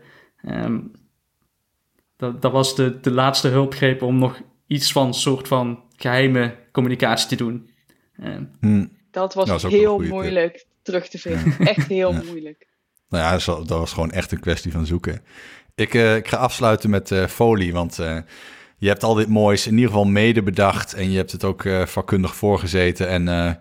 Ehm, 0.44 0.78
dat, 2.16 2.42
dat 2.42 2.52
was 2.52 2.76
de, 2.76 3.00
de 3.00 3.10
laatste 3.10 3.48
hulpgreep 3.48 4.02
om 4.02 4.18
nog 4.18 4.40
iets 4.66 4.92
van 4.92 5.14
soort 5.14 5.48
van 5.48 5.82
geheime 5.96 6.54
communicatie 6.72 7.28
te 7.28 7.36
doen. 7.36 7.70
Ehm, 8.22 8.44
Hm. 8.60 8.86
Dat 9.10 9.34
was 9.34 9.62
heel 9.62 9.98
tip. 9.98 10.08
moeilijk 10.08 10.66
terug 10.82 11.08
te 11.08 11.18
vinden. 11.18 11.58
Echt 11.74 11.86
heel 11.88 12.12
Ja. 12.12 12.22
moeilijk. 12.26 12.66
Nou 13.12 13.24
ja, 13.24 13.54
dat 13.54 13.68
was- 13.68 13.92
gewoon 13.92 14.10
echt 14.10 14.32
een 14.32 14.40
kwestie 14.40 14.72
van 14.72 14.86
zoeken. 14.86 15.20
Ik, 15.74 15.94
eh, 15.94 16.16
ik 16.16 16.28
ga 16.28 16.36
afsluiten 16.36 16.90
met 16.90 17.10
eh, 17.10 17.26
folie, 17.26 17.72
want 17.72 17.98
eh, 17.98 18.18
je 18.78 18.88
hebt 18.88 19.02
al 19.02 19.14
dit 19.14 19.28
moois 19.28 19.66
in 19.66 19.72
ieder 19.72 19.88
geval 19.88 20.04
mede 20.04 20.42
bedacht 20.42 20.94
en 20.94 21.10
je 21.10 21.16
hebt 21.16 21.32
het 21.32 21.44
ook 21.44 21.64
vakkundig 21.84 22.36
voorgezeten. 22.36 23.08
En 23.08 23.58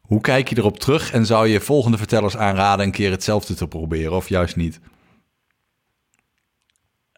hoe 0.00 0.20
kijk 0.20 0.48
je 0.48 0.58
erop 0.58 0.78
terug 0.78 1.12
en 1.12 1.26
zou 1.26 1.48
je 1.48 1.60
volgende 1.60 1.98
vertellers 1.98 2.36
aanraden 2.36 2.86
een 2.86 2.92
keer 2.92 3.10
hetzelfde 3.10 3.54
te 3.54 3.68
proberen 3.68 4.12
of 4.16 4.28
juist 4.28 4.56
niet? 4.56 4.80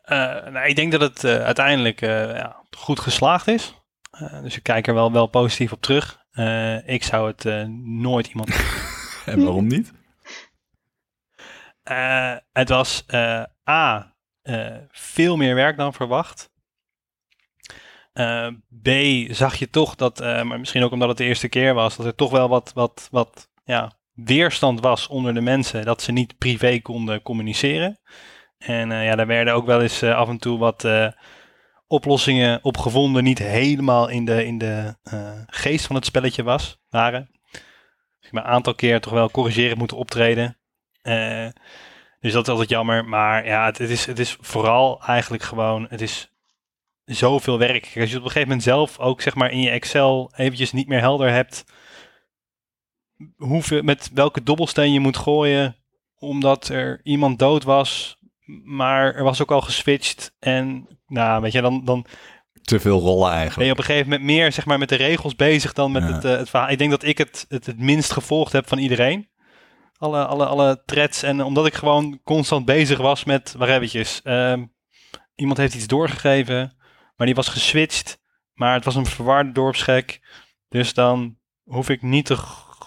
Nou, 0.06 0.66
ik 0.66 0.76
denk 0.76 0.92
dat 0.92 1.00
het 1.00 1.24
uiteindelijk 1.24 2.00
ja, 2.00 2.56
goed 2.76 3.00
geslaagd 3.00 3.48
is. 3.48 3.74
Dus 4.42 4.56
ik 4.56 4.62
kijk 4.62 4.86
er 4.86 4.94
wel, 4.94 5.12
wel 5.12 5.26
positief 5.26 5.72
op 5.72 5.80
terug. 5.82 6.18
Ik 6.86 7.02
zou 7.02 7.26
het 7.36 7.68
nooit 7.84 8.26
iemand. 8.26 8.50
En 9.24 9.44
waarom 9.44 9.66
niet? 9.66 9.92
Eh, 11.82 12.36
het 12.52 12.68
was 12.68 13.04
eh, 13.06 13.42
A. 13.68 14.14
eh, 14.42 14.76
veel 14.90 15.36
meer 15.36 15.54
werk 15.54 15.76
dan 15.76 15.92
verwacht. 15.92 16.50
B. 18.82 18.88
Zag 19.28 19.54
je 19.54 19.70
toch 19.70 19.94
dat, 19.94 20.18
maar 20.20 20.58
misschien 20.58 20.82
ook 20.82 20.92
omdat 20.92 21.08
het 21.08 21.16
de 21.16 21.24
eerste 21.24 21.48
keer 21.48 21.74
was, 21.74 21.96
dat 21.96 22.06
er 22.06 22.14
toch 22.14 22.30
wel 22.30 22.48
wat, 22.48 22.72
wat, 22.74 23.08
wat 23.10 23.48
ja, 23.64 23.92
weerstand 24.12 24.80
was 24.80 25.06
onder 25.06 25.34
de 25.34 25.40
mensen 25.40 25.84
dat 25.84 26.02
ze 26.02 26.12
niet 26.12 26.38
privé 26.38 26.80
konden 26.80 27.22
communiceren. 27.22 28.00
En 28.58 28.90
ja, 28.90 29.14
daar 29.14 29.26
werden 29.26 29.54
ook 29.54 29.66
wel 29.66 29.82
eens 29.82 30.02
af 30.02 30.28
en 30.28 30.38
toe 30.38 30.58
wat 30.58 30.88
oplossingen 31.86 32.58
op 32.62 32.76
gevonden 32.76 33.24
niet 33.24 33.38
helemaal 33.38 34.08
in 34.08 34.24
de, 34.24 34.46
in 34.46 34.58
de 34.58 34.96
geest 35.46 35.86
van 35.86 35.96
het 35.96 36.04
spelletje 36.04 36.42
was, 36.42 36.78
waren. 36.88 37.30
Dus 38.20 38.30
ik 38.30 38.32
een 38.32 38.42
aantal 38.42 38.74
keer 38.74 39.00
toch 39.00 39.12
wel 39.12 39.30
corrigerend 39.30 39.78
moeten 39.78 39.96
optreden. 39.96 40.61
Eh, 41.02 41.48
dus 42.20 42.32
dat 42.32 42.42
is 42.42 42.48
altijd 42.48 42.68
jammer. 42.68 43.04
Maar 43.04 43.46
ja, 43.46 43.64
het, 43.64 43.78
het, 43.78 43.90
is, 43.90 44.06
het 44.06 44.18
is 44.18 44.36
vooral 44.40 45.02
eigenlijk 45.02 45.42
gewoon, 45.42 45.86
het 45.88 46.00
is 46.00 46.30
zoveel 47.04 47.58
werk. 47.58 47.82
Kijk, 47.82 48.00
als 48.00 48.10
je 48.10 48.16
op 48.16 48.22
een 48.22 48.30
gegeven 48.30 48.48
moment 48.48 48.62
zelf 48.66 48.98
ook 48.98 49.20
zeg 49.20 49.34
maar 49.34 49.50
in 49.50 49.60
je 49.60 49.70
Excel 49.70 50.32
eventjes 50.36 50.72
niet 50.72 50.88
meer 50.88 51.00
helder 51.00 51.30
hebt 51.30 51.64
hoeveel, 53.36 53.82
met 53.82 54.10
welke 54.14 54.42
dobbelsteen 54.42 54.92
je 54.92 55.00
moet 55.00 55.16
gooien 55.16 55.76
omdat 56.18 56.68
er 56.68 57.00
iemand 57.02 57.38
dood 57.38 57.64
was, 57.64 58.16
maar 58.64 59.14
er 59.14 59.24
was 59.24 59.42
ook 59.42 59.50
al 59.50 59.60
geswitcht 59.60 60.34
en 60.38 60.88
nou, 61.06 61.42
weet 61.42 61.52
je, 61.52 61.60
dan, 61.60 61.84
dan 61.84 62.06
Te 62.62 62.80
veel 62.80 63.00
rollen 63.00 63.28
ben 63.28 63.38
eigenlijk. 63.38 63.66
je 63.66 63.72
op 63.72 63.78
een 63.78 63.84
gegeven 63.84 64.08
moment 64.08 64.26
meer 64.26 64.52
zeg 64.52 64.66
maar, 64.66 64.78
met 64.78 64.88
de 64.88 64.94
regels 64.94 65.36
bezig 65.36 65.72
dan 65.72 65.92
met 65.92 66.02
Ja. 66.02 66.12
het, 66.12 66.24
eh, 66.24 66.36
het 66.36 66.50
verhaal. 66.50 66.68
Ik 66.70 66.78
denk 66.78 66.90
dat 66.90 67.02
ik 67.02 67.18
het, 67.18 67.44
het 67.48 67.66
het 67.66 67.78
minst 67.78 68.12
gevolgd 68.12 68.52
heb 68.52 68.68
van 68.68 68.78
iedereen. 68.78 69.28
Alle, 70.02 70.26
alle, 70.26 70.46
alle 70.46 70.82
threads. 70.84 71.22
En 71.22 71.42
omdat 71.42 71.66
ik 71.66 71.74
gewoon 71.74 72.20
constant 72.24 72.64
bezig 72.64 72.98
was 72.98 73.24
met, 73.24 73.54
waar 73.58 73.80
Ehm 74.22 74.64
iemand 75.34 75.58
heeft 75.58 75.74
iets 75.74 75.86
doorgegeven, 75.86 76.76
maar 77.16 77.26
die 77.26 77.36
was 77.36 77.48
geswitcht. 77.48 78.20
Maar 78.54 78.74
het 78.74 78.84
was 78.84 78.94
een 78.94 79.06
verwarde 79.06 79.52
dorpsgek. 79.52 80.20
Dus 80.68 80.94
dan 80.94 81.36
hoef 81.64 81.88
ik 81.88 82.02
niet 82.02 82.26
te 82.26 82.38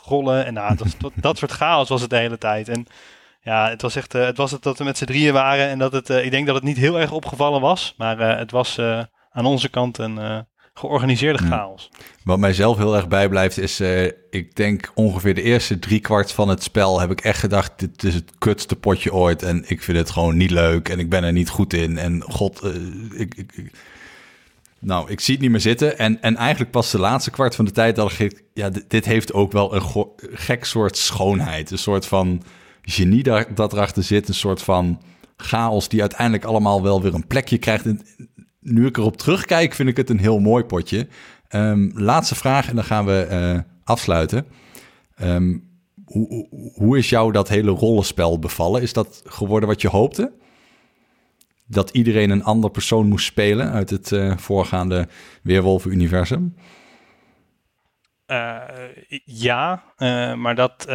rollen. 0.03 0.45
En 0.45 0.53
nou, 0.53 0.75
dat, 0.75 0.95
dat, 0.97 1.11
dat 1.15 1.37
soort 1.37 1.51
chaos 1.51 1.89
was 1.89 2.01
het 2.01 2.09
de 2.09 2.17
hele 2.17 2.37
tijd. 2.37 2.69
En 2.69 2.85
ja, 3.41 3.69
het 3.69 3.81
was 3.81 3.95
echt, 3.95 4.13
eh, 4.13 4.25
het 4.25 4.37
was 4.37 4.51
het 4.51 4.63
dat 4.63 4.77
we 4.77 4.83
met 4.83 4.97
z'n 4.97 5.05
drieën 5.05 5.33
waren. 5.33 5.67
En 5.67 5.79
dat 5.79 5.91
het, 5.91 6.09
eh, 6.09 6.25
ik 6.25 6.31
denk 6.31 6.45
dat 6.45 6.55
het 6.55 6.63
niet 6.63 6.77
heel 6.77 6.99
erg 6.99 7.11
opgevallen 7.11 7.61
was. 7.61 7.93
Maar 7.97 8.19
eh, 8.19 8.37
het 8.37 8.51
was 8.51 8.79
aan 9.29 9.45
onze 9.45 9.69
kant 9.69 9.97
een 9.97 10.47
georganiseerde 10.79 11.43
chaos. 11.43 11.89
Wat 12.23 12.39
mij 12.39 12.53
zelf 12.53 12.77
heel 12.77 12.95
erg 12.95 13.07
bijblijft 13.07 13.57
is, 13.57 13.79
eh, 13.79 14.03
ik 14.29 14.55
denk 14.55 14.91
ongeveer 14.95 15.33
de 15.35 15.41
eerste 15.41 15.79
driekwart 15.79 16.31
van 16.31 16.49
het 16.49 16.63
spel 16.63 16.99
heb 16.99 17.11
ik 17.11 17.21
echt 17.21 17.39
gedacht, 17.39 17.71
dit 17.75 18.03
is 18.03 18.13
het 18.13 18.31
kutste 18.37 18.75
potje 18.75 19.13
ooit 19.13 19.43
en 19.43 19.63
ik 19.67 19.81
vind 19.83 19.97
het 19.97 20.09
gewoon 20.09 20.37
niet 20.37 20.51
leuk 20.51 20.89
en 20.89 20.99
ik 20.99 21.09
ben 21.09 21.23
er 21.23 21.31
niet 21.31 21.49
goed 21.49 21.73
in 21.73 21.97
en 21.97 22.21
god, 22.21 22.59
eh, 22.61 22.71
ik, 23.19 23.35
ik, 23.35 23.51
ik- 23.55 23.71
nou, 24.79 25.11
ik 25.11 25.19
zie 25.19 25.33
het 25.33 25.43
niet 25.43 25.51
meer 25.51 25.59
zitten 25.61 25.97
en, 25.97 26.21
en 26.21 26.35
eigenlijk 26.35 26.71
pas 26.71 26.91
de 26.91 26.99
laatste 26.99 27.31
kwart 27.31 27.55
van 27.55 27.65
de 27.65 27.71
tijd 27.71 27.95
dat 27.95 28.19
ik, 28.19 28.43
ja, 28.53 28.69
dit, 28.69 28.85
dit 28.87 29.05
heeft 29.05 29.33
ook 29.33 29.51
wel 29.51 29.75
een 29.75 30.07
gek 30.33 30.65
soort 30.65 30.97
schoonheid, 30.97 31.71
een 31.71 31.77
soort 31.77 32.05
van 32.05 32.43
genie 32.81 33.23
dat 33.53 33.73
erachter 33.73 34.03
zit, 34.03 34.27
een 34.27 34.33
soort 34.33 34.61
van 34.61 35.01
chaos 35.37 35.87
die 35.89 36.01
uiteindelijk 36.01 36.43
allemaal 36.43 36.81
wel 36.83 37.01
weer 37.01 37.13
een 37.13 37.27
plekje 37.27 37.57
krijgt. 37.57 37.85
En 37.85 38.01
nu 38.65 38.85
ik 38.85 38.97
erop 38.97 39.17
terugkijk, 39.17 39.73
vind 39.73 39.89
ik 39.89 39.97
het 39.97 40.09
een 40.09 40.19
heel 40.19 40.39
mooi 40.39 40.63
potje. 40.63 41.07
Ehm, 41.47 41.89
laatste 41.93 42.35
vraag 42.35 42.69
en 42.69 42.75
dan 42.75 42.83
gaan 42.83 43.05
we 43.05 43.21
eh, 43.29 43.59
afsluiten. 43.83 44.47
Ehm, 45.15 45.57
hoe, 46.05 46.47
hoe, 46.73 46.97
is 46.97 47.09
jou 47.09 47.31
dat 47.31 47.49
hele 47.49 47.71
rollenspel 47.71 48.39
bevallen? 48.39 48.81
Is 48.81 48.93
dat 48.93 49.21
geworden 49.25 49.69
wat 49.69 49.81
je 49.81 49.87
hoopte? 49.87 50.31
Dat 51.67 51.89
iedereen 51.89 52.29
een 52.29 52.43
ander 52.43 52.69
persoon 52.69 53.07
moest 53.07 53.25
spelen 53.25 53.71
uit 53.71 53.89
het 53.89 54.11
eh, 54.11 54.37
voorgaande 54.37 55.07
Weerwolven-universum? 55.41 56.55
Eh, 58.25 58.57
ja, 59.25 59.83
maar 60.35 60.55
dat 60.55 60.87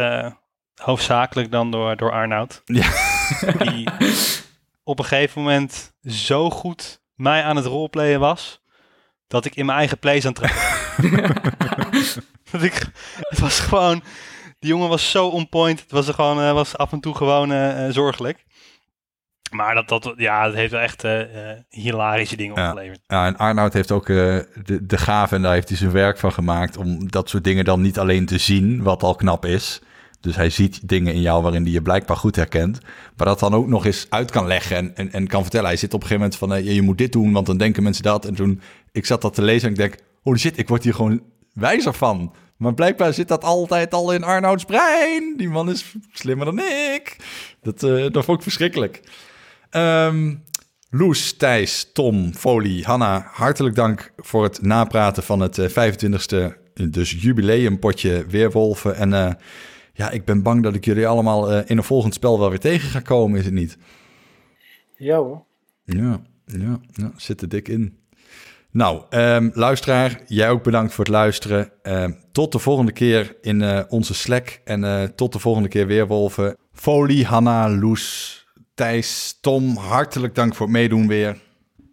hoofdzakelijk 0.75 1.51
dan 1.51 1.71
door, 1.71 1.95
door 1.95 2.11
Arnoud. 2.11 2.61
Ja. 2.65 2.89
Die 3.57 3.89
op 4.83 4.99
een 4.99 5.05
gegeven 5.05 5.41
moment 5.41 5.93
zo 6.03 6.49
goed 6.49 7.00
mij 7.21 7.43
aan 7.43 7.55
het 7.55 7.65
roleplayen 7.65 8.19
was, 8.19 8.61
dat 9.27 9.45
ik 9.45 9.55
in 9.55 9.65
mijn 9.65 9.77
eigen 9.77 9.99
plays 9.99 10.25
aan 10.25 10.35
het 10.39 10.51
dat 12.51 12.63
ik, 12.63 12.85
het 13.19 13.39
was 13.39 13.59
gewoon, 13.59 14.03
die 14.59 14.69
jongen 14.69 14.89
was 14.89 15.11
zo 15.11 15.27
on 15.27 15.49
point. 15.49 15.79
Het 15.81 15.91
was, 15.91 16.07
er 16.07 16.13
gewoon, 16.13 16.41
eh, 16.41 16.51
was 16.51 16.77
af 16.77 16.91
en 16.91 16.99
toe 16.99 17.15
gewoon 17.15 17.51
eh, 17.51 17.85
eh, 17.87 17.93
zorgelijk. 17.93 18.45
Maar 19.51 19.75
dat, 19.75 19.87
dat, 19.87 20.13
ja, 20.17 20.45
dat 20.45 20.53
heeft 20.53 20.71
wel 20.71 20.81
echt 20.81 21.03
hilarische 21.69 22.35
dingen 22.35 22.55
Ja. 22.55 22.67
opgeleverd. 22.69 22.99
Ja, 23.07 23.25
en 23.25 23.37
Arnoud 23.37 23.73
heeft 23.73 23.91
ook 23.91 24.05
de, 24.05 24.79
de 24.81 24.97
gave, 24.97 25.35
en 25.35 25.41
daar 25.41 25.53
heeft 25.53 25.69
hij 25.69 25.77
zijn 25.77 25.91
werk 25.91 26.17
van 26.17 26.31
gemaakt, 26.31 26.77
om 26.77 27.11
dat 27.11 27.29
soort 27.29 27.43
dingen 27.43 27.65
dan 27.65 27.81
niet 27.81 27.99
alleen 27.99 28.25
te 28.25 28.37
zien, 28.37 28.83
wat 28.83 29.03
al 29.03 29.15
knap 29.15 29.45
is. 29.45 29.81
Dus 30.21 30.35
hij 30.35 30.49
ziet 30.49 30.89
dingen 30.89 31.13
in 31.13 31.21
jou 31.21 31.41
waarin 31.41 31.63
hij 31.63 31.71
je 31.71 31.81
blijkbaar 31.81 32.17
goed 32.17 32.35
herkent. 32.35 32.79
Maar 33.17 33.27
dat 33.27 33.39
dan 33.39 33.53
ook 33.53 33.67
nog 33.67 33.85
eens 33.85 34.05
uit 34.09 34.31
kan 34.31 34.47
leggen 34.47 34.77
en, 34.77 34.95
en, 34.95 35.11
en 35.11 35.27
kan 35.27 35.41
vertellen. 35.41 35.67
Hij 35.67 35.77
zit 35.77 35.93
op 35.93 36.01
een 36.01 36.07
gegeven 36.07 36.21
moment 36.21 36.39
van, 36.39 36.53
eh, 36.53 36.75
je, 36.75 36.81
moet 36.81 36.97
dit 36.97 37.11
doen, 37.11 37.31
want 37.31 37.45
dan 37.45 37.57
denken 37.57 37.83
mensen 37.83 38.03
dat. 38.03 38.25
En 38.25 38.35
toen, 38.35 38.61
ik 38.91 39.05
zat 39.05 39.21
dat 39.21 39.33
te 39.33 39.41
lezen 39.41 39.67
en 39.67 39.73
ik 39.73 39.79
denk, 39.79 39.95
holy 40.21 40.37
shit, 40.37 40.57
ik 40.57 40.67
word 40.67 40.83
hier 40.83 40.93
gewoon 40.93 41.21
wijzer 41.53 41.93
van. 41.93 42.33
Maar 42.57 42.73
blijkbaar 42.73 43.13
zit 43.13 43.27
dat 43.27 43.43
altijd 43.43 43.93
al 43.93 44.13
in 44.13 44.23
Arnouds 44.23 44.65
brein. 44.65 45.33
Die 45.37 45.49
man 45.49 45.69
is 45.69 45.95
slimmer 46.11 46.45
dan 46.45 46.59
ik. 46.59 47.15
Dat, 47.61 47.83
eh, 47.83 48.05
dat 48.11 48.25
vond 48.25 48.37
ik 48.37 48.43
verschrikkelijk. 48.43 49.01
Ehm, 49.69 50.33
Loes, 50.89 51.33
Thijs, 51.37 51.89
Tom, 51.93 52.33
Folie, 52.33 52.83
Hanna, 52.83 53.29
hartelijk 53.31 53.75
dank 53.75 54.11
voor 54.17 54.43
het 54.43 54.61
napraten 54.61 55.23
van 55.23 55.39
het 55.39 55.57
eh, 55.57 55.69
25e, 55.69 56.57
dus 56.89 57.11
jubileumpotje 57.11 58.25
Weerwolven. 58.29 58.95
En 58.95 59.13
eh, 59.13 59.33
ja, 59.93 60.09
ik 60.09 60.25
ben 60.25 60.41
bang 60.41 60.63
dat 60.63 60.75
ik 60.75 60.85
jullie 60.85 61.07
allemaal 61.07 61.51
eh, 61.51 61.69
in 61.69 61.77
een 61.77 61.83
volgend 61.83 62.13
spel 62.13 62.39
wel 62.39 62.49
weer 62.49 62.59
tegen 62.59 62.89
ga 62.89 62.99
komen, 62.99 63.39
is 63.39 63.45
het 63.45 63.53
niet? 63.53 63.77
Ja 64.97 65.17
hoor. 65.17 65.43
Ja, 65.83 66.21
ja, 66.45 66.79
ja 66.91 67.11
zit 67.15 67.41
er 67.41 67.49
dik 67.49 67.67
in. 67.67 67.99
Nou, 68.71 69.03
ehm, 69.09 69.49
luisteraar, 69.53 70.21
jij 70.27 70.49
ook 70.49 70.63
bedankt 70.63 70.93
voor 70.93 71.03
het 71.03 71.13
luisteren. 71.13 71.71
Ehm, 71.81 72.11
tot 72.31 72.51
de 72.51 72.59
volgende 72.59 72.91
keer 72.91 73.35
in 73.41 73.61
eh, 73.61 73.81
onze 73.89 74.13
Slack. 74.13 74.61
En 74.63 74.83
eh, 74.83 75.03
tot 75.03 75.33
de 75.33 75.39
volgende 75.39 75.69
keer 75.69 75.87
Weerwolven. 75.87 76.57
Folie, 76.73 77.25
Hanna, 77.25 77.69
Loes, 77.69 78.45
Thijs, 78.73 79.37
Tom, 79.41 79.75
hartelijk 79.77 80.35
dank 80.35 80.55
voor 80.55 80.65
het 80.65 80.75
meedoen 80.75 81.07
weer. 81.07 81.41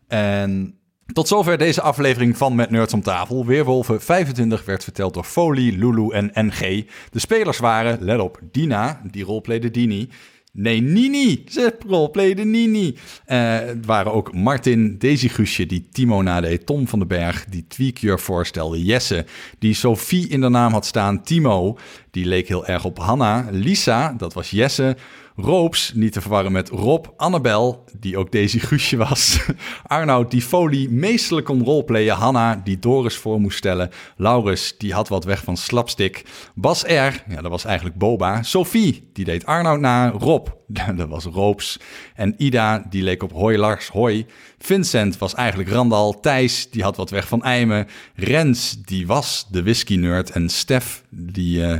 En 0.09 0.78
tot 1.13 1.29
zover 1.29 1.59
deze 1.59 1.83
aflevering 1.83 2.37
van 2.37 2.55
Met 2.55 2.71
Nerds 2.71 2.95
om 2.95 3.03
tafel. 3.03 3.47
Weerwolven 3.47 4.01
25 4.01 4.65
werd 4.65 4.85
verteld 4.85 5.15
door 5.15 5.25
Folie, 5.25 5.79
Lulu 5.79 6.11
en 6.11 6.31
NG. 6.35 6.87
De 7.11 7.19
spelers 7.19 7.59
waren, 7.59 7.99
let 8.01 8.21
op, 8.21 8.39
Dina, 8.53 9.01
die 9.11 9.25
rolplayde 9.25 9.71
Dini. 9.71 10.09
Nee, 10.53 10.81
Nini. 10.81 11.45
Ze 11.49 11.75
rolplayde 11.87 12.45
Nini. 12.45 12.97
Eh, 13.25 13.59
het 13.59 13.87
waren 13.87 14.13
ook 14.13 14.35
Martin, 14.35 14.99
Daisy 14.99 15.29
Guusje, 15.29 15.67
die 15.67 15.89
Timo 15.93 16.23
nadeed. 16.23 16.67
Tom 16.67 16.89
van 16.89 16.99
den 16.99 17.09
Berg, 17.09 17.45
die 17.45 17.65
Tweakjur 17.69 18.19
voorstelde. 18.19 18.85
Jesse, 18.85 19.25
die 19.59 19.75
Sophie 19.75 20.29
in 20.29 20.41
de 20.41 20.49
naam 20.49 20.73
had 20.73 20.87
staan. 20.87 21.23
Timo, 21.23 21.79
die 22.11 22.27
leek 22.27 22.49
heel 22.49 22.67
erg 22.67 22.85
op 22.85 22.99
Hanna. 22.99 23.47
Lisa, 23.51 24.13
dat 24.13 24.33
was 24.35 24.51
Jesse. 24.51 24.97
Roops, 25.41 25.93
niet 25.95 26.13
te 26.13 26.21
verwarren 26.21 26.53
met 26.53 26.69
Rob. 26.69 27.07
Annabel, 27.17 27.85
die 27.99 28.17
ook 28.17 28.33
Daisy 28.33 28.59
Guusje 28.59 28.97
was. 28.97 29.41
Arnoud, 29.87 30.31
die 30.31 30.43
Folie 30.43 30.91
meestelijk 30.91 31.47
kon 31.47 31.65
roleplayen. 31.65 32.15
Hanna, 32.15 32.61
die 32.65 32.79
Doris 32.79 33.17
voor 33.17 33.41
moest 33.41 33.59
stellen. 33.59 33.91
Laurens, 34.17 34.75
die 34.79 34.93
had 34.93 35.09
wat 35.09 35.25
weg 35.25 35.45
van 35.45 35.57
slapstick. 35.57 36.25
Bas 36.55 36.83
R, 36.83 37.23
ja, 37.29 37.43
dat 37.43 37.51
was 37.51 37.65
eigenlijk 37.65 37.99
Boba. 37.99 38.43
Sophie, 38.43 39.11
die 39.13 39.25
deed 39.25 39.47
Arnoud 39.47 39.81
na. 39.81 40.11
Rob, 40.11 40.49
dat 40.97 41.09
was 41.09 41.25
Roops. 41.25 41.79
En 42.15 42.35
Ida, 42.37 42.87
die 42.91 43.03
leek 43.03 43.23
op 43.23 43.33
Hoi 43.33 43.59
Lars 43.59 43.89
Hoi. 43.89 44.27
Vincent 44.59 45.19
was 45.19 45.35
eigenlijk 45.35 45.71
Randal. 45.71 46.21
Thijs, 46.21 46.71
die 46.71 46.83
had 46.83 46.97
wat 46.97 47.11
weg 47.11 47.29
van 47.29 47.43
Eimen. 47.43 47.87
Rens, 48.15 48.83
die 48.85 49.07
was 49.07 49.47
de 49.51 49.63
whisky-nerd. 49.63 50.31
En 50.31 50.49
Stef, 50.49 51.03
die 51.11 51.65
eh 51.65 51.79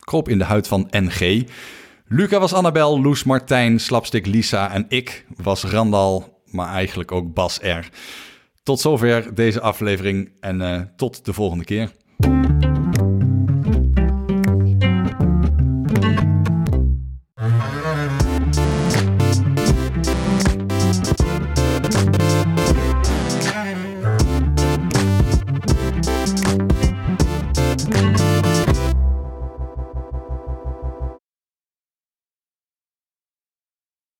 kroop 0.00 0.28
in 0.28 0.38
de 0.38 0.44
huid 0.44 0.68
van 0.68 0.88
NG. 0.90 1.44
Luca 2.08 2.38
was 2.38 2.52
Annabel, 2.52 3.00
Loes 3.00 3.24
Martijn, 3.24 3.80
Slapstick 3.80 4.26
Lisa 4.26 4.70
en 4.72 4.84
ik 4.88 5.26
was 5.36 5.64
Randal, 5.64 6.42
maar 6.50 6.68
eigenlijk 6.68 7.12
ook 7.12 7.34
Bas 7.34 7.58
R. 7.58 7.88
Tot 8.62 8.80
zover 8.80 9.34
deze 9.34 9.60
aflevering 9.60 10.32
en 10.40 10.60
eh, 10.60 10.80
tot 10.96 11.24
de 11.24 11.32
volgende 11.32 11.64
keer. 11.64 11.90